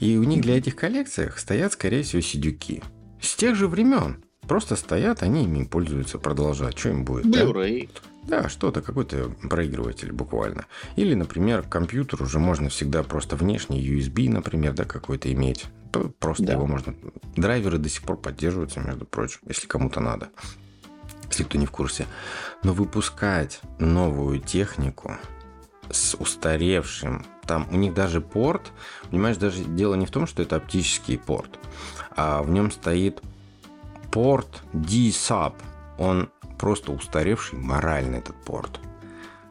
И 0.00 0.16
у 0.18 0.24
них 0.24 0.42
для 0.42 0.58
этих 0.58 0.76
коллекций 0.76 1.30
стоят, 1.36 1.72
скорее 1.72 2.02
всего, 2.02 2.20
сидюки. 2.20 2.82
С 3.20 3.34
тех 3.36 3.56
же 3.56 3.68
времен. 3.68 4.22
Просто 4.42 4.76
стоят, 4.76 5.22
они 5.22 5.44
ими 5.44 5.64
пользуются, 5.64 6.18
продолжают. 6.18 6.78
Что 6.78 6.90
им 6.90 7.04
будет? 7.04 7.24
Blu-ray. 7.24 7.88
Да, 8.24 8.42
да 8.42 8.48
что-то, 8.50 8.82
какой-то 8.82 9.30
проигрыватель 9.48 10.12
буквально. 10.12 10.66
Или, 10.96 11.14
например, 11.14 11.62
компьютер 11.62 12.22
уже 12.22 12.38
можно 12.38 12.68
всегда 12.68 13.02
просто 13.02 13.36
внешний 13.36 13.82
USB, 13.82 14.28
например, 14.28 14.74
да, 14.74 14.84
какой-то 14.84 15.32
иметь. 15.32 15.64
Просто 16.00 16.44
да. 16.44 16.52
его 16.52 16.66
можно... 16.66 16.94
Драйверы 17.36 17.78
до 17.78 17.88
сих 17.88 18.02
пор 18.02 18.16
поддерживаются, 18.16 18.80
между 18.80 19.04
прочим, 19.04 19.40
если 19.46 19.66
кому-то 19.66 20.00
надо. 20.00 20.28
Если 21.30 21.44
кто 21.44 21.58
не 21.58 21.66
в 21.66 21.70
курсе. 21.70 22.06
Но 22.62 22.72
выпускать 22.72 23.60
новую 23.78 24.40
технику 24.40 25.16
с 25.90 26.14
устаревшим... 26.14 27.24
Там 27.46 27.68
у 27.70 27.76
них 27.76 27.92
даже 27.92 28.22
порт, 28.22 28.72
понимаешь, 29.10 29.36
даже 29.36 29.64
дело 29.64 29.96
не 29.96 30.06
в 30.06 30.10
том, 30.10 30.26
что 30.26 30.42
это 30.42 30.56
оптический 30.56 31.18
порт, 31.18 31.58
а 32.16 32.42
в 32.42 32.48
нем 32.48 32.70
стоит 32.70 33.20
порт 34.10 34.62
D-Sub. 34.72 35.52
Он 35.98 36.30
просто 36.58 36.92
устаревший 36.92 37.58
морально 37.58 38.16
этот 38.16 38.34
порт. 38.44 38.80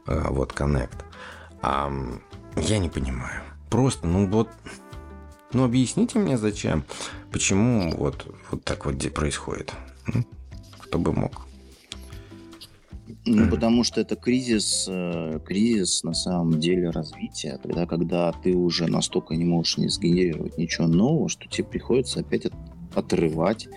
Э, 0.08 0.28
вот 0.30 0.54
Connect. 0.54 1.04
А, 1.62 1.92
я 2.56 2.80
не 2.80 2.90
понимаю. 2.90 3.44
Просто, 3.70 4.08
ну 4.08 4.26
вот 4.28 4.50
ну, 5.54 5.64
объясните 5.64 6.20
мне, 6.20 6.38
зачем, 6.38 6.84
почему 7.32 7.92
вот, 7.96 8.26
вот 8.52 8.64
так 8.64 8.86
вот 8.86 9.14
происходит. 9.14 9.74
Кто 10.80 11.00
бы 11.00 11.14
мог? 11.14 11.48
Ну, 13.26 13.50
потому 13.50 13.84
что 13.84 14.02
это 14.02 14.16
кризис, 14.16 14.86
э, 14.90 15.40
кризис 15.46 16.04
на 16.04 16.14
самом 16.14 16.60
деле 16.60 16.90
развития. 16.90 17.58
Тогда, 17.62 17.86
когда 17.86 18.32
ты 18.32 18.54
уже 18.54 18.88
настолько 18.88 19.36
не 19.36 19.46
можешь 19.46 19.78
не 19.78 19.88
сгенерировать 19.88 20.58
ничего 20.58 20.88
нового, 20.88 21.30
что 21.30 21.48
тебе 21.48 21.66
приходится 21.66 22.20
опять 22.20 22.46
от, 22.46 22.54
отрывать 22.94 23.70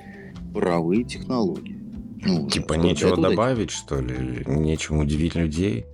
паровые 0.52 1.04
технологии. 1.04 1.78
Ну, 2.22 2.48
типа 2.48 2.74
нечего 2.74 3.16
добавить, 3.16 3.70
вот 3.70 3.70
что 3.70 4.00
ли? 4.00 4.42
Нечем 4.46 4.98
удивить 4.98 5.36
людей? 5.36 5.86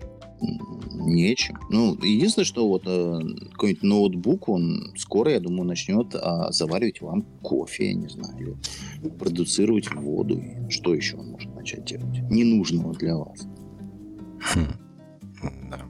Нечем. 0.90 1.58
Ну, 1.70 1.96
единственное, 2.02 2.44
что 2.44 2.68
вот 2.68 2.82
э, 2.86 3.20
какой-нибудь 3.52 3.82
ноутбук, 3.82 4.48
он 4.48 4.92
скоро, 4.96 5.32
я 5.32 5.40
думаю, 5.40 5.64
начнет 5.64 6.14
а, 6.14 6.52
заваривать 6.52 7.00
вам 7.00 7.22
кофе, 7.42 7.88
я 7.88 7.94
не 7.94 8.08
знаю, 8.08 8.36
или 9.00 9.08
продуцировать 9.08 9.92
воду. 9.92 10.42
Что 10.68 10.94
еще 10.94 11.16
он 11.16 11.30
может 11.30 11.54
начать 11.54 11.84
делать? 11.84 12.20
Ненужного 12.30 12.94
для 12.94 13.16
вас. 13.16 13.46
Хм. 14.40 14.66
Да. 15.70 15.80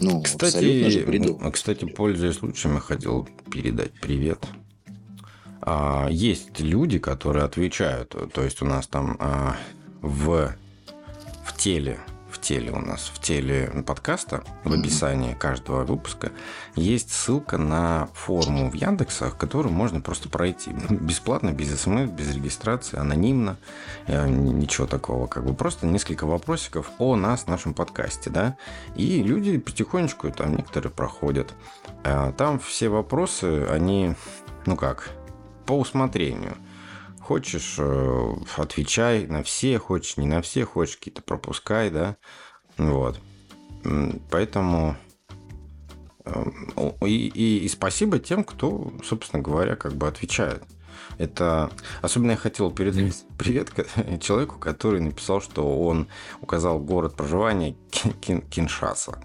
Ну, 0.00 0.22
кстати, 0.22 1.50
кстати, 1.50 1.84
пользуясь 1.84 2.36
случаем, 2.36 2.74
я 2.74 2.80
хотел 2.80 3.28
передать 3.50 3.92
привет. 4.00 4.46
А, 5.60 6.08
есть 6.10 6.60
люди, 6.60 6.98
которые 6.98 7.44
отвечают. 7.44 8.14
То 8.32 8.42
есть 8.42 8.62
у 8.62 8.64
нас 8.64 8.86
там 8.86 9.16
а, 9.18 9.56
в, 10.00 10.54
в 11.44 11.56
теле 11.56 11.98
в 12.38 12.40
теле 12.40 12.70
у 12.70 12.78
нас, 12.78 13.10
в 13.12 13.20
теле 13.20 13.70
подкаста, 13.84 14.44
в 14.62 14.72
описании 14.72 15.34
каждого 15.34 15.84
выпуска, 15.84 16.30
есть 16.76 17.12
ссылка 17.12 17.58
на 17.58 18.08
форму 18.14 18.70
в 18.70 18.74
Яндексах, 18.74 19.36
которую 19.36 19.72
можно 19.72 20.00
просто 20.00 20.28
пройти. 20.28 20.70
Бесплатно, 20.90 21.50
без 21.50 21.80
смс, 21.80 22.08
без 22.08 22.32
регистрации, 22.34 22.96
анонимно, 22.96 23.56
э, 24.06 24.28
ничего 24.28 24.86
такого. 24.86 25.26
Как 25.26 25.44
бы 25.44 25.52
просто 25.52 25.86
несколько 25.86 26.26
вопросиков 26.26 26.90
о 26.98 27.16
нас, 27.16 27.48
нашем 27.48 27.74
подкасте, 27.74 28.30
да. 28.30 28.56
И 28.94 29.22
люди 29.22 29.58
потихонечку, 29.58 30.30
там 30.30 30.56
некоторые 30.56 30.92
проходят. 30.92 31.54
А 32.04 32.32
там 32.32 32.60
все 32.60 32.88
вопросы, 32.88 33.66
они, 33.68 34.14
ну 34.64 34.76
как, 34.76 35.10
по 35.66 35.72
усмотрению– 35.72 36.56
Хочешь, 37.28 37.74
э, 37.76 38.34
отвечай 38.56 39.26
на 39.26 39.42
все, 39.42 39.78
хочешь 39.78 40.16
не 40.16 40.26
на 40.26 40.40
все, 40.40 40.64
хочешь 40.64 40.96
какие-то 40.96 41.20
пропускай, 41.20 41.90
да. 41.90 42.16
Вот. 42.78 43.20
Поэтому 44.30 44.96
э, 46.24 46.44
и, 47.02 47.28
и, 47.28 47.58
и 47.66 47.68
спасибо 47.68 48.18
тем, 48.18 48.44
кто, 48.44 48.94
собственно 49.04 49.42
говоря, 49.42 49.76
как 49.76 49.92
бы 49.92 50.08
отвечает. 50.08 50.62
Это 51.18 51.70
особенно 52.00 52.30
я 52.30 52.38
хотел 52.38 52.70
передать 52.70 53.22
привет 53.36 53.72
человеку, 54.22 54.58
который 54.58 55.02
написал, 55.02 55.42
что 55.42 55.80
он 55.80 56.08
указал 56.40 56.78
город 56.78 57.14
проживания 57.14 57.76
Киншаса. 57.90 59.22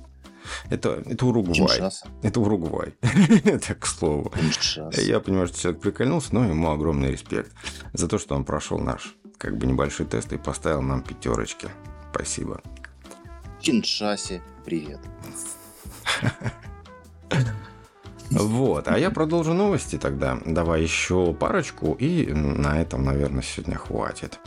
Это, 0.70 1.04
это 1.06 1.26
Уругвай. 1.26 1.56
Киншаса. 1.56 2.08
Это 2.22 2.40
Уругвай. 2.40 2.96
это 3.46 3.76
к 3.76 3.86
слову. 3.86 4.30
Киншаса. 4.30 5.02
Я 5.02 5.20
понимаю, 5.20 5.48
что 5.48 5.60
человек 5.60 5.82
прикольнулся, 5.82 6.34
но 6.34 6.46
ему 6.46 6.72
огромный 6.72 7.12
респект 7.12 7.52
за 7.94 8.08
то, 8.08 8.18
что 8.18 8.36
он 8.36 8.44
прошел 8.44 8.80
наш 8.80 9.16
как 9.38 9.58
бы 9.58 9.68
небольшой 9.68 10.06
тест 10.06 10.32
и 10.32 10.38
поставил 10.38 10.82
нам 10.82 11.02
пятерочки. 11.02 11.68
Спасибо. 12.14 12.62
Киншасе, 13.60 14.42
привет. 14.66 15.00
Вот, 18.32 18.88
а 18.88 18.98
я 18.98 19.12
продолжу 19.12 19.54
новости 19.54 19.98
тогда. 19.98 20.40
Давай 20.46 20.82
еще 20.82 21.34
парочку, 21.34 21.94
и 21.94 22.32
на 22.34 22.82
этом, 22.82 23.04
наверное, 23.04 23.44
сегодня 23.44 23.76
хватит. 23.76 24.40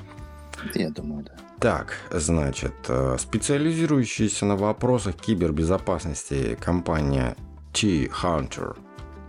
Я 0.75 0.91
думаю, 0.91 1.25
да. 1.25 1.46
Так, 1.61 1.95
значит, 2.11 2.75
э, 2.89 3.17
специализирующаяся 3.19 4.45
на 4.45 4.57
вопросах 4.57 5.17
кибербезопасности 5.17 6.57
компания 6.61 7.35
T-Hunter 7.73 8.77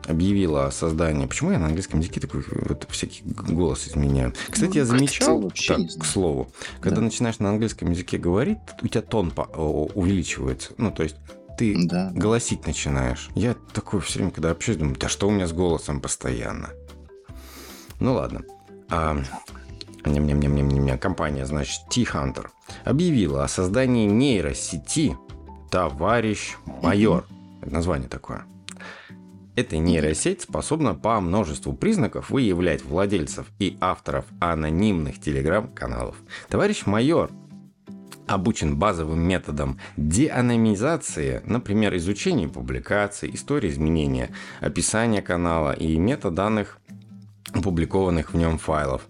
объявила 0.07 0.67
о 0.67 0.71
создании... 0.71 1.25
Почему 1.25 1.51
я 1.51 1.59
на 1.59 1.67
английском 1.67 1.99
языке 1.99 2.19
такой 2.19 2.43
вот 2.49 2.87
всякий 2.89 3.23
голос 3.25 3.87
изменяю? 3.87 4.33
Кстати, 4.49 4.71
ну, 4.71 4.75
я 4.75 4.85
замечал, 4.85 5.51
так, 5.51 5.79
к 5.99 6.05
слову, 6.05 6.49
когда 6.79 6.97
да. 6.97 7.03
начинаешь 7.03 7.39
на 7.39 7.49
английском 7.49 7.91
языке 7.91 8.17
говорить, 8.17 8.57
у 8.81 8.87
тебя 8.87 9.01
тон 9.01 9.33
увеличивается. 9.55 10.73
Ну, 10.77 10.91
то 10.91 11.03
есть 11.03 11.15
ты 11.57 11.75
да. 11.87 12.11
голосить 12.13 12.65
начинаешь. 12.67 13.29
Я 13.35 13.55
такой 13.73 13.99
все 14.01 14.19
время, 14.19 14.31
когда 14.31 14.51
общаюсь, 14.51 14.77
думаю, 14.77 14.97
да 14.97 15.09
что 15.09 15.27
у 15.27 15.31
меня 15.31 15.47
с 15.47 15.53
голосом 15.53 16.01
постоянно? 16.01 16.69
Ну 17.99 18.13
ладно. 18.13 18.43
А, 18.89 19.17
компания, 20.97 21.45
значит, 21.45 21.81
T-Hunter, 21.89 22.47
объявила 22.83 23.43
о 23.43 23.47
создании 23.47 24.07
нейросети 24.07 25.17
«Товарищ 25.69 26.55
майор». 26.81 27.25
Это 27.61 27.73
название 27.73 28.09
такое. 28.09 28.45
Эта 29.55 29.77
нейросеть 29.77 30.43
способна 30.43 30.93
по 30.93 31.19
множеству 31.19 31.73
признаков 31.73 32.29
выявлять 32.29 32.85
владельцев 32.85 33.47
и 33.57 33.75
авторов 33.81 34.25
анонимных 34.39 35.19
телеграм-каналов. 35.19 36.15
Товарищ 36.47 36.85
майор 36.85 37.31
обучен 38.27 38.77
базовым 38.77 39.19
методом 39.19 39.79
деанонимизации, 39.95 41.41
например, 41.45 41.95
изучения 41.95 42.47
публикаций, 42.47 43.33
истории 43.33 43.71
изменения, 43.71 44.29
описания 44.59 45.21
канала 45.21 45.71
и 45.71 45.97
метаданных 45.97 46.77
опубликованных 47.53 48.33
в 48.33 48.37
нем 48.37 48.57
файлов. 48.57 49.07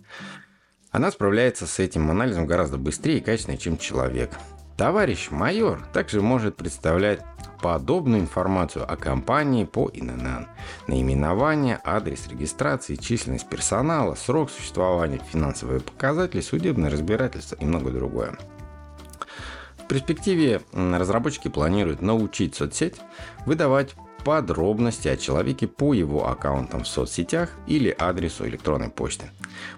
Она 0.98 1.12
справляется 1.12 1.68
с 1.68 1.78
этим 1.78 2.10
анализом 2.10 2.48
гораздо 2.48 2.80
быстрее 2.80 3.20
и 3.20 3.22
качественнее, 3.22 3.60
чем 3.60 3.78
человек. 3.78 4.32
Товарищ 4.78 5.30
майор 5.30 5.80
также 5.94 6.24
может 6.24 6.56
представлять 6.56 7.22
подобную 7.62 8.20
информацию 8.20 8.92
о 8.92 8.98
компании 8.98 9.64
по 9.64 9.92
ИНН. 9.94 10.48
Наименование, 10.88 11.80
адрес 11.84 12.28
регистрации, 12.28 12.96
численность 12.96 13.48
персонала, 13.48 14.16
срок 14.16 14.50
существования, 14.50 15.22
финансовые 15.32 15.82
показатели, 15.82 16.42
судебное 16.42 16.90
разбирательство 16.90 17.58
и 17.58 17.66
многое 17.66 17.94
другое. 17.94 18.36
В 19.78 19.88
перспективе 19.88 20.62
разработчики 20.74 21.48
планируют 21.48 22.02
научить 22.02 22.56
соцсеть 22.56 22.96
выдавать 23.46 23.94
подробности 24.28 25.08
о 25.08 25.16
человеке 25.16 25.68
по 25.68 25.94
его 25.94 26.28
аккаунтам 26.28 26.84
в 26.84 26.88
соцсетях 26.90 27.52
или 27.66 27.96
адресу 27.98 28.46
электронной 28.46 28.90
почты. 28.90 29.28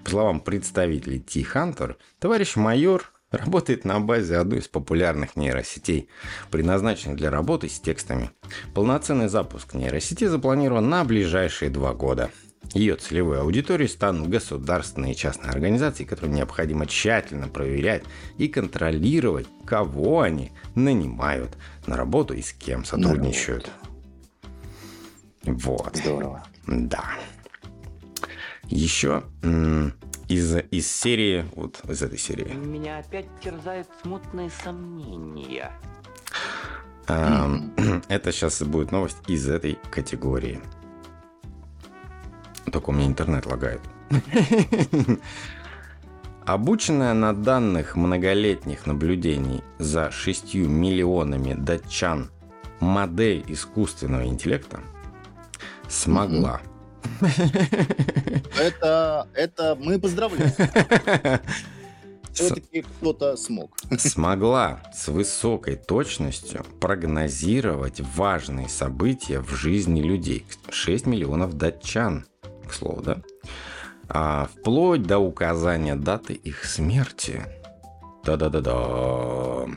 По 0.03 0.09
словам 0.09 0.39
представителей 0.39 1.19
T-Hunter, 1.19 1.97
товарищ 2.17 2.55
майор 2.55 3.11
работает 3.29 3.85
на 3.85 3.99
базе 3.99 4.37
одной 4.37 4.61
из 4.61 4.67
популярных 4.67 5.35
нейросетей, 5.35 6.09
предназначенных 6.49 7.15
для 7.15 7.29
работы 7.29 7.69
с 7.69 7.79
текстами. 7.79 8.31
Полноценный 8.73 9.29
запуск 9.29 9.75
нейросети 9.75 10.25
запланирован 10.25 10.89
на 10.89 11.03
ближайшие 11.03 11.69
два 11.69 11.93
года. 11.93 12.31
Ее 12.73 12.95
целевой 12.95 13.41
аудиторией 13.41 13.87
станут 13.87 14.29
государственные 14.29 15.13
и 15.13 15.15
частные 15.15 15.51
организации, 15.51 16.05
которым 16.05 16.33
необходимо 16.33 16.87
тщательно 16.87 17.49
проверять 17.49 18.01
и 18.39 18.47
контролировать, 18.47 19.45
кого 19.67 20.21
они 20.21 20.51
нанимают 20.73 21.51
на 21.85 21.95
работу 21.97 22.33
и 22.33 22.41
с 22.41 22.51
кем 22.51 22.83
сотрудничают. 22.83 23.69
Вот. 25.43 25.95
Здорово. 25.95 26.43
Да. 26.67 27.03
Еще 28.67 29.23
из, 30.27 30.55
из 30.71 30.91
серии, 30.91 31.45
вот 31.55 31.81
из 31.89 32.01
этой 32.01 32.17
серии. 32.17 32.53
Меня 32.53 32.99
опять 32.99 33.27
терзают 33.43 33.87
смутные 34.01 34.49
сомнения. 34.49 35.71
Это 37.07 38.31
сейчас 38.31 38.61
будет 38.61 38.91
новость 38.91 39.17
из 39.27 39.49
этой 39.49 39.79
категории. 39.89 40.61
Только 42.71 42.91
у 42.91 42.93
меня 42.93 43.07
интернет 43.07 43.47
лагает. 43.47 43.81
Обученная 46.45 47.13
на 47.13 47.33
данных 47.33 47.95
многолетних 47.95 48.85
наблюдений 48.85 49.63
за 49.79 50.11
6 50.11 50.53
миллионами 50.55 51.53
датчан 51.53 52.29
модель 52.79 53.43
искусственного 53.47 54.25
интеллекта 54.27 54.79
смогла. 55.89 56.61
Это, 58.59 59.27
это 59.33 59.77
мы 59.79 59.99
поздравляем. 59.99 60.51
Все-таки 62.33 62.81
кто-то 62.81 63.35
смог. 63.35 63.77
Смогла 63.97 64.81
с 64.93 65.07
высокой 65.07 65.75
точностью 65.75 66.65
прогнозировать 66.79 68.01
важные 68.15 68.69
события 68.69 69.39
в 69.39 69.49
жизни 69.55 70.01
людей. 70.01 70.45
6 70.69 71.05
миллионов 71.05 71.57
датчан, 71.57 72.25
к 72.67 72.73
слову, 72.73 73.01
да? 73.01 73.21
А 74.07 74.47
вплоть 74.47 75.03
до 75.03 75.19
указания 75.19 75.95
даты 75.95 76.33
их 76.33 76.65
смерти. 76.65 77.43
Да-да-да-да. 78.23 79.67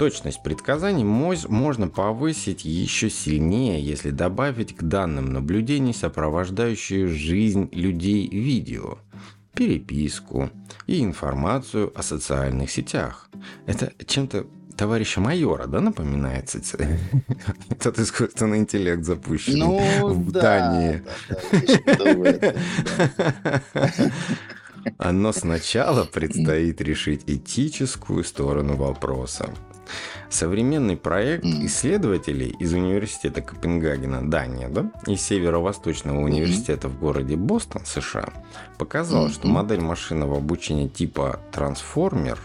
Точность 0.00 0.42
предсказаний 0.42 1.04
можно 1.04 1.88
повысить 1.88 2.64
еще 2.64 3.10
сильнее, 3.10 3.84
если 3.84 4.08
добавить 4.08 4.74
к 4.74 4.82
данным 4.82 5.30
наблюдений 5.30 5.92
сопровождающие 5.92 7.06
жизнь 7.06 7.68
людей 7.72 8.26
видео, 8.26 8.96
переписку 9.52 10.48
и 10.86 11.04
информацию 11.04 11.92
о 11.94 12.02
социальных 12.02 12.70
сетях. 12.70 13.28
Это 13.66 13.92
чем-то 14.06 14.46
товарища 14.74 15.20
майора, 15.20 15.66
да, 15.66 15.82
напоминает? 15.82 16.50
Этот 17.68 17.98
искусственный 17.98 18.56
интеллект 18.56 19.04
запущен 19.04 19.58
ну, 19.58 20.14
в 20.14 20.32
да, 20.32 20.40
Дании. 20.40 21.02
Да, 21.98 22.14
да, 24.96 25.12
Но 25.12 25.32
сначала 25.32 26.06
предстоит 26.06 26.80
решить 26.80 27.24
этическую 27.26 28.24
сторону 28.24 28.76
вопроса. 28.76 29.54
Современный 30.28 30.96
проект 30.96 31.44
исследователей 31.44 32.54
из 32.58 32.72
университета 32.72 33.40
Копенгагена, 33.40 34.28
Дания, 34.28 34.68
да, 34.68 34.90
и 35.06 35.16
Северо-Восточного 35.16 36.20
университета 36.20 36.88
в 36.88 36.98
городе 36.98 37.36
Бостон, 37.36 37.84
США, 37.84 38.28
показал, 38.78 39.28
что 39.28 39.48
модель 39.48 39.80
машинного 39.80 40.36
обучения 40.38 40.88
типа 40.88 41.40
Transformer, 41.52 42.38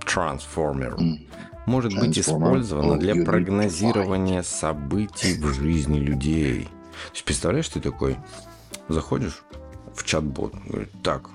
Transformer 0.00 1.20
может 1.66 1.94
быть 1.94 2.18
использована 2.18 2.98
для 2.98 3.24
прогнозирования 3.24 4.42
событий 4.42 5.34
в 5.34 5.52
жизни 5.52 5.98
людей. 5.98 6.64
То 6.64 7.12
есть, 7.12 7.24
представляешь, 7.24 7.68
ты 7.68 7.80
такой 7.80 8.16
заходишь 8.88 9.42
в 9.94 10.04
чат-бот, 10.04 10.54
говорит, 10.66 10.90
так, 11.02 11.28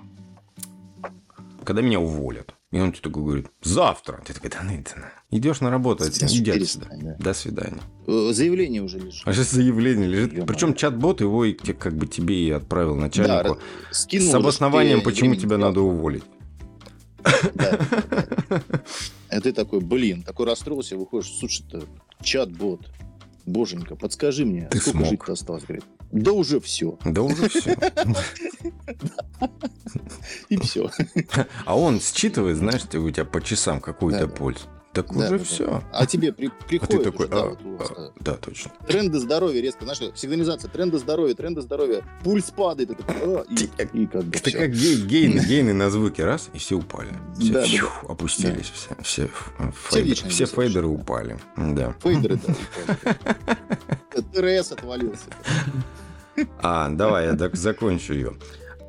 когда 1.64 1.82
меня 1.82 1.99
уволят, 1.99 2.54
и 2.74 2.80
он 2.80 2.91
тебе 2.91 3.03
такой 3.03 3.24
говорит, 3.24 3.47
завтра. 3.61 4.24
Ты 4.26 4.34
такой, 4.34 4.49
да 4.49 4.63
ну 4.63 4.74
это 4.74 5.11
Идешь 5.30 5.61
на 5.61 5.69
работу, 5.69 6.05
иди 6.05 6.49
отсюда. 6.49 6.89
Да. 6.91 7.15
До 7.19 7.34
свидания. 7.36 7.82
Э, 8.07 8.32
заявление 8.34 8.82
уже 8.82 8.97
лежит. 8.97 9.21
А 9.26 9.34
сейчас 9.34 9.51
заявление 9.51 10.07
лежит. 10.07 10.34
ё 10.34 10.45
Причем 10.47 10.74
чат-бот 10.74 11.21
его 11.21 11.45
и 11.45 11.53
как 11.53 11.95
бы 11.95 12.07
тебе 12.07 12.36
и 12.36 12.49
отправил 12.49 12.95
начальнику. 12.95 13.59
Да, 13.59 13.93
скинул, 13.93 14.32
с 14.32 14.34
обоснованием, 14.34 15.01
почему 15.01 15.36
тебя 15.36 15.59
надо 15.59 15.82
уволить. 15.82 16.24
Да. 17.53 17.80
А 19.30 19.41
ты 19.41 19.51
такой, 19.51 19.80
блин, 19.80 20.21
такой 20.21 20.45
расстроился, 20.45 20.95
выходишь, 20.95 21.32
слушай, 21.39 21.65
чат-бот. 22.21 22.82
Боженька, 23.46 23.96
подскажи 23.96 24.46
мне, 24.46 24.68
ты 24.70 24.80
сколько 24.80 25.06
жить 25.06 25.22
осталось? 25.28 25.64
Говорит, 25.64 25.84
да 26.12 26.32
уже 26.32 26.60
все. 26.60 26.98
Да 27.04 27.24
уже 27.24 27.50
все. 27.50 27.76
И 30.50 30.58
все. 30.58 30.89
А 31.66 31.78
он 31.78 32.00
считывает, 32.00 32.58
знаешь, 32.58 32.84
у 32.94 33.10
тебя 33.10 33.26
по 33.26 33.41
часам 33.41 33.82
какую-то 33.82 34.28
пульс. 34.28 34.68
Так 34.94 35.08
да, 35.12 35.26
уже 35.26 35.39
да, 35.39 35.44
все. 35.44 35.66
Да. 35.66 35.84
А 35.91 36.06
тебе 36.06 36.32
при, 36.32 36.50
приходит... 36.68 36.94
А 36.94 36.98
ты 36.98 37.04
такой, 37.04 37.28
да, 37.28 37.41
а, 37.41 37.50
вот 37.50 37.62
вас, 37.64 37.91
а, 37.98 38.12
да, 38.20 38.34
точно. 38.34 38.72
Тренды 38.88 39.20
здоровья 39.20 39.60
резко, 39.60 39.86
знаешь, 39.86 40.00
сигнализация, 40.16 40.70
тренды 40.70 41.00
здоровья, 41.00 41.34
тренды 41.34 41.62
здоровья, 41.62 42.04
пульс 42.24 42.52
падает, 42.52 42.91
и, 42.91 42.96
такой, 42.96 43.16
а, 43.18 43.46
и, 43.50 44.04
и 44.04 44.06
как 44.06 44.24
бы 44.24 44.38
Это 44.38 44.50
все. 44.50 44.60
как 44.60 44.72
гей, 44.72 45.02
гейны, 45.02 45.39
гейны 45.48 45.74
на 45.74 45.89
звуки, 45.89 46.22
раз, 46.22 46.50
и 46.54 46.60
все 46.60 46.76
упали. 46.76 47.10
Все 47.39 47.54
да, 47.54 47.64
фью, 47.64 47.89
да. 48.04 48.14
опустились 48.14 48.72
да. 48.89 48.96
все. 49.02 49.28
Все, 49.28 49.30
фейдер, 49.89 50.16
все, 50.16 50.30
все 50.30 50.46
фейдеры 50.46 50.88
упали. 50.88 51.39
Да. 51.58 51.96
Фейдеры, 52.04 52.39
да, 52.46 53.16
ТРС 54.34 54.74
отвалился. 54.74 55.26
А, 56.60 56.89
давай 56.89 57.26
я 57.26 57.50
закончу 57.54 58.14
ее. 58.14 58.34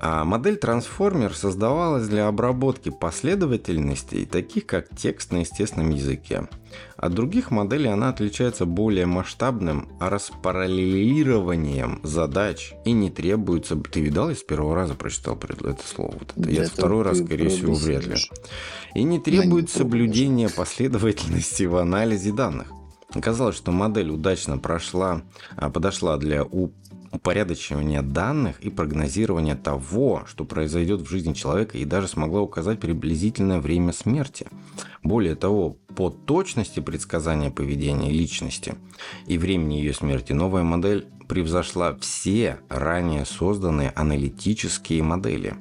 А 0.07 0.27
модель 0.27 0.59
трансформер 0.59 1.35
создавалась 1.35 2.07
для 2.09 2.29
обработки 2.29 2.91
последовательностей, 2.91 4.27
таких 4.27 4.67
как 4.67 4.95
текст 4.95 5.33
на 5.33 5.39
естественном 5.39 5.89
языке. 5.89 6.47
От 6.99 7.15
других 7.15 7.51
моделей 7.51 7.89
она 7.89 8.11
отличается 8.11 8.67
более 8.67 9.07
масштабным 9.07 9.89
распараллелированием 10.01 12.01
задач 12.03 12.75
и 12.85 12.93
не 12.93 13.09
требуется... 13.09 13.77
Ты 13.77 14.03
видал, 14.03 14.29
я 14.29 14.37
с 14.37 14.43
первого 14.43 14.75
раза 14.75 14.93
прочитал 14.93 15.39
это 15.39 15.79
слово. 15.87 16.17
Вот 16.19 16.35
это. 16.37 16.51
Я 16.51 16.67
второй 16.67 17.03
раз, 17.03 17.21
скорее 17.21 17.49
всего, 17.49 17.73
вряд 17.73 18.07
ли. 18.07 18.17
И 18.95 19.05
не 19.05 19.19
требует 19.19 19.71
соблюдения 19.71 20.51
последовательности 20.51 21.63
в 21.63 21.77
анализе 21.77 22.31
данных. 22.31 22.67
Оказалось, 23.15 23.57
что 23.57 23.73
модель 23.73 24.11
удачно 24.11 24.59
прошла, 24.59 25.23
а, 25.57 25.71
подошла 25.71 26.17
для 26.17 26.43
упорядочивания 27.15 28.03
данных 28.03 28.61
и 28.61 28.71
прогнозирования 28.71 29.55
того, 29.55 30.25
что 30.27 30.45
произойдет 30.45 31.01
в 31.01 31.09
жизни 31.09 31.33
человека, 31.33 31.79
и 31.79 31.85
даже 31.85 32.09
смогла 32.09 32.41
указать 32.41 32.81
приблизительное 32.81 33.61
время 33.61 33.93
смерти. 33.93 34.47
Более 35.03 35.37
того, 35.37 35.77
по 35.95 36.11
точности 36.11 36.81
предсказания 36.81 37.51
поведения 37.51 38.11
личности 38.11 38.75
и 39.27 39.39
времени 39.39 39.75
ее 39.75 39.95
смерти 39.95 40.33
новая 40.33 40.65
модель 40.65 41.07
превзошла 41.29 41.95
все 41.97 42.59
ранее 42.69 43.25
созданные 43.25 43.93
аналитические 43.95 45.03
модели. 45.03 45.55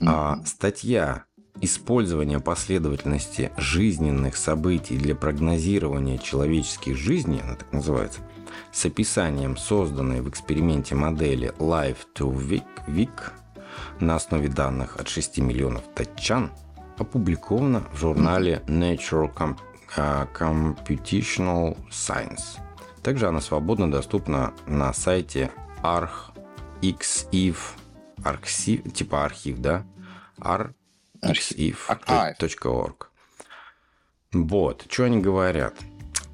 А, 0.00 0.40
статья 0.46 1.24
Использование 1.62 2.40
последовательности 2.40 3.52
жизненных 3.58 4.36
событий 4.36 4.96
для 4.96 5.14
прогнозирования 5.14 6.16
человеческих 6.16 6.96
жизней, 6.96 7.40
она 7.42 7.56
так 7.56 7.70
называется, 7.70 8.20
с 8.72 8.84
описанием 8.86 9.56
созданной 9.56 10.20
в 10.20 10.28
эксперименте 10.28 10.94
модели 10.94 11.52
Life 11.58 11.98
to 12.14 12.32
Week, 12.32 12.66
Week 12.86 13.32
на 14.00 14.16
основе 14.16 14.48
данных 14.48 14.96
от 14.96 15.08
6 15.08 15.38
миллионов 15.38 15.82
датчан 15.94 16.50
опубликована 16.98 17.82
в 17.92 17.98
журнале 17.98 18.62
Nature 18.66 19.30
а, 19.96 20.26
Computational 20.34 21.76
Science. 21.90 22.58
Также 23.02 23.26
она 23.28 23.40
свободно 23.40 23.90
доступна 23.90 24.52
на 24.66 24.92
сайте 24.92 25.50
archive, 25.82 27.56
архив, 28.22 28.92
типа 28.92 29.24
архив, 29.24 29.58
да, 29.58 29.84
archive.org. 31.22 33.06
Вот, 34.32 34.86
что 34.88 35.04
они 35.04 35.20
говорят. 35.20 35.74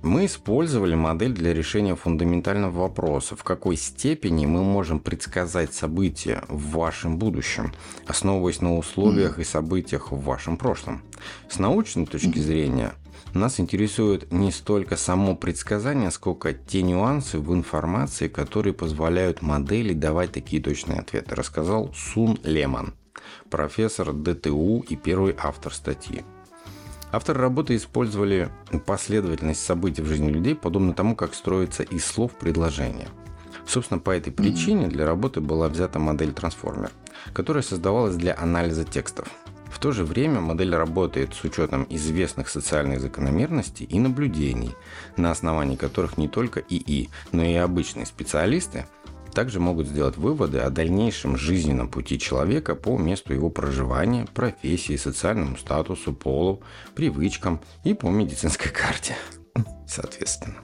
Мы 0.03 0.27
использовали 0.27 0.95
модель 0.95 1.33
для 1.33 1.53
решения 1.53 1.97
фундаментального 1.97 2.83
вопроса, 2.83 3.35
в 3.35 3.43
какой 3.43 3.77
степени 3.77 4.47
мы 4.47 4.63
можем 4.63 5.01
предсказать 5.01 5.75
события 5.75 6.45
в 6.49 6.71
вашем 6.77 7.19
будущем, 7.19 7.73
основываясь 8.07 8.61
на 8.61 8.77
условиях 8.77 9.39
и 9.39 9.45
событиях 9.45 10.13
в 10.13 10.21
вашем 10.21 10.57
прошлом. 10.57 11.03
С 11.49 11.59
научной 11.59 12.07
точки 12.07 12.39
зрения, 12.39 12.93
нас 13.35 13.61
интересует 13.61 14.33
не 14.33 14.51
столько 14.51 14.97
само 14.97 15.35
предсказание, 15.35 16.11
сколько 16.11 16.53
те 16.53 16.83
нюансы 16.83 17.39
в 17.39 17.53
информации, 17.53 18.29
которые 18.29 18.75
позволяют 18.75 19.43
модели 19.43 19.93
давать 19.93 20.33
такие 20.33 20.63
точные 20.63 21.01
ответы, 21.01 21.35
рассказал 21.35 21.93
Сун 21.95 22.39
Леман, 22.45 22.95
профессор 23.51 24.13
ДТУ 24.13 24.85
и 24.89 24.97
первый 24.97 25.35
автор 25.39 25.75
статьи. 25.75 26.25
Авторы 27.13 27.41
работы 27.41 27.77
использовали 27.77 28.51
последовательность 28.85 29.65
событий 29.65 30.03
в 30.03 30.07
жизни 30.07 30.29
людей, 30.29 30.55
подобно 30.55 30.93
тому, 30.93 31.15
как 31.15 31.35
строится 31.35 31.83
из 31.83 32.05
слов 32.05 32.33
предложение. 32.33 33.09
Собственно, 33.67 33.99
по 33.99 34.11
этой 34.11 34.33
причине 34.33 34.89
для 34.89 35.07
работы 35.07 35.41
была 35.41 35.69
взята 35.69 35.99
модель 35.99 36.33
трансформер, 36.33 36.91
которая 37.33 37.63
создавалась 37.63 38.17
для 38.17 38.37
анализа 38.37 38.85
текстов. 38.85 39.29
В 39.71 39.79
то 39.79 39.93
же 39.93 40.05
время 40.05 40.41
модель 40.41 40.75
работает 40.75 41.35
с 41.35 41.45
учетом 41.45 41.87
известных 41.91 42.49
социальных 42.49 43.01
закономерностей 43.01 43.85
и 43.85 43.99
наблюдений, 43.99 44.75
на 45.17 45.31
основании 45.31 45.77
которых 45.77 46.17
не 46.17 46.29
только 46.29 46.61
ИИ, 46.61 47.11
но 47.33 47.45
и 47.45 47.55
обычные 47.55 48.07
специалисты 48.07 48.87
также 49.37 49.61
могут 49.61 49.87
сделать 49.87 50.17
выводы 50.17 50.61
о 50.61 50.71
дальнейшем 50.71 51.37
жизненном 51.37 51.91
пути 51.91 52.19
человека 52.19 52.75
по 52.75 52.97
месту 52.97 53.35
его 53.35 53.51
проживания, 53.51 54.27
профессии, 54.33 54.97
социальному 54.97 55.59
статусу, 55.59 56.15
полу, 56.15 56.63
привычкам 56.95 57.61
и 57.85 57.93
по 57.93 58.09
медицинской 58.09 58.71
карте. 58.73 59.15
Соответственно. 59.87 60.57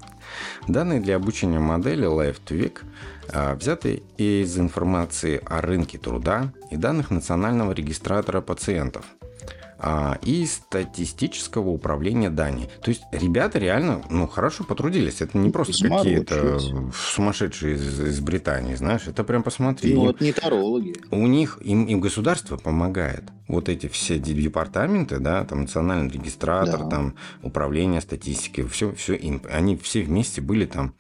Данные 0.69 1.01
для 1.01 1.17
обучения 1.17 1.59
модели 1.59 2.09
Life 2.09 2.41
to 2.47 2.59
Week 2.59 2.79
а, 3.29 3.55
взяты 3.57 4.05
из 4.17 4.59
информации 4.59 5.43
о 5.45 5.61
рынке 5.61 5.99
труда 5.99 6.51
и 6.71 6.79
данных 6.79 7.11
Национального 7.11 7.73
регистратора 7.73 8.41
пациентов– 8.41 9.05
а, 9.85 10.19
и 10.23 10.47
статистического 10.47 11.71
управления 11.71 12.31
Дании. 12.31 12.71
То 12.83 12.91
есть 12.91 13.03
ребята 13.11 13.59
реально 13.59 14.03
ну, 14.11 14.29
хорошо 14.29 14.63
потрудились. 14.63 15.21
Это 15.21 15.37
не 15.37 15.51
просто 15.51 15.89
какие-то 15.89 16.61
сумасшедшие 16.95 17.75
из, 17.75 18.01
из 18.01 18.21
Британии, 18.21 18.77
знаешь. 18.77 19.09
Это 19.09 19.25
прям 19.25 19.43
посмотри. 19.43 19.95
Ну, 19.95 20.11
это 20.11 20.23
не 20.23 20.33
тарологи. 20.33 20.95
У 21.11 21.27
них, 21.27 21.59
им, 21.63 21.87
им 21.87 22.01
государство 22.01 22.57
помогает. 22.57 23.25
Вот 23.49 23.69
эти 23.69 23.89
все 23.89 24.21
департаменты, 24.21 25.19
да, 25.19 25.45
там 25.45 25.63
национальный 25.63 26.11
регистратор, 26.11 26.85
да. 26.85 26.89
там 26.89 27.17
управление 27.43 28.01
статистикой, 28.01 28.69
все, 28.69 28.93
все 28.95 29.15
им, 29.15 29.43
они 29.51 29.77
все 29.77 30.03
вместе 30.03 30.41
были 30.41 30.65
там 30.65 30.95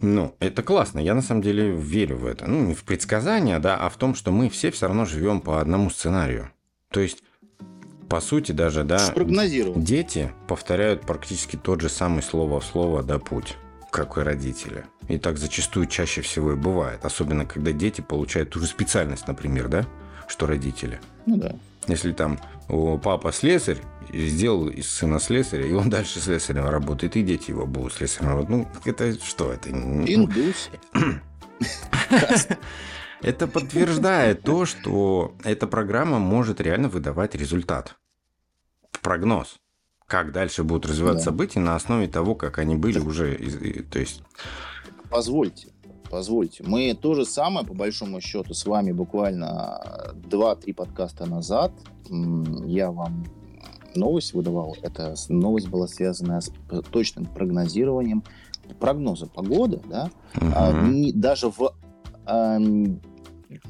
ну, 0.00 0.34
это 0.40 0.64
классно. 0.64 0.98
Я 0.98 1.14
на 1.14 1.22
самом 1.22 1.42
деле 1.42 1.70
верю 1.70 2.16
в 2.16 2.26
это. 2.26 2.48
Ну, 2.48 2.60
не 2.64 2.74
в 2.74 2.82
предсказания, 2.82 3.60
да, 3.60 3.76
а 3.76 3.88
в 3.88 3.96
том, 3.96 4.16
что 4.16 4.32
мы 4.32 4.48
все 4.50 4.72
все 4.72 4.88
равно 4.88 5.04
живем 5.04 5.40
по 5.40 5.60
одному 5.60 5.90
сценарию. 5.90 6.50
То 6.90 6.98
есть 7.00 7.22
по 8.08 8.20
сути 8.20 8.52
даже, 8.52 8.84
да, 8.84 9.14
дети 9.76 10.32
повторяют 10.48 11.02
практически 11.02 11.56
тот 11.56 11.80
же 11.80 11.88
самый 11.88 12.22
слово 12.22 12.60
в 12.60 12.64
слово, 12.64 13.02
да, 13.02 13.18
путь 13.18 13.56
как 13.92 14.16
и 14.16 14.22
родители. 14.22 14.86
И 15.08 15.18
так 15.18 15.36
зачастую 15.36 15.86
чаще 15.86 16.22
всего 16.22 16.52
и 16.52 16.56
бывает. 16.56 17.04
Особенно, 17.04 17.44
когда 17.44 17.72
дети 17.72 18.00
получают 18.00 18.48
ту 18.50 18.58
же 18.58 18.66
специальность, 18.66 19.28
например, 19.28 19.68
да, 19.68 19.86
что 20.26 20.46
родители. 20.46 20.98
Ну 21.26 21.36
да. 21.36 21.54
Если 21.88 22.12
там 22.12 22.40
у 22.68 22.96
папа 22.96 23.32
слесарь, 23.32 23.78
сделал 24.10 24.68
из 24.68 24.88
сына 24.88 25.20
слесаря, 25.20 25.66
и 25.66 25.72
он 25.72 25.90
дальше 25.90 26.20
слесарем 26.20 26.66
работает, 26.68 27.16
и 27.16 27.22
дети 27.22 27.50
его 27.50 27.66
будут 27.66 27.92
слесарем 27.92 28.46
Ну, 28.48 28.68
это 28.86 29.12
что? 29.22 29.52
Это... 29.52 29.68
Индус. 29.68 30.70
Это 33.22 33.46
подтверждает 33.46 34.42
то, 34.42 34.66
что 34.66 35.34
эта 35.44 35.66
программа 35.66 36.18
может 36.18 36.60
реально 36.60 36.88
выдавать 36.88 37.34
результат 37.34 37.96
прогноз, 39.00 39.56
как 40.06 40.32
дальше 40.32 40.64
будут 40.64 40.86
развиваться 40.86 41.24
да. 41.24 41.30
события 41.30 41.60
на 41.60 41.74
основе 41.74 42.08
того, 42.08 42.34
как 42.34 42.58
они 42.58 42.76
были 42.76 42.98
так. 42.98 43.06
уже, 43.06 43.36
то 43.90 43.98
есть... 43.98 44.22
Позвольте, 45.10 45.68
позвольте. 46.10 46.64
Мы 46.66 46.94
то 46.94 47.14
же 47.14 47.24
самое, 47.26 47.66
по 47.66 47.74
большому 47.74 48.20
счету, 48.20 48.54
с 48.54 48.64
вами 48.64 48.92
буквально 48.92 50.14
2-3 50.14 50.74
подкаста 50.74 51.26
назад. 51.26 51.72
Я 52.08 52.90
вам 52.90 53.24
новость 53.94 54.32
выдавал, 54.32 54.76
эта 54.82 55.14
новость 55.28 55.68
была 55.68 55.86
связана 55.86 56.40
с 56.40 56.50
точным 56.90 57.26
прогнозированием 57.26 58.24
прогноза 58.78 59.26
погоды, 59.26 59.80
да, 59.84 60.10
угу. 60.34 60.46
а, 60.54 60.72
не, 60.82 61.12
даже 61.12 61.48
в 61.48 61.74
а, 62.24 62.58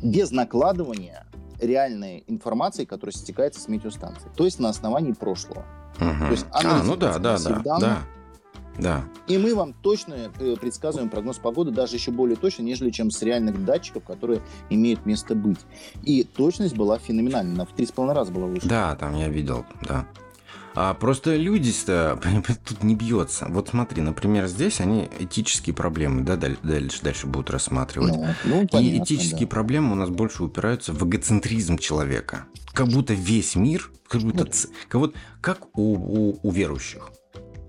без 0.02 0.30
накладывания 0.30 1.26
реальной 1.60 2.24
информации, 2.26 2.84
которая 2.84 3.12
стекается 3.12 3.60
с 3.60 3.68
метеостанции, 3.68 4.30
то 4.36 4.44
есть 4.44 4.58
на 4.58 4.68
основании 4.68 5.12
прошлого. 5.12 5.64
Угу. 5.96 6.26
То 6.26 6.30
есть 6.30 6.46
а, 6.50 6.82
ну 6.82 6.96
да, 6.96 7.18
да, 7.18 7.38
да, 7.38 7.60
данных, 7.60 7.80
да. 7.80 7.98
Да. 8.78 9.04
И 9.26 9.36
мы 9.36 9.54
вам 9.54 9.74
точно 9.74 10.14
э, 10.38 10.56
предсказываем 10.58 11.10
прогноз 11.10 11.38
погоды, 11.38 11.70
даже 11.70 11.96
еще 11.96 12.10
более 12.10 12.36
точно, 12.36 12.62
нежели 12.62 12.90
чем 12.90 13.10
с 13.10 13.20
реальных 13.22 13.62
датчиков, 13.64 14.02
которые 14.04 14.40
имеют 14.70 15.04
место 15.04 15.34
быть. 15.34 15.58
И 16.02 16.24
точность 16.24 16.74
была 16.74 16.98
феноменальна, 16.98 17.66
в 17.66 17.72
три 17.72 17.84
с 17.84 17.92
половиной 17.92 18.16
раза 18.16 18.32
была 18.32 18.46
выше. 18.46 18.66
Да, 18.66 18.96
там 18.96 19.14
я 19.14 19.28
видел, 19.28 19.66
да. 19.82 20.06
А 20.74 20.94
просто 20.94 21.36
люди-то 21.36 22.20
тут 22.64 22.82
не 22.82 22.94
бьется. 22.94 23.46
Вот 23.48 23.68
смотри, 23.68 24.02
например, 24.02 24.46
здесь 24.46 24.80
они 24.80 25.08
этические 25.18 25.74
проблемы, 25.74 26.22
да, 26.22 26.36
дальше, 26.36 27.02
дальше 27.02 27.26
будут 27.26 27.50
рассматривать. 27.50 28.14
Ну, 28.14 28.26
ну, 28.44 28.68
понятно, 28.68 28.78
И 28.78 28.98
этические 28.98 29.46
да. 29.46 29.48
проблемы 29.48 29.92
у 29.92 29.96
нас 29.96 30.08
больше 30.08 30.44
упираются 30.44 30.92
в 30.92 31.08
эгоцентризм 31.08 31.78
человека. 31.78 32.46
Как 32.72 32.88
будто 32.88 33.14
весь 33.14 33.54
мир, 33.54 33.90
как 34.08 34.22
будто, 34.22 34.44
ну, 34.44 34.50
как, 34.88 35.00
вот, 35.00 35.14
как 35.40 35.78
у, 35.78 35.94
у, 35.94 36.40
у 36.42 36.50
верующих. 36.50 37.10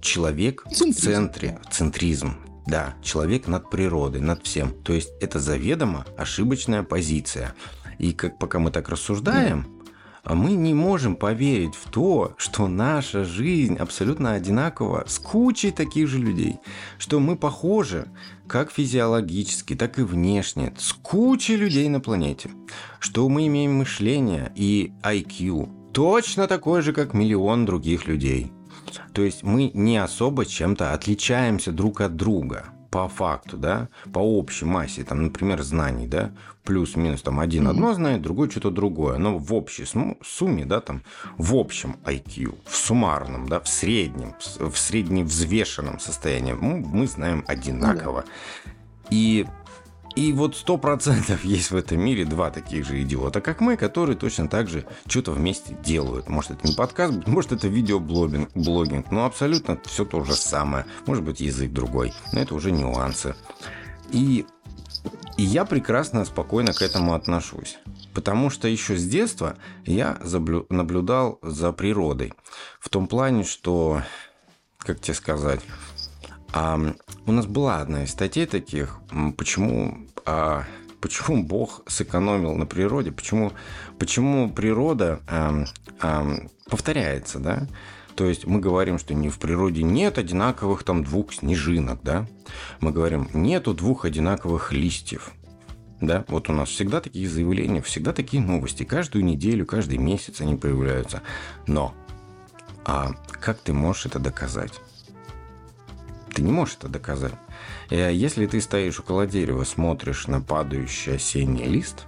Человек 0.01 0.63
центризм. 0.69 0.99
в 0.99 1.03
центре, 1.03 1.59
центризм. 1.71 2.35
Да, 2.65 2.95
человек 3.01 3.47
над 3.47 3.69
природой, 3.69 4.21
над 4.21 4.45
всем. 4.45 4.71
То 4.83 4.93
есть 4.93 5.09
это 5.19 5.39
заведомо 5.39 6.05
ошибочная 6.17 6.83
позиция. 6.83 7.53
И 7.99 8.13
как 8.13 8.39
пока 8.39 8.59
мы 8.59 8.71
так 8.71 8.89
рассуждаем, 8.89 9.67
мы 10.25 10.53
не 10.53 10.73
можем 10.73 11.15
поверить 11.15 11.75
в 11.75 11.89
то, 11.89 12.33
что 12.37 12.67
наша 12.67 13.25
жизнь 13.25 13.75
абсолютно 13.75 14.33
одинакова 14.33 15.03
с 15.05 15.19
кучей 15.19 15.71
таких 15.71 16.07
же 16.07 16.17
людей, 16.17 16.59
что 16.97 17.19
мы 17.19 17.35
похожи 17.35 18.07
как 18.47 18.71
физиологически, 18.71 19.75
так 19.75 19.99
и 19.99 20.03
внешне 20.03 20.73
с 20.77 20.93
кучей 20.93 21.57
людей 21.57 21.89
на 21.89 21.99
планете, 21.99 22.51
что 22.99 23.27
мы 23.27 23.47
имеем 23.47 23.75
мышление 23.75 24.51
и 24.55 24.93
IQ 25.03 25.91
точно 25.91 26.47
такой 26.47 26.81
же, 26.81 26.93
как 26.93 27.13
миллион 27.13 27.65
других 27.65 28.07
людей. 28.07 28.53
То 29.13 29.23
есть 29.23 29.43
мы 29.43 29.71
не 29.73 29.97
особо 29.97 30.45
чем-то 30.45 30.93
отличаемся 30.93 31.71
друг 31.71 32.01
от 32.01 32.15
друга 32.15 32.73
по 32.93 33.07
факту, 33.07 33.57
да, 33.57 33.87
по 34.13 34.19
общей 34.19 34.65
массе, 34.65 35.03
там, 35.03 35.23
например, 35.23 35.63
знаний, 35.63 36.05
да, 36.05 36.31
плюс-минус 36.63 37.23
там 37.23 37.39
один 37.39 37.65
mm-hmm. 37.65 37.71
одно 37.71 37.93
знает, 37.95 38.21
другой 38.21 38.51
что-то 38.51 38.69
другое, 38.69 39.17
но 39.17 39.39
в 39.39 39.51
общей 39.51 39.85
сумме, 40.21 40.65
да, 40.65 40.79
там, 40.79 41.01
в 41.39 41.55
общем 41.55 41.95
IQ, 42.05 42.55
в 42.65 42.75
суммарном, 42.75 43.47
да, 43.47 43.59
в 43.59 43.67
среднем, 43.67 44.35
в 44.59 44.77
средневзвешенном 44.77 45.99
состоянии 45.99 46.53
мы, 46.53 46.77
мы 46.77 47.07
знаем 47.07 47.43
одинаково. 47.47 48.19
Mm-hmm. 48.19 49.07
И 49.09 49.47
и 50.15 50.31
вот 50.33 50.55
сто 50.55 50.77
процентов 50.77 51.43
есть 51.45 51.71
в 51.71 51.75
этом 51.75 51.99
мире 51.99 52.25
два 52.25 52.51
таких 52.51 52.85
же 52.85 53.01
идиота, 53.01 53.41
как 53.41 53.61
мы, 53.61 53.77
которые 53.77 54.15
точно 54.15 54.47
так 54.47 54.67
же 54.69 54.85
что-то 55.07 55.31
вместе 55.31 55.75
делают. 55.83 56.29
Может, 56.29 56.51
это 56.51 56.67
не 56.67 56.73
подкаст, 56.73 57.27
может, 57.27 57.51
это 57.51 57.67
видеоблогинг, 57.67 58.51
блогинг, 58.53 59.11
но 59.11 59.25
абсолютно 59.25 59.79
все 59.85 60.05
то 60.05 60.23
же 60.23 60.33
самое. 60.33 60.85
Может 61.05 61.23
быть, 61.23 61.41
язык 61.41 61.71
другой, 61.71 62.13
но 62.31 62.39
это 62.39 62.53
уже 62.55 62.71
нюансы. 62.71 63.35
И, 64.11 64.45
и 65.37 65.43
я 65.43 65.65
прекрасно, 65.65 66.25
спокойно 66.25 66.73
к 66.73 66.81
этому 66.81 67.13
отношусь. 67.13 67.79
Потому 68.13 68.51
что 68.51 68.67
еще 68.67 68.95
с 68.95 69.07
детства 69.07 69.57
я 69.85 70.19
заблю, 70.21 70.67
наблюдал 70.69 71.39
за 71.41 71.71
природой. 71.71 72.33
В 72.79 72.89
том 72.89 73.07
плане, 73.07 73.43
что, 73.43 74.03
как 74.77 74.99
тебе 74.99 75.15
сказать, 75.15 75.61
а, 76.53 76.79
у 77.25 77.31
нас 77.31 77.45
была 77.47 77.81
одна 77.81 78.03
из 78.03 78.11
статей 78.11 78.45
таких, 78.45 78.99
почему, 79.37 79.97
а, 80.25 80.63
почему 81.01 81.43
Бог 81.43 81.81
сэкономил 81.87 82.55
на 82.55 82.65
природе, 82.65 83.11
почему, 83.11 83.51
почему 83.97 84.51
природа 84.51 85.19
а, 85.27 85.65
а, 85.99 86.27
повторяется, 86.69 87.39
да? 87.39 87.67
То 88.15 88.25
есть 88.25 88.45
мы 88.45 88.59
говорим, 88.59 88.99
что 88.99 89.15
не 89.15 89.29
в 89.29 89.39
природе 89.39 89.81
нет 89.81 90.19
одинаковых 90.19 90.83
там 90.83 91.03
двух 91.03 91.33
снежинок, 91.33 92.01
да? 92.03 92.27
Мы 92.79 92.91
говорим, 92.91 93.27
нету 93.33 93.73
двух 93.73 94.05
одинаковых 94.05 94.71
листьев. 94.71 95.31
Да, 95.99 96.25
вот 96.27 96.49
у 96.49 96.53
нас 96.53 96.69
всегда 96.69 96.99
такие 97.01 97.29
заявления, 97.29 97.81
всегда 97.81 98.13
такие 98.13 98.43
новости. 98.43 98.83
Каждую 98.83 99.23
неделю, 99.23 99.65
каждый 99.65 99.97
месяц 99.97 100.41
они 100.41 100.55
появляются. 100.55 101.21
Но 101.65 101.95
а 102.85 103.13
как 103.31 103.59
ты 103.59 103.73
можешь 103.73 104.05
это 104.05 104.19
доказать? 104.19 104.79
Ты 106.33 106.41
не 106.41 106.51
можешь 106.51 106.77
это 106.79 106.89
доказать. 106.89 107.33
Э, 107.89 108.11
если 108.13 108.47
ты 108.47 108.59
стоишь 108.59 108.99
около 108.99 109.27
дерева, 109.27 109.63
смотришь 109.63 110.27
на 110.27 110.41
падающий 110.41 111.15
осенний 111.15 111.65
лист, 111.65 112.05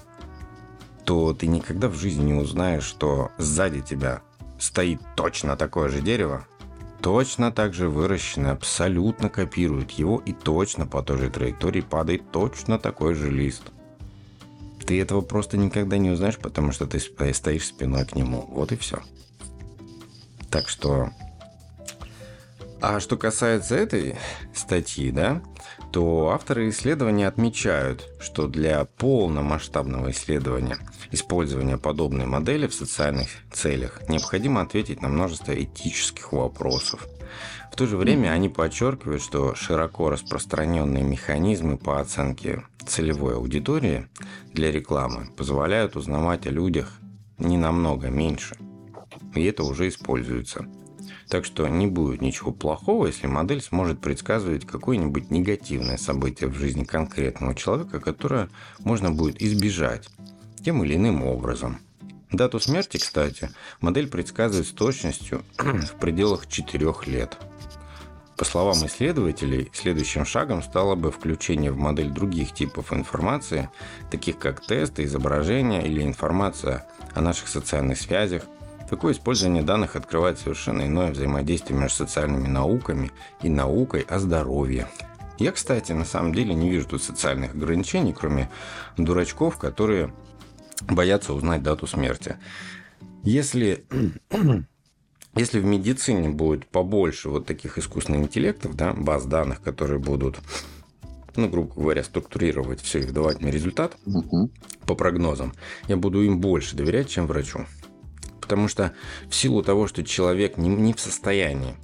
то 1.06 1.34
ты 1.34 1.48
никогда 1.48 1.88
в 1.88 1.96
жизни 1.96 2.26
не 2.26 2.34
узнаешь, 2.34 2.84
что 2.84 3.32
сзади 3.38 3.82
тебя 3.82 4.22
стоит 4.58 5.00
точно 5.16 5.56
такое 5.56 5.90
же 5.90 6.02
дерево, 6.02 6.48
точно 7.02 7.52
так 7.52 7.76
же 7.76 7.88
выращенное, 7.88 8.54
абсолютно 8.54 9.30
копирует 9.30 9.92
его 9.92 10.22
и 10.26 10.34
точно 10.34 10.88
по 10.88 11.04
той 11.04 11.20
же 11.20 11.30
траектории 11.30 11.82
падает 11.82 12.32
точно 12.32 12.80
такой 12.80 13.14
же 13.14 13.30
лист. 13.30 13.64
Ты 14.86 15.00
этого 15.00 15.22
просто 15.22 15.58
никогда 15.58 15.98
не 15.98 16.10
узнаешь, 16.10 16.38
потому 16.38 16.72
что 16.72 16.88
ты 16.88 17.00
стоишь 17.00 17.68
спиной 17.68 18.06
к 18.06 18.16
нему. 18.16 18.46
Вот 18.50 18.72
и 18.72 18.76
все. 18.76 19.00
Так 20.50 20.70
что 20.70 21.10
а 22.88 23.00
что 23.00 23.18
касается 23.18 23.76
этой 23.76 24.16
статьи, 24.54 25.10
да, 25.10 25.42
то 25.92 26.30
авторы 26.30 26.70
исследования 26.70 27.28
отмечают, 27.28 28.08
что 28.20 28.48
для 28.48 28.86
полномасштабного 28.86 30.12
исследования 30.12 30.78
использования 31.12 31.80
подобной 31.80 32.28
модели 32.28 32.68
в 32.68 32.76
социальных 32.76 33.30
целях 33.52 34.08
необходимо 34.08 34.62
ответить 34.62 35.02
на 35.02 35.08
множество 35.08 35.52
этических 35.52 36.32
вопросов. 36.32 37.08
В 37.72 37.76
то 37.76 37.88
же 37.88 37.98
время 37.98 38.30
они 38.30 38.50
подчеркивают, 38.50 39.24
что 39.24 39.56
широко 39.56 40.12
распространенные 40.12 41.04
механизмы 41.04 41.80
по 41.80 42.00
оценке 42.00 42.66
целевой 42.86 43.36
аудитории 43.36 44.08
для 44.54 44.72
рекламы 44.72 45.32
позволяют 45.36 45.96
узнавать 45.96 46.46
о 46.46 46.52
людях 46.52 46.92
не 47.40 47.58
намного 47.58 48.10
меньше. 48.10 48.56
И 49.34 49.44
это 49.44 49.64
уже 49.64 49.88
используется– 49.88 50.68
так 51.30 51.46
что 51.46 51.68
не 51.68 51.88
будет 51.88 52.22
ничего 52.22 52.52
плохого, 52.52 53.08
если 53.08 53.28
модель 53.28 53.62
сможет 53.62 54.00
предсказывать 54.00 54.66
какое-нибудь 54.66 55.32
негативное 55.32 55.98
событие 55.98 56.50
в 56.50 56.56
жизни 56.56 56.84
конкретного 56.84 57.56
человека, 57.56 58.00
которое 58.00 58.50
можно 58.80 59.12
будет 59.12 59.42
избежать 59.42 60.10
тем 60.64 60.84
или 60.84 60.96
иным 60.96 61.24
образом. 61.24 61.80
Дату 62.32 62.60
смерти, 62.60 62.98
кстати, 62.98 63.52
модель 63.82 64.10
предсказывает 64.10 64.68
с 64.68 64.72
точностью 64.72 65.44
в 65.58 66.00
пределах 66.00 66.48
4 66.48 66.94
лет. 67.06 67.38
По 68.36 68.44
словам 68.44 68.86
исследователей, 68.86 69.72
следующим 69.74 70.26
шагом 70.26 70.62
стало 70.62 70.96
бы 70.96 71.12
включение 71.12 71.72
в 71.72 71.78
модель 71.78 72.10
других 72.10 72.54
типов 72.54 72.92
информации, 72.92 73.70
таких 74.12 74.38
как 74.38 74.66
тесты, 74.66 75.06
изображения 75.06 75.86
или 75.86 76.04
информация 76.04 76.86
о 77.14 77.22
наших 77.22 77.48
социальных 77.48 77.98
связях, 77.98 78.44
Такое 78.90 79.14
использование 79.14 79.64
данных 79.64 79.96
открывает 79.96 80.38
совершенно 80.38 80.86
иное 80.86 81.12
взаимодействие 81.12 81.80
между 81.80 81.98
социальными 81.98 82.48
науками 82.48 83.12
и 83.42 83.50
наукой 83.50 84.02
о 84.02 84.20
здоровье. 84.20 84.88
Я, 85.40 85.52
кстати, 85.52 85.92
на 85.92 86.06
самом 86.06 86.34
деле 86.34 86.54
не 86.54 86.70
вижу 86.70 86.88
тут 86.88 87.04
социальных 87.04 87.56
ограничений, 87.56 88.14
кроме 88.14 88.50
дурачков, 88.96 89.58
которые 89.58 90.14
боятся 90.82 91.34
узнать 91.34 91.64
дату 91.64 91.88
смерти. 91.88 92.38
Если, 93.24 93.86
если 95.36 95.60
в 95.60 95.66
медицине 95.66 96.30
будет 96.30 96.68
побольше 96.68 97.30
вот 97.30 97.46
таких 97.46 97.78
искусственных 97.78 98.22
интеллектов, 98.22 98.76
да, 98.76 98.94
баз 98.94 99.26
данных, 99.26 99.62
которые 99.62 100.00
будут 100.00 100.40
ну, 101.36 101.50
грубо 101.50 101.74
говоря, 101.74 102.02
структурировать 102.02 102.80
все 102.80 103.00
и 103.00 103.12
давать 103.12 103.42
мне 103.42 103.52
результат 103.52 103.98
угу. 104.06 104.50
по 104.86 104.96
прогнозам, 104.96 105.54
я 105.90 105.98
буду 105.98 106.22
им 106.22 106.40
больше 106.40 106.78
доверять, 106.78 107.10
чем 107.10 107.28
врачу. 107.28 107.66
Потому 108.46 108.68
что 108.68 108.94
в 109.28 109.34
силу 109.34 109.64
того, 109.64 109.88
что 109.88 110.04
человек 110.04 110.58
не, 110.58 110.70
не 110.70 110.94
в 110.94 111.00
состоянии 111.00 111.76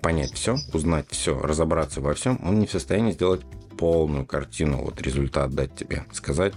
понять 0.00 0.32
все, 0.32 0.56
узнать 0.72 1.06
все, 1.10 1.36
разобраться 1.36 2.00
во 2.00 2.14
всем, 2.14 2.38
он 2.44 2.60
не 2.60 2.66
в 2.66 2.70
состоянии 2.70 3.10
сделать 3.10 3.40
полную 3.76 4.24
картину, 4.24 4.84
вот 4.84 5.02
результат 5.02 5.50
дать 5.50 5.74
тебе, 5.74 6.04
сказать, 6.12 6.54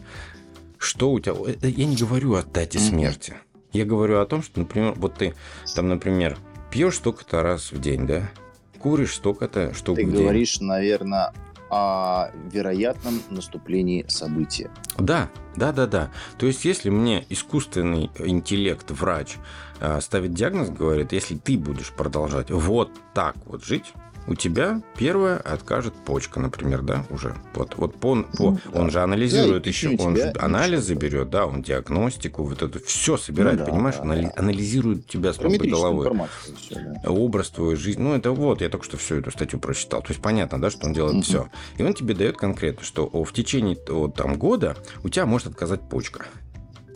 что 0.77 1.11
у 1.11 1.19
тебя... 1.19 1.33
Э, 1.33 1.67
я 1.67 1.85
не 1.85 1.95
говорю 1.95 2.35
о 2.35 2.43
дате 2.43 2.77
смерти. 2.77 3.33
Я 3.73 3.85
говорю 3.85 4.19
о 4.19 4.25
том, 4.27 4.43
что, 4.43 4.59
например, 4.59 4.93
вот 4.97 5.15
ты 5.15 5.33
там, 5.73 5.87
например, 5.87 6.37
пьешь 6.69 6.97
столько-то 6.97 7.41
раз 7.41 7.71
в 7.71 7.81
день, 7.81 8.05
да? 8.05 8.29
Куришь 8.77 9.15
столько-то 9.15 9.73
штук 9.73 9.95
ты 9.95 10.05
в 10.05 10.09
день. 10.09 10.15
Ты 10.15 10.21
говоришь, 10.21 10.59
наверное, 10.59 11.33
о 11.69 12.29
вероятном 12.51 13.21
наступлении 13.29 14.05
события. 14.07 14.71
Да, 14.97 15.29
да, 15.55 15.71
да, 15.71 15.87
да. 15.87 16.11
То 16.37 16.45
есть, 16.45 16.65
если 16.65 16.89
мне 16.89 17.25
искусственный 17.29 18.11
интеллект, 18.19 18.89
врач, 18.91 19.35
э, 19.79 19.99
ставит 20.01 20.33
диагноз, 20.33 20.69
говорит, 20.69 21.11
если 21.11 21.35
ты 21.37 21.57
будешь 21.57 21.91
продолжать 21.91 22.51
вот 22.51 22.91
так 23.13 23.35
вот 23.45 23.63
жить, 23.63 23.93
у 24.27 24.35
тебя 24.35 24.81
первая 24.97 25.37
откажет 25.37 25.93
почка, 25.93 26.39
например, 26.39 26.81
да, 26.81 27.05
уже. 27.09 27.35
Вот, 27.53 27.75
вот 27.77 27.95
по, 27.95 28.15
по, 28.15 28.25
ну, 28.39 28.59
он 28.73 28.91
же 28.91 29.01
анализирует 29.01 29.63
да, 29.63 29.69
еще, 29.69 29.95
он 29.97 30.15
же 30.15 30.33
анализы 30.39 30.93
берет, 30.95 31.29
да, 31.29 31.45
он 31.45 31.61
диагностику, 31.61 32.43
вот 32.43 32.61
это 32.61 32.79
все 32.79 33.17
собирает, 33.17 33.59
ну, 33.59 33.65
да, 33.65 33.71
понимаешь, 33.71 33.95
да, 33.95 34.01
анали, 34.01 34.23
да. 34.23 34.33
анализирует 34.35 35.07
тебя 35.07 35.33
с 35.33 35.37
головой. 35.37 36.27
Все, 36.57 36.75
да. 36.75 37.09
Образ 37.09 37.49
твою 37.49 37.77
жизнь. 37.77 38.01
Ну, 38.01 38.15
это 38.15 38.31
вот, 38.31 38.61
я 38.61 38.69
только 38.69 38.85
что 38.85 38.97
всю 38.97 39.15
эту 39.15 39.31
статью 39.31 39.59
прочитал. 39.59 40.01
То 40.01 40.09
есть 40.09 40.21
понятно, 40.21 40.59
да, 40.59 40.69
что 40.69 40.87
он 40.87 40.93
делает 40.93 41.15
угу. 41.15 41.23
все. 41.23 41.49
И 41.77 41.83
он 41.83 41.93
тебе 41.93 42.13
дает 42.13 42.37
конкретно, 42.37 42.83
что 42.83 43.07
в 43.07 43.31
течение 43.31 43.77
о, 43.89 44.09
там, 44.09 44.37
года 44.37 44.75
у 45.03 45.09
тебя 45.09 45.25
может 45.25 45.47
отказать 45.47 45.81
почка. 45.89 46.25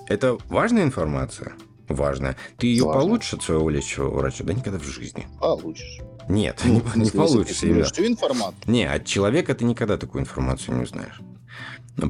Это 0.08 0.38
важная 0.50 0.84
информация? 0.84 1.54
Важная. 1.88 2.36
Ты 2.58 2.68
ее 2.68 2.86
Важно. 2.86 3.02
получишь 3.02 3.34
от 3.34 3.44
своего 3.44 3.70
лечащего 3.70 4.10
врача? 4.10 4.44
Да 4.44 4.54
никогда 4.54 4.80
в 4.80 4.84
жизни. 4.84 5.28
Получишь. 5.40 6.00
Нет, 6.28 6.62
ну, 6.64 6.82
не, 6.96 7.04
не 7.04 7.12
получится. 7.12 7.62
Ты 7.62 7.84
что 7.86 8.06
информацию? 8.06 8.62
Не, 8.66 8.86
от 8.86 9.06
человека 9.06 9.56
ты 9.56 9.66
никогда 9.66 9.98
такую 9.98 10.22
информацию 10.22 10.78
не 10.78 10.84
узнаешь. 10.84 11.20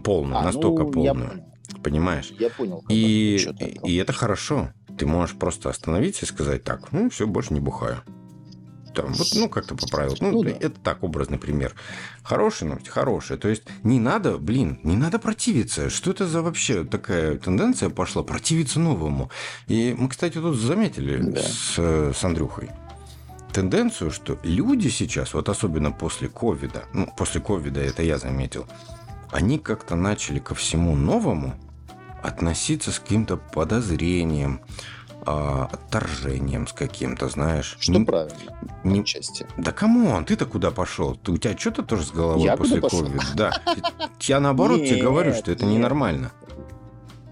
Полную, 0.03 0.37
а, 0.37 0.43
настолько 0.43 0.83
ну, 0.83 0.91
полную. 0.91 1.31
Я 1.37 1.79
Понимаешь? 1.83 2.31
Я 2.37 2.49
понял. 2.49 2.83
И, 2.89 3.47
и 3.83 3.95
это 3.95 4.13
хорошо. 4.13 4.71
Ты 4.97 5.05
можешь 5.05 5.35
просто 5.35 5.69
остановиться 5.69 6.25
и 6.25 6.27
сказать 6.27 6.63
так, 6.63 6.91
ну, 6.91 7.09
все, 7.09 7.25
больше 7.25 7.53
не 7.53 7.59
бухаю. 7.59 8.03
Там, 8.93 9.13
вот, 9.13 9.27
ну, 9.35 9.47
как-то 9.47 9.75
поправил. 9.75 10.15
Ну, 10.19 10.31
ну 10.31 10.43
да. 10.43 10.49
это 10.49 10.79
так, 10.81 11.01
образный 11.03 11.37
пример. 11.37 11.73
Хороший 12.23 12.67
новость, 12.67 12.89
хорошая. 12.89 13.37
То 13.37 13.47
есть 13.47 13.63
не 13.83 13.99
надо, 13.99 14.37
блин, 14.37 14.79
не 14.83 14.97
надо 14.97 15.17
противиться. 15.17 15.89
Что 15.89 16.11
это 16.11 16.27
за 16.27 16.41
вообще 16.41 16.83
такая 16.83 17.37
тенденция 17.37 17.89
пошла? 17.89 18.21
Противиться 18.21 18.79
новому. 18.79 19.31
И 19.67 19.95
мы, 19.97 20.09
кстати, 20.09 20.33
тут 20.33 20.57
заметили 20.57 21.17
да. 21.21 21.41
с, 21.41 21.77
с 22.13 22.23
Андрюхой 22.23 22.69
тенденцию, 23.51 24.11
что 24.11 24.37
люди 24.43 24.87
сейчас, 24.87 25.33
вот 25.33 25.49
особенно 25.49 25.91
после 25.91 26.27
ковида, 26.27 26.85
ну, 26.93 27.07
после 27.17 27.41
ковида 27.41 27.81
это 27.81 28.03
я 28.03 28.17
заметил, 28.17 28.67
они 29.31 29.59
как-то 29.59 29.95
начали 29.95 30.39
ко 30.39 30.55
всему 30.55 30.95
новому 30.95 31.53
относиться 32.21 32.91
с 32.91 32.99
каким-то 32.99 33.37
подозрением, 33.37 34.61
а, 35.23 35.69
отторжением 35.71 36.67
с 36.67 36.73
каким-то, 36.73 37.29
знаешь. 37.29 37.77
Что 37.79 37.91
не, 37.93 38.05
правильно, 38.05 38.57
не, 38.83 39.05
части. 39.05 39.45
Да 39.57 39.71
кому 39.71 40.09
он? 40.09 40.25
Ты-то 40.25 40.45
куда 40.45 40.71
пошел? 40.71 41.15
Ты, 41.15 41.31
у 41.31 41.37
тебя 41.37 41.57
что-то 41.57 41.83
тоже 41.83 42.03
с 42.05 42.11
головой 42.11 42.43
я 42.43 42.57
после 42.57 42.81
ковида? 42.81 43.23
Да. 43.35 43.51
Я 44.21 44.39
наоборот 44.39 44.79
тебе 44.79 45.01
говорю, 45.01 45.33
что 45.33 45.51
это 45.51 45.65
ненормально. 45.65 46.31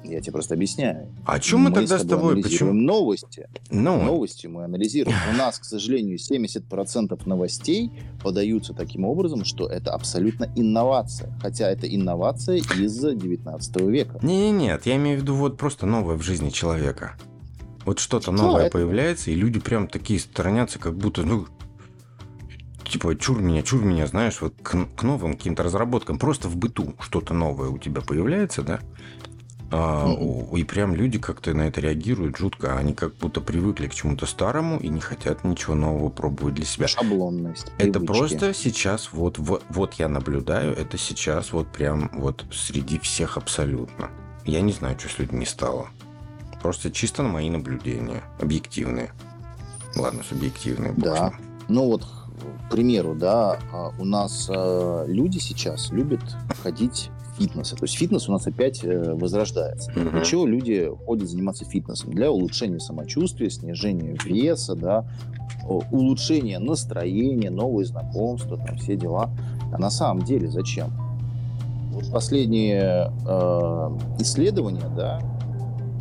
Я 0.09 0.21
тебе 0.21 0.33
просто 0.33 0.55
объясняю. 0.55 1.07
А 1.25 1.33
о 1.33 1.39
чем 1.39 1.61
мы, 1.61 1.69
мы 1.69 1.75
тогда 1.75 1.99
с 1.99 2.05
тобой? 2.05 2.41
Почему? 2.41 2.73
новости. 2.73 3.47
Ну. 3.69 4.01
Новости 4.03 4.47
мы 4.47 4.63
анализируем. 4.63 5.17
У 5.33 5.37
нас, 5.37 5.59
к 5.59 5.65
сожалению, 5.65 6.17
70% 6.17 7.21
новостей 7.27 7.91
подаются 8.23 8.73
таким 8.73 9.05
образом, 9.05 9.45
что 9.45 9.67
это 9.67 9.93
абсолютно 9.93 10.51
инновация. 10.55 11.33
Хотя 11.41 11.69
это 11.69 11.93
инновация 11.93 12.57
из 12.57 12.99
19 12.99 13.81
века. 13.81 14.19
Не, 14.21 14.51
не, 14.51 14.51
нет, 14.51 14.85
я 14.85 14.95
имею 14.95 15.19
в 15.19 15.21
виду 15.21 15.35
вот 15.35 15.57
просто 15.57 15.85
новое 15.85 16.15
в 16.15 16.21
жизни 16.21 16.49
человека. 16.49 17.15
Вот 17.85 17.99
что-то 17.99 18.31
новое 18.31 18.63
это... 18.65 18.71
появляется, 18.71 19.31
и 19.31 19.35
люди 19.35 19.59
прям 19.59 19.87
такие 19.87 20.19
сторонятся, 20.19 20.79
как 20.79 20.95
будто, 20.95 21.23
ну, 21.23 21.47
типа, 22.89 23.15
чур 23.15 23.41
меня, 23.41 23.61
чур 23.61 23.83
меня, 23.83 24.07
знаешь, 24.07 24.41
вот 24.41 24.55
к, 24.61 24.85
к 24.95 25.03
новым 25.03 25.35
каким-то 25.35 25.63
разработкам. 25.63 26.19
Просто 26.19 26.49
в 26.49 26.57
быту 26.57 26.95
что-то 26.99 27.33
новое 27.33 27.69
у 27.69 27.77
тебя 27.77 28.01
появляется, 28.01 28.61
да? 28.61 28.79
А. 29.71 30.11
И 30.55 30.63
прям 30.63 30.95
люди 30.95 31.19
как-то 31.19 31.53
на 31.53 31.63
это 31.63 31.81
реагируют 31.81 32.37
жутко. 32.37 32.77
Они 32.77 32.93
как 32.93 33.15
будто 33.15 33.41
привыкли 33.41 33.87
к 33.87 33.93
чему-то 33.93 34.25
старому 34.25 34.79
и 34.79 34.87
не 34.89 34.99
хотят 34.99 35.43
ничего 35.43 35.75
нового 35.75 36.09
пробовать 36.09 36.55
для 36.55 36.65
себя. 36.65 36.87
Шаблонность. 36.87 37.71
Это 37.77 37.99
просто 37.99 38.53
сейчас 38.53 39.09
вот, 39.11 39.37
вот, 39.37 39.63
вот 39.69 39.93
я 39.95 40.07
наблюдаю, 40.07 40.73
это 40.75 40.97
сейчас 40.97 41.53
вот 41.53 41.67
прям 41.67 42.09
вот 42.13 42.45
среди 42.51 42.99
всех 42.99 43.37
абсолютно. 43.37 44.09
Я 44.45 44.61
не 44.61 44.71
знаю, 44.71 44.97
что 44.99 45.09
с 45.09 45.19
людьми 45.19 45.45
стало. 45.45 45.89
Просто 46.61 46.91
чисто 46.91 47.23
на 47.23 47.29
мои 47.29 47.49
наблюдения. 47.49 48.23
Объективные. 48.39 49.11
Ладно, 49.95 50.23
субъективные. 50.27 50.93
Да. 50.97 51.33
Ну 51.67 51.85
вот, 51.85 52.03
к 52.03 52.71
примеру, 52.71 53.15
да, 53.15 53.59
а, 53.71 53.91
у 53.97 54.05
нас 54.05 54.49
э, 54.49 55.05
люди 55.07 55.37
сейчас 55.39 55.91
любят 55.91 56.21
ходить 56.63 57.09
фитнеса. 57.39 57.75
То 57.75 57.85
есть 57.85 57.95
фитнес 57.95 58.27
у 58.27 58.31
нас 58.31 58.45
опять 58.45 58.83
э, 58.83 59.13
возрождается. 59.13 59.91
Mm-hmm. 59.91 60.11
Для 60.11 60.21
чего 60.21 60.45
люди 60.45 60.91
ходят 61.05 61.29
заниматься 61.29 61.65
фитнесом? 61.65 62.11
Для 62.11 62.31
улучшения 62.31 62.79
самочувствия, 62.79 63.49
снижения 63.49 64.15
веса, 64.25 64.75
да, 64.75 65.05
улучшения 65.91 66.59
настроения, 66.59 67.49
новые 67.49 67.85
знакомства, 67.85 68.57
там 68.57 68.77
все 68.77 68.95
дела. 68.95 69.29
А 69.71 69.77
на 69.77 69.89
самом 69.89 70.23
деле 70.23 70.49
зачем? 70.49 70.91
Вот 71.91 72.11
последние 72.11 73.11
э, 73.27 73.97
исследования, 74.19 74.89
да, 74.95 75.19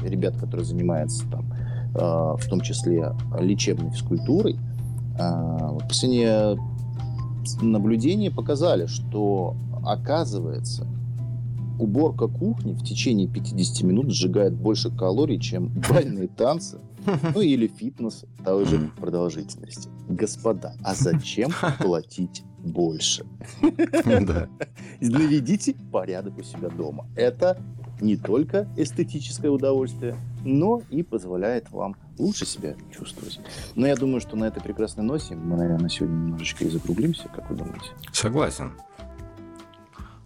ребят, 0.03 0.36
которые 0.36 0.64
занимаются 0.64 1.24
там, 1.30 1.53
э, 1.95 1.99
в 1.99 2.49
том 2.49 2.61
числе 2.61 3.12
лечебной 3.39 3.91
физкультурой, 3.91 4.59
э, 5.18 5.78
последние 5.89 6.59
наблюдения 7.62 8.30
показали, 8.30 8.86
что 8.86 9.57
оказывается 9.84 10.86
уборка 11.79 12.29
кухни 12.29 12.72
в 12.72 12.83
течение 12.85 13.29
50 13.29 13.85
минут 13.85 14.11
сжигает 14.11 14.55
больше 14.55 14.91
калорий, 14.91 15.41
чем 15.41 15.68
бальные 15.89 16.29
танцы, 16.29 16.81
ну 17.35 17.41
или 17.41 17.66
фитнес 17.66 18.24
той 18.45 18.64
же 18.66 18.91
продолжительности. 18.97 19.89
Господа, 20.09 20.74
а 20.83 20.95
зачем 20.95 21.51
платить 21.79 22.43
больше? 22.59 23.24
Да. 24.05 24.49
Наведите 25.01 25.74
порядок 25.93 26.39
у 26.39 26.43
себя 26.43 26.68
дома. 26.68 27.07
Это 27.16 27.61
не 28.01 28.16
только 28.16 28.68
эстетическое 28.76 29.51
удовольствие, 29.51 30.16
но 30.45 30.83
и 30.91 31.03
позволяет 31.03 31.70
вам 31.70 31.97
лучше 32.18 32.47
себя 32.47 32.74
чувствовать. 32.97 33.41
Но 33.74 33.87
я 33.87 33.97
думаю, 33.97 34.20
что 34.20 34.37
на 34.37 34.45
этой 34.45 34.62
прекрасной 34.62 35.05
носе 35.05 35.35
мы, 35.35 35.57
наверное, 35.57 35.89
сегодня 35.89 36.14
немножечко 36.14 36.64
и 36.64 36.68
закруглимся, 36.68 37.29
как 37.29 37.51
вы 37.51 37.57
думаете? 37.57 37.91
Согласен. 38.12 38.72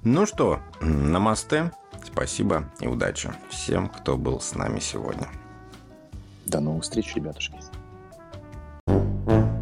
Ну 0.05 0.26
что, 0.26 0.59
намасте, 0.80 1.70
спасибо 2.05 2.64
и 2.80 2.88
удачи 2.88 3.30
всем, 3.50 3.88
кто 3.88 4.16
был 4.16 4.40
с 4.40 4.57
нами 4.57 4.80
сегодня. 4.80 5.28
До 6.44 6.59
новых 6.59 6.82
встреч, 6.82 7.14
ребятушки. 7.14 7.55
thank 9.24 9.46
you 9.46 9.61